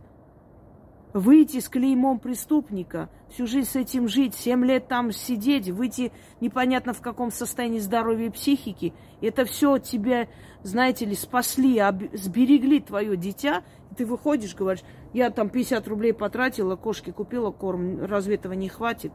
Выйти 1.17 1.61
с 1.61 1.71
клеймом 1.71 2.19
преступника, 2.19 3.09
всю 3.31 3.47
жизнь 3.47 3.71
с 3.71 3.75
этим 3.75 4.07
жить, 4.07 4.35
семь 4.35 4.67
лет 4.67 4.87
там 4.87 5.13
сидеть, 5.13 5.71
выйти 5.71 6.13
непонятно 6.43 6.93
в 6.93 7.01
каком 7.01 7.31
состоянии 7.31 7.79
здоровья 7.79 8.27
и 8.27 8.31
психики, 8.31 8.93
это 9.23 9.47
все 9.47 9.79
тебя, 9.79 10.29
знаете 10.63 11.07
ли, 11.07 11.15
спасли, 11.15 11.83
сберегли 12.13 12.81
твое 12.81 13.17
дитя, 13.17 13.63
ты 13.97 14.05
выходишь, 14.05 14.55
говоришь, 14.55 14.85
я 15.15 15.31
там 15.31 15.49
50 15.49 15.89
рублей 15.89 16.13
потратила, 16.13 16.77
кошке 16.77 17.15
купила 17.15 17.51
корм, 17.51 18.05
разве 18.05 18.35
этого 18.35 18.53
не 18.53 18.69
хватит? 18.69 19.11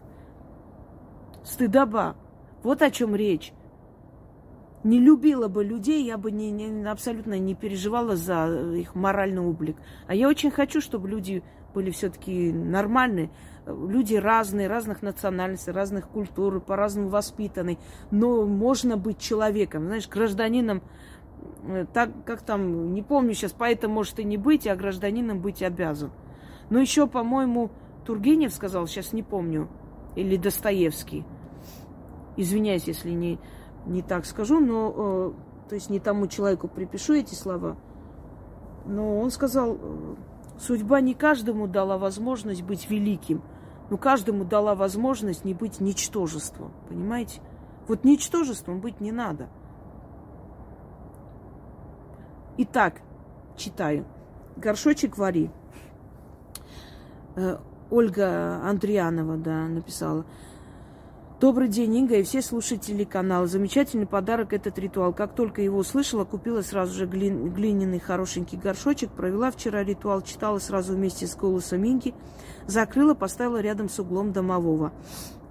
Стыдоба. 1.43 2.15
Вот 2.63 2.81
о 2.81 2.89
чем 2.89 3.15
речь. 3.15 3.53
Не 4.83 4.97
любила 4.97 5.47
бы 5.47 5.63
людей, 5.63 6.03
я 6.03 6.17
бы 6.17 6.31
не, 6.31 6.49
не, 6.49 6.83
абсолютно 6.89 7.37
не 7.37 7.53
переживала 7.53 8.15
за 8.15 8.73
их 8.75 8.95
моральный 8.95 9.43
облик. 9.43 9.77
А 10.07 10.15
я 10.15 10.27
очень 10.27 10.49
хочу, 10.49 10.81
чтобы 10.81 11.07
люди 11.07 11.43
были 11.73 11.91
все-таки 11.91 12.51
нормальные. 12.51 13.29
Люди 13.65 14.15
разные, 14.15 14.67
разных 14.67 15.01
национальностей, 15.01 15.71
разных 15.71 16.07
культур, 16.07 16.59
по-разному 16.59 17.09
воспитаны. 17.09 17.77
Но 18.09 18.45
можно 18.45 18.97
быть 18.97 19.19
человеком, 19.19 19.85
знаешь, 19.85 20.07
гражданином 20.07 20.81
Э, 21.63 21.85
так 21.91 22.09
как 22.25 22.41
там, 22.41 22.93
не 22.93 23.01
помню 23.01 23.33
сейчас, 23.33 23.53
поэтому 23.53 23.95
может 23.95 24.19
и 24.19 24.23
не 24.23 24.37
быть, 24.37 24.67
а 24.67 24.75
гражданином 24.75 25.39
быть 25.39 25.61
обязан. 25.61 26.11
Но 26.69 26.79
еще, 26.79 27.07
по-моему, 27.07 27.71
Тургенев 28.05 28.53
сказал, 28.53 28.87
сейчас 28.87 29.13
не 29.13 29.23
помню, 29.23 29.69
или 30.15 30.37
Достоевский. 30.37 31.25
Извиняюсь, 32.37 32.85
если 32.85 33.11
не, 33.11 33.39
не 33.85 34.01
так 34.01 34.25
скажу, 34.25 34.59
но 34.59 34.93
э, 34.95 35.69
то 35.69 35.75
есть 35.75 35.89
не 35.89 35.99
тому 35.99 36.27
человеку 36.27 36.67
припишу 36.67 37.13
эти 37.13 37.35
слова. 37.35 37.77
Но 38.85 39.19
он 39.19 39.29
сказал, 39.31 39.77
э, 39.79 40.15
судьба 40.61 41.01
не 41.01 41.13
каждому 41.13 41.67
дала 41.67 41.97
возможность 41.97 42.61
быть 42.61 42.89
великим, 42.89 43.41
но 43.89 43.97
каждому 43.97 44.45
дала 44.45 44.75
возможность 44.75 45.43
не 45.43 45.53
быть 45.53 45.79
ничтожеством. 45.79 46.71
Понимаете? 46.87 47.41
Вот 47.87 48.03
ничтожеством 48.03 48.79
быть 48.79 49.01
не 49.01 49.11
надо– 49.11 49.49
Итак, 52.63 53.01
читаю. 53.57 54.05
Горшочек 54.57 55.17
вари. 55.17 55.49
Э, 57.35 57.57
Ольга 57.89 58.61
Андрианова, 58.63 59.37
да, 59.37 59.67
написала. 59.67 60.25
Добрый 61.41 61.69
день, 61.69 61.95
Инга 61.95 62.17
и 62.17 62.23
все 62.23 62.39
слушатели 62.43 63.03
канала. 63.03 63.47
Замечательный 63.47 64.05
подарок 64.05 64.53
этот 64.53 64.77
ритуал. 64.77 65.11
Как 65.11 65.33
только 65.33 65.63
его 65.63 65.79
услышала, 65.79 66.23
купила 66.23 66.61
сразу 66.61 66.93
же 66.93 67.07
глин, 67.07 67.51
глиняный 67.51 67.97
хорошенький 67.97 68.57
горшочек. 68.57 69.09
Провела 69.09 69.49
вчера 69.49 69.83
ритуал, 69.83 70.21
читала 70.21 70.59
сразу 70.59 70.93
вместе 70.93 71.25
с 71.25 71.35
голосом 71.35 71.83
Инги. 71.83 72.13
Закрыла, 72.67 73.15
поставила 73.15 73.59
рядом 73.59 73.89
с 73.89 73.97
углом 73.97 74.33
домового. 74.33 74.93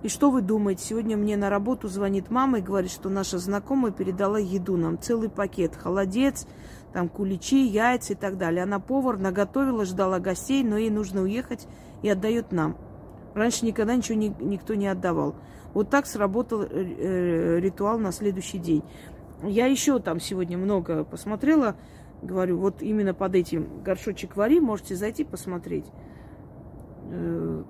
И 0.05 0.09
что 0.09 0.31
вы 0.31 0.43
думаете? 0.43 0.85
Сегодня 0.85 1.17
мне 1.17 1.37
на 1.37 1.51
работу 1.51 1.89
звонит 1.89 2.31
мама 2.31 2.61
и 2.61 2.63
говорит, 2.63 2.93
что 2.93 3.09
наша 3.09 3.39
знакомая 3.39 3.91
передала 3.91 4.39
еду 4.39 4.77
нам. 4.77 4.97
Целый 4.97 5.29
пакет. 5.29 5.75
Холодец, 5.75 6.47
там 6.93 7.09
куличи, 7.09 7.67
яйца 7.67 8.13
и 8.13 8.17
так 8.17 8.39
далее. 8.39 8.63
Она 8.63 8.79
повар, 8.79 9.19
наготовила, 9.19 9.85
ждала 9.85 10.21
гостей, 10.21 10.63
но 10.63 10.77
ей 10.77 10.91
нужно 10.91 11.23
уехать 11.23 11.67
и 12.03 12.09
отдает 12.09 12.53
нам. 12.53 12.77
Раньше 13.35 13.65
никогда 13.65 13.97
ничего 13.97 14.17
ни, 14.17 14.33
никто 14.41 14.75
не 14.75 14.87
отдавал. 14.87 15.35
Вот 15.73 15.89
так 15.89 16.07
сработал 16.07 16.63
э, 16.63 16.69
э, 16.71 17.61
ритуал 17.61 17.99
на 17.99 18.13
следующий 18.13 18.59
день. 18.59 18.83
Я 19.43 19.67
еще 19.67 19.99
там 20.01 20.21
сегодня 20.21 20.59
много 20.59 21.05
посмотрела. 21.05 21.77
Говорю, 22.23 22.59
вот 22.59 22.83
именно 22.83 23.15
под 23.15 23.35
этим 23.35 23.83
горшочек 23.83 24.37
вари 24.37 24.61
можете 24.61 24.97
зайти 24.97 25.25
посмотреть. 25.25 25.87
Э, 27.11 27.63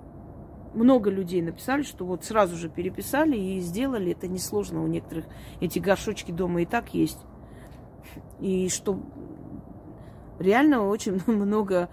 много 0.74 1.10
людей 1.10 1.42
написали, 1.42 1.82
что 1.82 2.04
вот 2.06 2.24
сразу 2.24 2.56
же 2.56 2.68
переписали 2.68 3.36
и 3.36 3.60
сделали. 3.60 4.12
Это 4.12 4.28
несложно 4.28 4.82
у 4.82 4.86
некоторых. 4.86 5.26
Эти 5.60 5.78
горшочки 5.78 6.32
дома 6.32 6.62
и 6.62 6.66
так 6.66 6.94
есть. 6.94 7.18
И 8.40 8.68
что 8.70 8.98
реально 10.38 10.86
очень 10.86 11.20
много, 11.26 11.90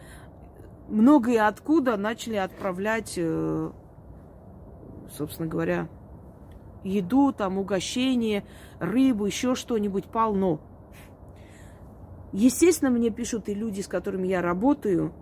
много 0.87 1.31
и 1.31 1.37
откуда 1.37 1.97
начали 1.97 2.37
отправлять, 2.37 3.19
собственно 5.09 5.47
говоря, 5.47 5.89
еду, 6.87 7.31
там, 7.31 7.57
угощение, 7.57 8.43
рыбу, 8.79 9.25
еще 9.25 9.55
что-нибудь 9.55 10.05
полно. 10.05 10.59
Естественно, 12.33 12.91
мне 12.91 13.09
пишут 13.09 13.49
и 13.49 13.53
люди, 13.53 13.81
с 13.81 13.87
которыми 13.87 14.27
я 14.27 14.41
работаю. 14.41 15.13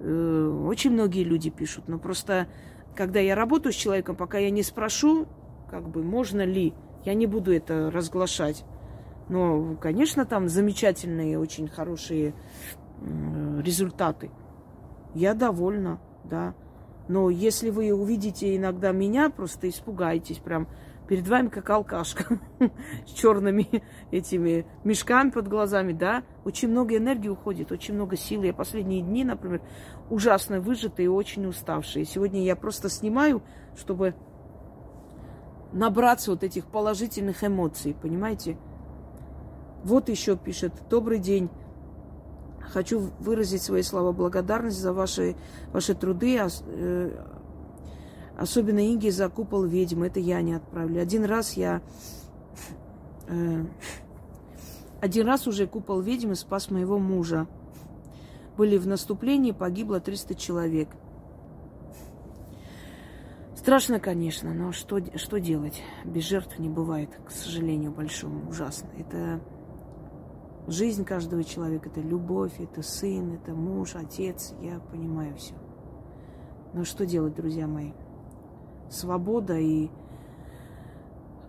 Э, 0.00 0.64
очень 0.66 0.92
многие 0.92 1.24
люди 1.24 1.50
пишут. 1.50 1.88
Но 1.88 1.98
просто, 1.98 2.48
когда 2.94 3.20
я 3.20 3.34
работаю 3.34 3.72
с 3.72 3.76
человеком, 3.76 4.16
пока 4.16 4.38
я 4.38 4.50
не 4.50 4.62
спрошу, 4.62 5.26
как 5.70 5.88
бы, 5.88 6.02
можно 6.02 6.42
ли, 6.42 6.72
я 7.04 7.14
не 7.14 7.26
буду 7.26 7.52
это 7.52 7.90
разглашать. 7.90 8.64
Но, 9.28 9.76
конечно, 9.76 10.24
там 10.24 10.48
замечательные, 10.48 11.38
очень 11.38 11.68
хорошие 11.68 12.34
результаты. 13.60 14.30
Я 15.14 15.34
довольна, 15.34 16.00
да. 16.24 16.54
Но 17.08 17.30
если 17.30 17.70
вы 17.70 17.92
увидите 17.92 18.56
иногда 18.56 18.92
меня, 18.92 19.30
просто 19.30 19.68
испугаетесь, 19.68 20.38
прям 20.38 20.68
Перед 21.08 21.26
вами 21.26 21.48
как 21.48 21.70
алкашка 21.70 22.38
с 23.06 23.10
черными 23.12 23.82
этими 24.10 24.66
мешками 24.84 25.30
под 25.30 25.48
глазами, 25.48 25.94
да. 25.94 26.22
Очень 26.44 26.68
много 26.68 26.98
энергии 26.98 27.28
уходит, 27.28 27.72
очень 27.72 27.94
много 27.94 28.14
сил. 28.16 28.42
Я 28.42 28.52
последние 28.52 29.00
дни, 29.00 29.24
например, 29.24 29.62
ужасно 30.10 30.60
выжатые 30.60 31.06
и 31.06 31.08
очень 31.08 31.46
уставшие. 31.46 32.04
Сегодня 32.04 32.42
я 32.42 32.54
просто 32.56 32.90
снимаю, 32.90 33.42
чтобы 33.74 34.14
набраться 35.72 36.30
вот 36.30 36.44
этих 36.44 36.66
положительных 36.66 37.42
эмоций, 37.42 37.96
понимаете? 38.00 38.58
Вот 39.84 40.10
еще 40.10 40.36
пишет, 40.36 40.74
добрый 40.90 41.20
день. 41.20 41.48
Хочу 42.72 43.10
выразить 43.18 43.62
свои 43.62 43.82
слова 43.82 44.12
благодарности 44.12 44.80
за 44.80 44.92
ваши, 44.92 45.36
ваши 45.72 45.94
труды, 45.94 46.38
э, 46.38 47.24
особенно 48.36 48.86
Инге 48.86 49.10
за 49.10 49.28
купол 49.28 49.64
ведьмы. 49.64 50.08
Это 50.08 50.20
я 50.20 50.42
не 50.42 50.54
отправлю. 50.54 51.00
Один 51.00 51.24
раз 51.24 51.54
я... 51.54 51.80
Э, 53.28 53.64
один 55.00 55.26
раз 55.26 55.46
уже 55.46 55.66
купол 55.66 56.00
ведьмы 56.00 56.34
спас 56.34 56.70
моего 56.70 56.98
мужа. 56.98 57.46
Были 58.56 58.76
в 58.76 58.86
наступлении, 58.86 59.52
погибло 59.52 60.00
300 60.00 60.34
человек. 60.34 60.88
Страшно, 63.54 64.00
конечно, 64.00 64.52
но 64.54 64.72
что, 64.72 64.98
что 65.16 65.38
делать? 65.38 65.82
Без 66.04 66.24
жертв 66.24 66.58
не 66.58 66.68
бывает, 66.68 67.10
к 67.26 67.30
сожалению, 67.30 67.92
большому. 67.92 68.48
Ужасно. 68.48 68.88
Это 68.98 69.40
Жизнь 70.68 71.06
каждого 71.06 71.44
человека– 71.44 71.88
это 71.90 72.02
любовь, 72.02 72.52
это 72.60 72.82
сын, 72.82 73.32
это 73.32 73.54
муж, 73.54 73.94
отец. 73.94 74.52
Я 74.60 74.80
понимаю 74.80 75.34
все. 75.36 75.54
Но 76.74 76.84
что 76.84 77.06
делать, 77.06 77.34
друзья 77.34 77.66
мои? 77.66 77.92
Свобода 78.90 79.56
и 79.58 79.88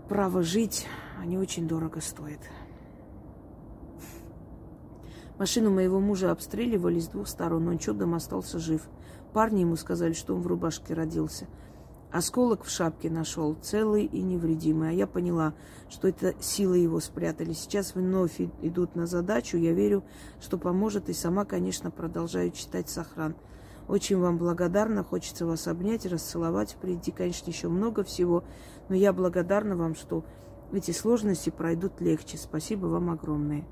право 0.08 0.42
жить, 0.42 0.88
они 1.22 1.38
очень 1.38 1.68
дорого 1.68 2.00
стоят. 2.00 2.40
Машину 5.38 5.70
моего 5.70 6.00
мужа 6.00 6.32
обстреливали 6.32 7.00
с 7.00 7.10
двух 7.10 7.28
сторон, 7.28 7.66
но 7.66 7.72
он 7.72 7.78
чудом 7.78 8.16
остался 8.16 8.58
жив. 8.58 8.88
Парни 9.34 9.62
ему 9.62 9.76
сказали, 9.76 10.14
что 10.14 10.34
он 10.34 10.42
в 10.42 10.48
рубашке 10.48 10.94
родился– 10.94 11.46
Осколок 12.12 12.64
в 12.64 12.72
шапке 12.72 13.10
нашел, 13.10 13.56
целый 13.62 14.04
и 14.04 14.22
невредимый. 14.24 14.90
А 14.90 14.92
я 14.94 15.06
поняла, 15.06 15.54
что 15.90 16.08
это 16.08 16.34
силы 16.42 16.80
его 16.80 17.00
спрятали. 17.00 17.54
Сейчас 17.54 17.94
вновь 17.94 18.42
идут 18.64 18.96
на 18.96 19.06
задачу. 19.06 19.58
Я 19.58 19.74
верю, 19.74 20.04
что 20.42 20.58
поможет. 20.58 21.10
И 21.10 21.14
сама, 21.14 21.46
конечно, 21.46 21.92
продолжаю 21.92 22.50
читать 22.50 22.90
сохран. 22.90 23.36
Очень 23.88 24.18
вам 24.18 24.40
благодарна. 24.40 25.04
Хочется 25.04 25.46
вас 25.46 25.68
обнять, 25.68 26.08
расцеловать. 26.08 26.72
Впереди, 26.72 27.12
конечно, 27.12 27.52
еще 27.52 27.68
много 27.68 28.04
всего. 28.04 28.44
Но 28.88 28.96
я 28.96 29.14
благодарна 29.14 29.76
вам, 29.76 29.94
что 29.94 30.26
эти 30.72 30.90
сложности 30.92 31.52
пройдут 31.52 32.02
легче. 32.02 32.38
Спасибо 32.38 32.88
вам 32.88 33.12
огромное. 33.12 33.66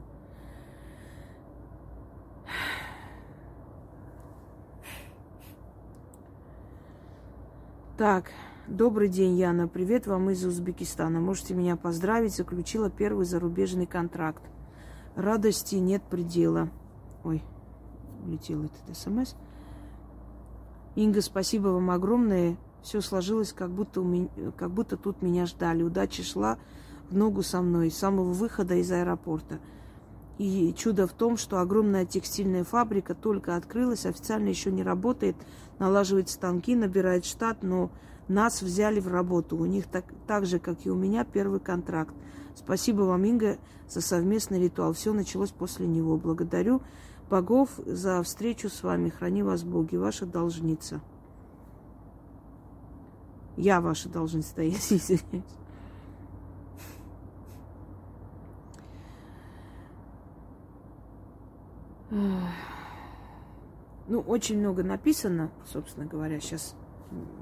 Так, 7.97 8.25
добрый 8.67 9.09
день, 9.09 9.39
Яна. 9.39 9.67
Привет 9.67 10.05
вам 10.05 10.29
из 10.29 10.45
Узбекистана. 10.45 11.19
Можете 11.19 11.55
меня 11.55 11.75
поздравить. 11.75 12.35
Заключила 12.35 12.91
первый 12.91 13.25
зарубежный 13.25 13.87
контракт. 13.87 14.43
Радости 15.15 15.77
нет 15.77 16.03
предела. 16.03 16.69
Ой, 17.23 17.41
улетел 18.23 18.65
этот 18.65 18.95
смс. 18.95 19.33
Инга, 20.93 21.21
спасибо 21.21 21.69
вам 21.69 21.89
огромное. 21.89 22.57
Все 22.83 23.01
сложилось, 23.01 23.51
как 23.51 23.71
будто, 23.71 24.01
у 24.01 24.03
меня, 24.03 24.29
как 24.55 24.69
будто 24.69 24.95
тут 24.95 25.23
меня 25.23 25.47
ждали. 25.47 25.81
Удача 25.81 26.21
шла 26.21 26.59
в 27.09 27.17
ногу 27.17 27.41
со 27.41 27.63
мной 27.63 27.89
с 27.89 27.97
самого 27.97 28.31
выхода 28.31 28.75
из 28.75 28.91
аэропорта. 28.91 29.57
И 30.37 30.73
чудо 30.77 31.07
в 31.07 31.13
том, 31.13 31.35
что 31.35 31.59
огромная 31.59 32.05
текстильная 32.05 32.63
фабрика 32.63 33.15
только 33.15 33.55
открылась, 33.55 34.05
официально 34.05 34.49
еще 34.49 34.71
не 34.71 34.83
работает, 34.83 35.35
налаживает 35.79 36.29
станки, 36.29 36.75
набирает 36.75 37.25
штат, 37.25 37.63
но 37.63 37.91
нас 38.27 38.61
взяли 38.61 38.99
в 38.99 39.07
работу. 39.07 39.57
У 39.57 39.65
них 39.65 39.87
так, 39.87 40.05
так 40.27 40.45
же, 40.45 40.59
как 40.59 40.85
и 40.85 40.91
у 40.91 40.95
меня, 40.95 41.23
первый 41.23 41.59
контракт. 41.59 42.13
Спасибо 42.55 43.01
вам, 43.01 43.23
Инга, 43.25 43.57
за 43.89 44.01
совместный 44.01 44.61
ритуал. 44.61 44.93
Все 44.93 45.13
началось 45.13 45.51
после 45.51 45.87
него. 45.87 46.17
Благодарю 46.17 46.81
богов 47.29 47.69
за 47.85 48.21
встречу 48.21 48.69
с 48.69 48.83
вами. 48.83 49.09
Храни 49.09 49.43
вас 49.43 49.63
боги. 49.63 49.95
Ваша 49.95 50.25
должница. 50.25 51.01
Я 53.55 53.81
ваша 53.81 54.07
должница, 54.09 54.61
я 54.61 54.69
извиняюсь. 54.89 55.43
Ну, 62.09 62.41
очень 64.21 64.59
много 64.59 64.83
написано, 64.83 65.51
собственно 65.65 66.05
говоря. 66.05 66.39
Сейчас 66.39 66.75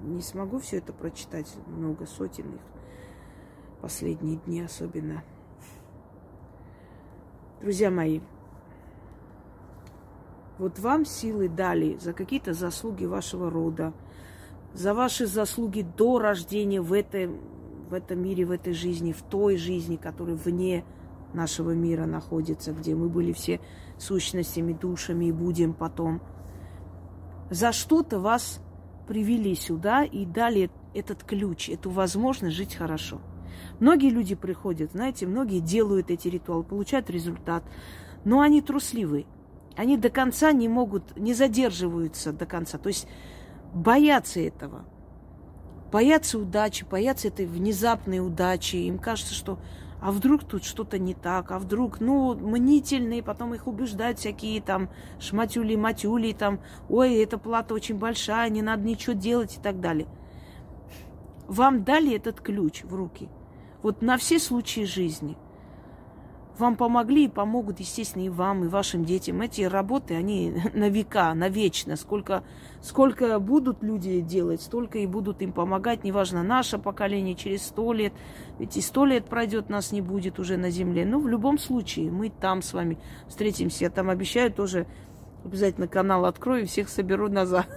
не 0.03 0.22
смогу 0.22 0.59
все 0.59 0.78
это 0.78 0.93
прочитать. 0.93 1.53
Много 1.68 2.05
сотен 2.05 2.55
их. 2.55 2.61
Последние 3.82 4.38
дни 4.38 4.61
особенно. 4.61 5.24
Друзья 7.61 7.91
мои, 7.91 8.20
вот 10.57 10.80
вам 10.80 11.05
силы 11.05 11.49
дали 11.49 11.97
за 11.97 12.13
какие-то 12.13 12.53
заслуги 12.53 13.05
вашего 13.05 13.49
рода, 13.49 13.93
за 14.74 14.93
ваши 14.93 15.26
заслуги 15.26 15.82
до 15.82 16.20
рождения 16.20 16.82
в, 16.82 16.93
этом 16.93 17.39
в 17.89 17.93
этом 17.93 18.22
мире, 18.22 18.45
в 18.45 18.51
этой 18.51 18.74
жизни, 18.74 19.11
в 19.11 19.22
той 19.22 19.57
жизни, 19.57 19.95
которая 19.95 20.36
вне 20.36 20.84
нашего 21.34 21.72
мира 21.72 22.05
находится, 22.05 22.72
где 22.72 22.95
мы 22.95 23.09
были 23.09 23.34
все 23.34 23.59
сущностями, 23.97 24.73
душами 24.73 25.25
и 25.25 25.31
будем 25.31 25.73
потом. 25.73 26.21
За 27.49 27.71
что-то 27.71 28.19
вас 28.19 28.59
привели 29.07 29.55
сюда 29.55 30.03
и 30.03 30.25
дали 30.25 30.71
этот 30.93 31.23
ключ, 31.23 31.69
эту 31.69 31.89
возможность 31.89 32.55
жить 32.55 32.75
хорошо. 32.75 33.21
Многие 33.79 34.09
люди 34.09 34.35
приходят, 34.35 34.91
знаете, 34.91 35.27
многие 35.27 35.59
делают 35.59 36.09
эти 36.09 36.27
ритуалы, 36.27 36.63
получают 36.63 37.09
результат, 37.09 37.63
но 38.23 38.41
они 38.41 38.61
трусливые. 38.61 39.25
Они 39.75 39.97
до 39.97 40.09
конца 40.09 40.51
не 40.53 40.69
могут, 40.69 41.17
не 41.17 41.33
задерживаются 41.33 42.31
до 42.31 42.45
конца. 42.45 42.77
То 42.77 42.87
есть 42.87 43.07
боятся 43.73 44.39
этого. 44.39 44.85
Боятся 45.91 46.39
удачи, 46.39 46.85
боятся 46.89 47.27
этой 47.27 47.45
внезапной 47.45 48.25
удачи. 48.25 48.77
Им 48.77 48.97
кажется, 48.97 49.33
что 49.33 49.59
а 50.05 50.11
вдруг 50.11 50.43
тут 50.43 50.63
что-то 50.63 50.99
не 50.99 51.15
так, 51.15 51.49
а 51.49 51.57
вдруг, 51.57 51.99
ну, 51.99 52.35
мнительные, 52.35 53.23
потом 53.23 53.55
их 53.55 53.65
убеждают 53.65 54.19
всякие 54.19 54.61
там 54.61 54.91
шматюли, 55.19 55.75
матюли, 55.75 56.31
там, 56.31 56.59
ой, 56.89 57.15
эта 57.15 57.39
плата 57.39 57.73
очень 57.73 57.97
большая, 57.97 58.51
не 58.51 58.61
надо 58.61 58.83
ничего 58.83 59.13
делать 59.13 59.57
и 59.57 59.59
так 59.59 59.79
далее. 59.79 60.07
Вам 61.47 61.83
дали 61.83 62.15
этот 62.15 62.39
ключ 62.39 62.83
в 62.83 62.93
руки. 62.93 63.29
Вот 63.81 64.03
на 64.03 64.17
все 64.17 64.37
случаи 64.37 64.81
жизни– 64.81 65.37
вам 66.59 66.75
помогли 66.75 67.25
и 67.25 67.29
помогут, 67.29 67.79
естественно, 67.79 68.23
и 68.23 68.29
вам, 68.29 68.65
и 68.65 68.67
вашим 68.67 69.05
детям. 69.05 69.41
Эти 69.41 69.61
работы, 69.61 70.15
они 70.15 70.53
на 70.73 70.89
века, 70.89 71.33
на 71.33 71.49
вечно. 71.49 71.95
Сколько, 71.95 72.43
сколько 72.81 73.39
будут 73.39 73.83
люди 73.83 74.21
делать, 74.21 74.61
столько 74.61 74.99
и 74.99 75.07
будут 75.07 75.41
им 75.41 75.51
помогать. 75.51 76.03
Неважно, 76.03 76.43
наше 76.43 76.77
поколение 76.77 77.35
через 77.35 77.63
сто 77.63 77.93
лет. 77.93 78.13
Ведь 78.59 78.77
и 78.77 78.81
сто 78.81 79.05
лет 79.05 79.25
пройдет, 79.25 79.69
нас 79.69 79.91
не 79.91 80.01
будет 80.01 80.39
уже 80.39 80.57
на 80.57 80.69
земле. 80.69 81.05
Но 81.05 81.19
в 81.19 81.27
любом 81.27 81.57
случае, 81.57 82.11
мы 82.11 82.29
там 82.29 82.61
с 82.61 82.73
вами 82.73 82.97
встретимся. 83.27 83.85
Я 83.85 83.89
там 83.89 84.09
обещаю 84.09 84.51
тоже 84.51 84.87
обязательно 85.43 85.87
канал 85.87 86.25
открою 86.25 86.63
и 86.63 86.67
всех 86.67 86.89
соберу 86.89 87.29
назад. 87.29 87.67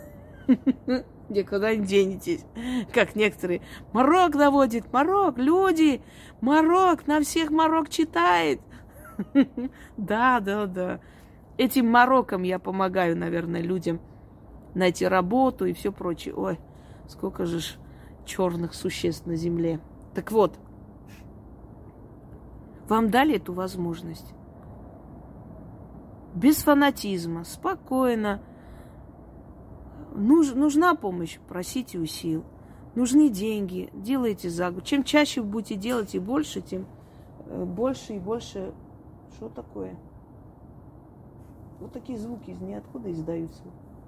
Где 1.29 1.45
куда 1.45 1.75
не 1.75 1.85
денетесь. 1.85 2.45
Как 2.93 3.15
некоторые. 3.15 3.61
Марок 3.93 4.35
наводит, 4.35 4.91
Марок, 4.93 5.37
люди, 5.37 6.01
Марок, 6.41 7.07
на 7.07 7.21
всех 7.21 7.51
Марок 7.51 7.91
читает. 7.91 8.61
Да, 9.97 10.41
да, 10.41 10.67
да. 10.67 11.01
Этим 11.57 11.91
Мароком 11.91 12.43
я 12.43 12.59
помогаю, 12.59 13.17
наверное, 13.17 13.63
людям 13.63 14.01
найти 14.75 15.07
работу 15.07 15.67
и 15.67 15.73
все 15.73 15.93
прочее. 15.93 16.35
Ой, 16.35 16.59
сколько 17.09 17.47
же 17.47 17.61
ж 17.61 17.77
черных 18.25 18.75
существ 18.75 19.27
на 19.27 19.37
земле. 19.37 19.81
Так 20.15 20.31
вот, 20.31 20.59
вам 22.89 23.11
дали 23.11 23.37
эту 23.37 23.53
возможность. 23.53 24.35
Без 26.35 26.63
фанатизма, 26.63 27.45
спокойно. 27.45 28.41
Нуж, 30.15 30.55
нужна 30.55 30.95
помощь, 30.95 31.39
просите 31.49 31.99
у 31.99 32.07
сил. 32.07 32.45
Нужны 32.95 33.29
деньги, 33.29 33.91
делайте 33.93 34.49
за. 34.51 34.75
Чем 34.83 35.05
чаще 35.05 35.43
будете 35.43 35.75
делать 35.75 36.15
и 36.15 36.19
больше, 36.19 36.61
тем 36.61 36.87
э, 37.47 37.65
больше 37.65 38.15
и 38.15 38.19
больше 38.19 38.73
что 39.39 39.49
такое? 39.49 39.97
Вот 41.79 41.93
такие 41.93 42.19
звуки 42.19 42.51
из 42.51 42.61
ниоткуда 42.61 43.13
издаются. 43.13 43.63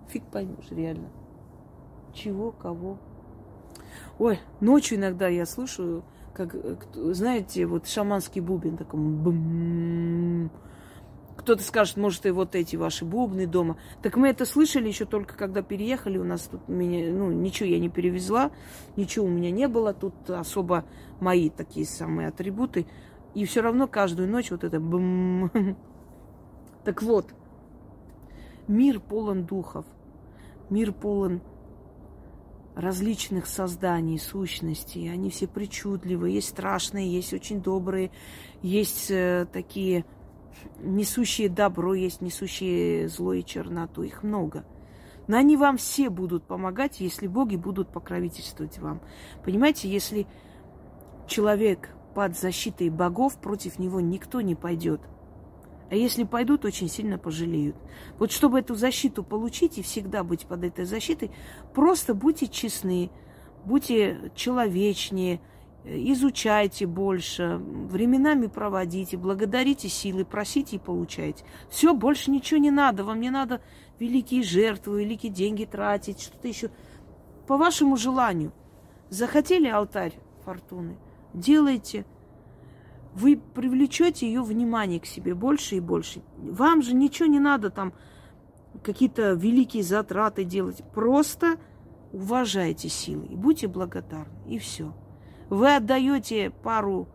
Фиг 0.09 0.25
поймешь, 0.25 0.71
реально. 0.71 1.09
Чего, 2.13 2.51
кого. 2.51 2.99
Ой, 4.19 4.41
ночью 4.61 4.99
иногда 4.99 5.29
я 5.29 5.47
слышу 5.47 6.03
как, 6.35 6.55
э, 6.55 6.77
знаете, 7.13 7.65
вот 7.67 7.87
шаманский 7.87 8.41
бубен 8.41 8.77
такой 8.77 8.99
бум. 8.99 10.51
Кто-то 11.37 11.63
скажет, 11.63 11.97
может, 11.97 12.27
и 12.27 12.31
вот 12.31 12.57
эти 12.57 12.75
ваши 12.77 13.05
бубны 13.05 13.47
дома. 13.47 13.77
Так 14.03 14.17
мы 14.17 14.29
это 14.29 14.45
слышали 14.45 14.89
еще 14.89 15.05
только 15.07 15.37
когда 15.37 15.63
переехали. 15.63 16.19
У 16.19 16.25
нас 16.25 16.43
тут 16.43 16.69
меня, 16.69 17.13
ну, 17.13 17.31
ничего 17.31 17.69
я 17.69 17.79
не 17.79 17.89
перевезла, 17.89 18.51
ничего 18.97 19.27
у 19.27 19.31
меня 19.31 19.51
не 19.51 19.69
было. 19.69 19.95
Тут 19.95 20.29
особо 20.29 20.85
мои 21.21 21.51
такие 21.51 21.87
самые 21.87 22.29
атрибуты. 22.29 22.87
И 23.35 23.45
все 23.45 23.61
равно 23.61 23.87
каждую 23.87 24.29
ночь 24.29 24.51
вот 24.51 24.65
это 24.65 24.81
бум. 24.81 25.51
Так 26.83 27.03
вот, 27.03 27.27
мир 28.69 29.01
полон 29.01 29.45
духов, 29.45 29.85
мир 30.71 30.93
полон 30.93 31.43
различных 32.75 33.47
созданий, 33.47 34.19
сущностей. 34.19 35.13
Они 35.13 35.29
все 35.29 35.47
причудливые, 35.47 36.37
есть 36.37 36.49
страшные, 36.49 37.13
есть 37.13 37.35
очень 37.35 37.61
добрые, 37.61 38.11
есть 38.63 39.11
э, 39.11 39.47
такие 39.53 40.07
несущие 40.81 41.49
добро, 41.49 41.95
есть 41.95 42.23
несущие 42.23 43.09
зло 43.09 43.35
и 43.35 43.45
черноту. 43.45 44.03
Их 44.03 44.23
много. 44.23 44.65
Но 45.27 45.37
они 45.37 45.57
вам 45.57 45.77
все 45.77 46.11
будут 46.11 46.45
помогать, 46.45 47.01
если 47.01 47.27
боги 47.27 47.57
будут 47.57 47.93
покровительствовать 47.93 48.79
вам. 48.79 49.01
Понимаете, 49.45 49.89
если 49.89 50.27
человек 51.27 51.91
под 52.21 52.39
защитой 52.39 52.91
богов, 52.91 53.39
против 53.39 53.79
него 53.79 53.99
никто 53.99 54.43
не 54.43 54.55
пойдет. 54.55 55.01
А 55.89 55.95
если 55.95 56.25
пойдут, 56.25 56.67
очень 56.67 56.91
сильно 56.91 57.17
пожалеют. 57.17 57.77
Вот 58.19 58.31
чтобы 58.31 58.59
эту 58.59 58.75
защиту 58.75 59.25
получить 59.25 59.79
и 59.79 59.83
всегда 59.83 60.23
быть 60.23 60.45
под 60.45 60.65
этой 60.65 60.85
защитой, 60.85 61.31
просто 61.73 62.13
будьте 62.13 62.47
честны, 62.47 63.11
будьте 63.65 64.31
человечнее, 64.35 65.41
изучайте 65.83 66.87
больше, 66.87 67.57
временами 67.59 68.49
проводите, 68.49 69.17
благодарите 69.17 69.89
силы, 69.89 70.27
просите 70.27 70.77
и 70.77 70.79
получайте. 70.79 71.43
Все, 71.71 71.95
больше 71.95 72.31
ничего 72.31 72.61
не 72.61 72.71
надо. 72.71 73.03
Вам 73.03 73.19
не 73.19 73.31
надо 73.31 73.63
великие 73.99 74.43
жертвы, 74.43 75.05
великие 75.05 75.33
деньги 75.33 75.65
тратить, 75.65 76.21
что-то 76.21 76.49
еще. 76.49 76.71
По 77.47 77.57
вашему 77.57 77.97
желанию. 77.97 78.53
Захотели 79.09 79.69
алтарь 79.69 80.13
фортуны? 80.45 80.99
Делайте. 81.35 82.05
Вы 83.15 83.37
привлечете 83.37 84.27
ее 84.27 84.43
внимание 84.43 85.01
к 85.01 85.07
себе 85.07 85.35
больше 85.35 85.77
и 85.77 85.81
больше. 85.81 86.23
Вам 86.37 86.83
же 86.83 86.95
ничего 86.95 87.29
не 87.29 87.41
надо 87.41 87.71
там 87.71 87.93
какие-то 88.83 89.33
великие 89.33 89.83
затраты 89.83 90.45
делать. 90.45 90.83
Просто 90.95 91.59
уважайте 92.13 92.89
силы 92.89 93.27
и 93.27 93.37
будьте 93.37 93.67
благодарны. 93.69 94.33
И 94.47 94.59
все. 94.59 94.95
Вы 95.49 95.75
отдаете 95.75 96.51
пару 96.51 97.09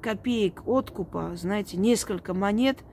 копеек 0.00 0.62
откупа, 0.66 1.32
знаете, 1.34 1.76
несколько 1.76 2.34
монет, 2.34 2.84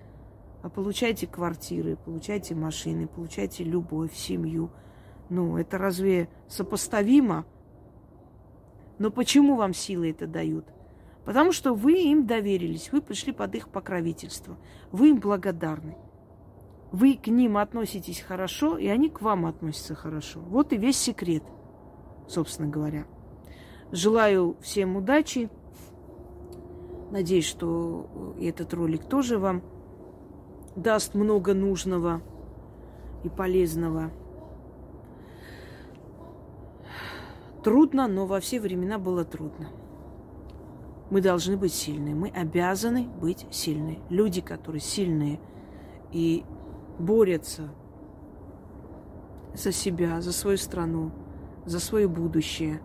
а 0.64 0.70
получаете 0.70 1.28
квартиры, 1.28 1.98
получаете 1.98 2.56
машины, 2.56 3.08
получаете 3.08 3.64
любовь, 3.64 4.16
семью. 4.16 4.72
Ну, 5.30 5.58
это 5.58 5.78
разве 5.78 6.30
сопоставимо? 6.48 7.46
Но 8.98 9.12
почему 9.12 9.56
вам 9.56 9.74
силы 9.74 10.12
это 10.12 10.28
дают? 10.28 10.66
Потому 11.26 11.52
что 11.52 11.74
вы 11.74 12.04
им 12.04 12.28
доверились, 12.28 12.91
вы 12.91 13.02
пришли 13.02 13.34
под 13.34 13.56
их 13.56 13.70
покровительство, 13.70 14.58
вы 14.91 15.10
им 15.10 15.20
благодарны. 15.20 15.98
Вы 16.91 17.16
к 17.16 17.28
ним 17.28 17.58
относитесь 17.58 18.22
хорошо, 18.22 18.78
и 18.78 18.88
они 18.88 19.10
к 19.10 19.22
вам 19.22 19.48
относятся 19.48 19.96
хорошо. 19.96 20.39
Вот 20.39 20.72
и 20.72 20.78
весь 20.78 20.98
секрет, 20.98 21.43
собственно 22.28 22.70
говоря. 22.70 23.06
Желаю 23.91 24.56
всем 24.62 24.96
удачи. 24.96 25.50
Надеюсь, 27.12 27.46
что 27.46 28.36
этот 28.39 28.74
ролик 28.74 29.06
тоже 29.06 29.39
вам 29.39 29.62
даст 30.76 31.16
много 31.16 31.54
нужного 31.54 32.22
и 33.24 33.30
полезного. 33.30 34.12
Трудно, 37.66 38.07
но 38.07 38.28
во 38.28 38.39
все 38.41 38.59
времена 38.59 38.99
было 38.99 39.26
трудно. 39.26 39.70
Мы 41.09 41.20
должны 41.20 41.57
быть 41.57 41.74
сильны. 41.74 42.13
Мы 42.13 42.30
обязаны 42.30 43.07
быть 43.20 43.47
сильны. 43.49 43.97
Люди, 44.11 44.39
которые 44.39 44.82
сильные 44.82 45.39
и 46.11 46.45
борются 46.99 47.70
за 49.55 49.72
себя, 49.72 50.22
за 50.22 50.32
свою 50.32 50.57
страну, 50.57 51.11
за 51.66 51.80
свое 51.80 52.07
будущее, 52.07 52.82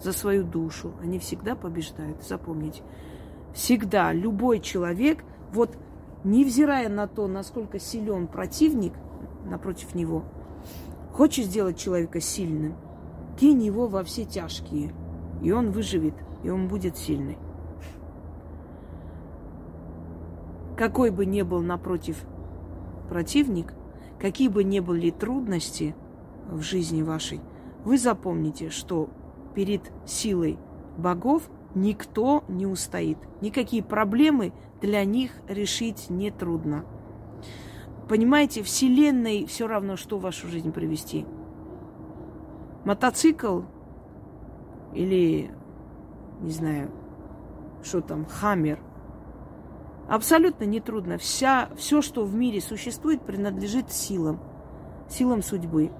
за 0.00 0.14
свою 0.14 0.44
душу, 0.44 0.92
они 1.02 1.18
всегда 1.18 1.54
побеждают. 1.54 2.22
Запомните. 2.22 2.82
Всегда 3.52 4.14
любой 4.14 4.60
человек, 4.60 5.26
вот 5.52 5.76
невзирая 6.24 6.88
на 6.88 7.06
то, 7.06 7.26
насколько 7.26 7.78
силен 7.78 8.28
противник 8.28 8.94
напротив 9.44 9.94
него, 9.94 10.24
хочет 11.12 11.44
сделать 11.44 11.76
человека 11.76 12.18
сильным, 12.22 12.76
кинь 13.42 13.64
его 13.64 13.88
во 13.88 14.04
все 14.04 14.24
тяжкие, 14.24 14.94
и 15.42 15.50
он 15.50 15.72
выживет, 15.72 16.14
и 16.44 16.50
он 16.50 16.68
будет 16.68 16.96
сильный. 16.96 17.38
какой 20.76 21.10
бы 21.10 21.26
ни 21.26 21.42
был 21.42 21.60
напротив 21.60 22.24
противник, 23.08 23.74
какие 24.18 24.48
бы 24.48 24.64
ни 24.64 24.80
были 24.80 25.10
трудности 25.10 25.94
в 26.50 26.62
жизни 26.62 27.02
вашей, 27.02 27.40
вы 27.84 27.98
запомните, 27.98 28.70
что 28.70 29.08
перед 29.54 29.92
силой 30.06 30.58
богов 30.96 31.48
никто 31.74 32.42
не 32.48 32.66
устоит. 32.66 33.18
Никакие 33.40 33.82
проблемы 33.82 34.52
для 34.80 35.04
них 35.04 35.32
решить 35.48 36.10
не 36.10 36.30
трудно. 36.30 36.84
Понимаете, 38.08 38.62
Вселенной 38.62 39.46
все 39.46 39.66
равно, 39.68 39.96
что 39.96 40.18
в 40.18 40.22
вашу 40.22 40.48
жизнь 40.48 40.72
привести. 40.72 41.26
Мотоцикл 42.84 43.62
или, 44.92 45.50
не 46.40 46.50
знаю, 46.50 46.90
что 47.82 48.00
там, 48.00 48.26
хаммер– 48.26 48.78
Абсолютно 50.08 50.64
нетрудно. 50.64 51.16
Вся, 51.16 51.70
все, 51.76 52.02
что 52.02 52.24
в 52.24 52.34
мире 52.34 52.60
существует, 52.60 53.22
принадлежит 53.22 53.90
силам. 53.90 54.40
Силам 55.08 55.42
судьбы, 55.42 55.90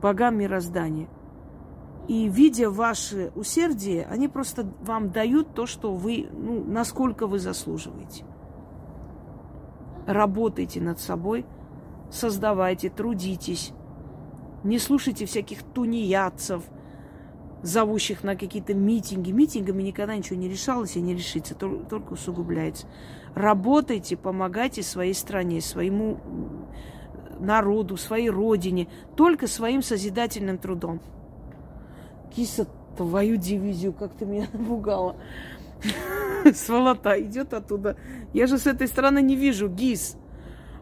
богам 0.00 0.38
мироздания. 0.38 1.08
И 2.08 2.28
видя 2.28 2.70
ваше 2.70 3.32
усердие, 3.34 4.04
они 4.06 4.28
просто 4.28 4.68
вам 4.80 5.10
дают 5.10 5.54
то, 5.54 5.66
что 5.66 5.92
вы, 5.92 6.28
ну, 6.32 6.64
насколько 6.64 7.26
вы 7.26 7.38
заслуживаете. 7.38 8.24
Работайте 10.06 10.80
над 10.80 11.00
собой, 11.00 11.44
создавайте, 12.10 12.90
трудитесь. 12.90 13.72
Не 14.66 14.80
слушайте 14.80 15.26
всяких 15.26 15.62
тунеядцев, 15.62 16.64
зовущих 17.62 18.24
на 18.24 18.34
какие-то 18.34 18.74
митинги. 18.74 19.30
Митингами 19.30 19.84
никогда 19.84 20.16
ничего 20.16 20.36
не 20.36 20.48
решалось 20.48 20.96
и 20.96 21.00
не 21.00 21.14
решится, 21.14 21.54
только 21.54 22.14
усугубляется. 22.14 22.88
Работайте, 23.36 24.16
помогайте 24.16 24.82
своей 24.82 25.14
стране, 25.14 25.60
своему 25.60 26.18
народу, 27.38 27.96
своей 27.96 28.28
родине, 28.28 28.88
только 29.14 29.46
своим 29.46 29.82
созидательным 29.82 30.58
трудом. 30.58 31.00
Киса, 32.34 32.66
твою 32.96 33.36
дивизию, 33.36 33.92
как 33.92 34.16
ты 34.16 34.26
меня 34.26 34.48
напугала. 34.52 35.14
Сволота 36.54 37.22
идет 37.22 37.54
оттуда. 37.54 37.96
Я 38.32 38.48
же 38.48 38.58
с 38.58 38.66
этой 38.66 38.88
стороны 38.88 39.22
не 39.22 39.36
вижу. 39.36 39.68
Гис. 39.68 40.16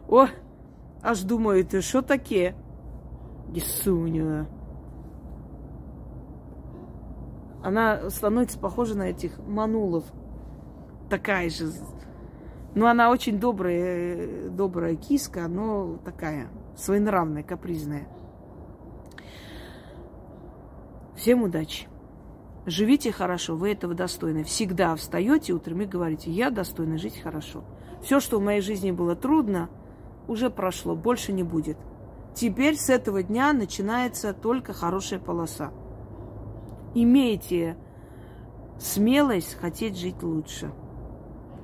О, 0.09 0.25
аж 1.03 1.21
думаю, 1.21 1.63
ты 1.63 1.81
что 1.81 2.01
такие? 2.01 2.55
Гисуня. 3.55 4.47
Она 7.63 8.09
становится 8.09 8.59
похожа 8.59 8.95
на 8.95 9.09
этих 9.09 9.39
манулов. 9.39 10.03
Такая 11.09 11.49
же 11.49 11.71
ну, 12.75 12.87
она 12.87 13.09
очень 13.09 13.39
добрая, 13.39 14.49
добрая 14.49 14.95
киска, 14.97 15.47
но 15.47 15.97
такая 16.03 16.49
своенравная, 16.75 17.41
капризная. 17.41 18.05
Всем 21.15 21.43
удачи. 21.43 21.87
Живите 22.65 23.13
хорошо, 23.13 23.55
вы 23.55 23.71
этого 23.71 23.93
достойны. 23.93 24.43
Всегда 24.43 24.93
встаете 24.97 25.53
утром 25.53 25.81
и 25.81 25.85
говорите, 25.85 26.29
я 26.31 26.49
достойна 26.49 26.97
жить 26.97 27.17
хорошо. 27.17 27.63
Все, 28.01 28.19
что 28.19 28.39
в 28.39 28.43
моей 28.43 28.59
жизни 28.59 28.91
было 28.91 29.15
трудно, 29.15 29.69
уже 30.27 30.49
прошло, 30.49 30.95
больше 30.95 31.31
не 31.31 31.43
будет. 31.43 31.77
Теперь 32.35 32.75
с 32.75 32.89
этого 32.89 33.23
дня 33.23 33.53
начинается 33.53 34.33
только 34.33 34.73
хорошая 34.73 35.19
полоса. 35.19 35.71
Имейте 36.93 37.77
смелость 38.77 39.55
хотеть 39.55 39.97
жить 39.97 40.21
лучше. 40.21 40.73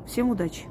Всем 0.07 0.30
удачи! 0.30 0.67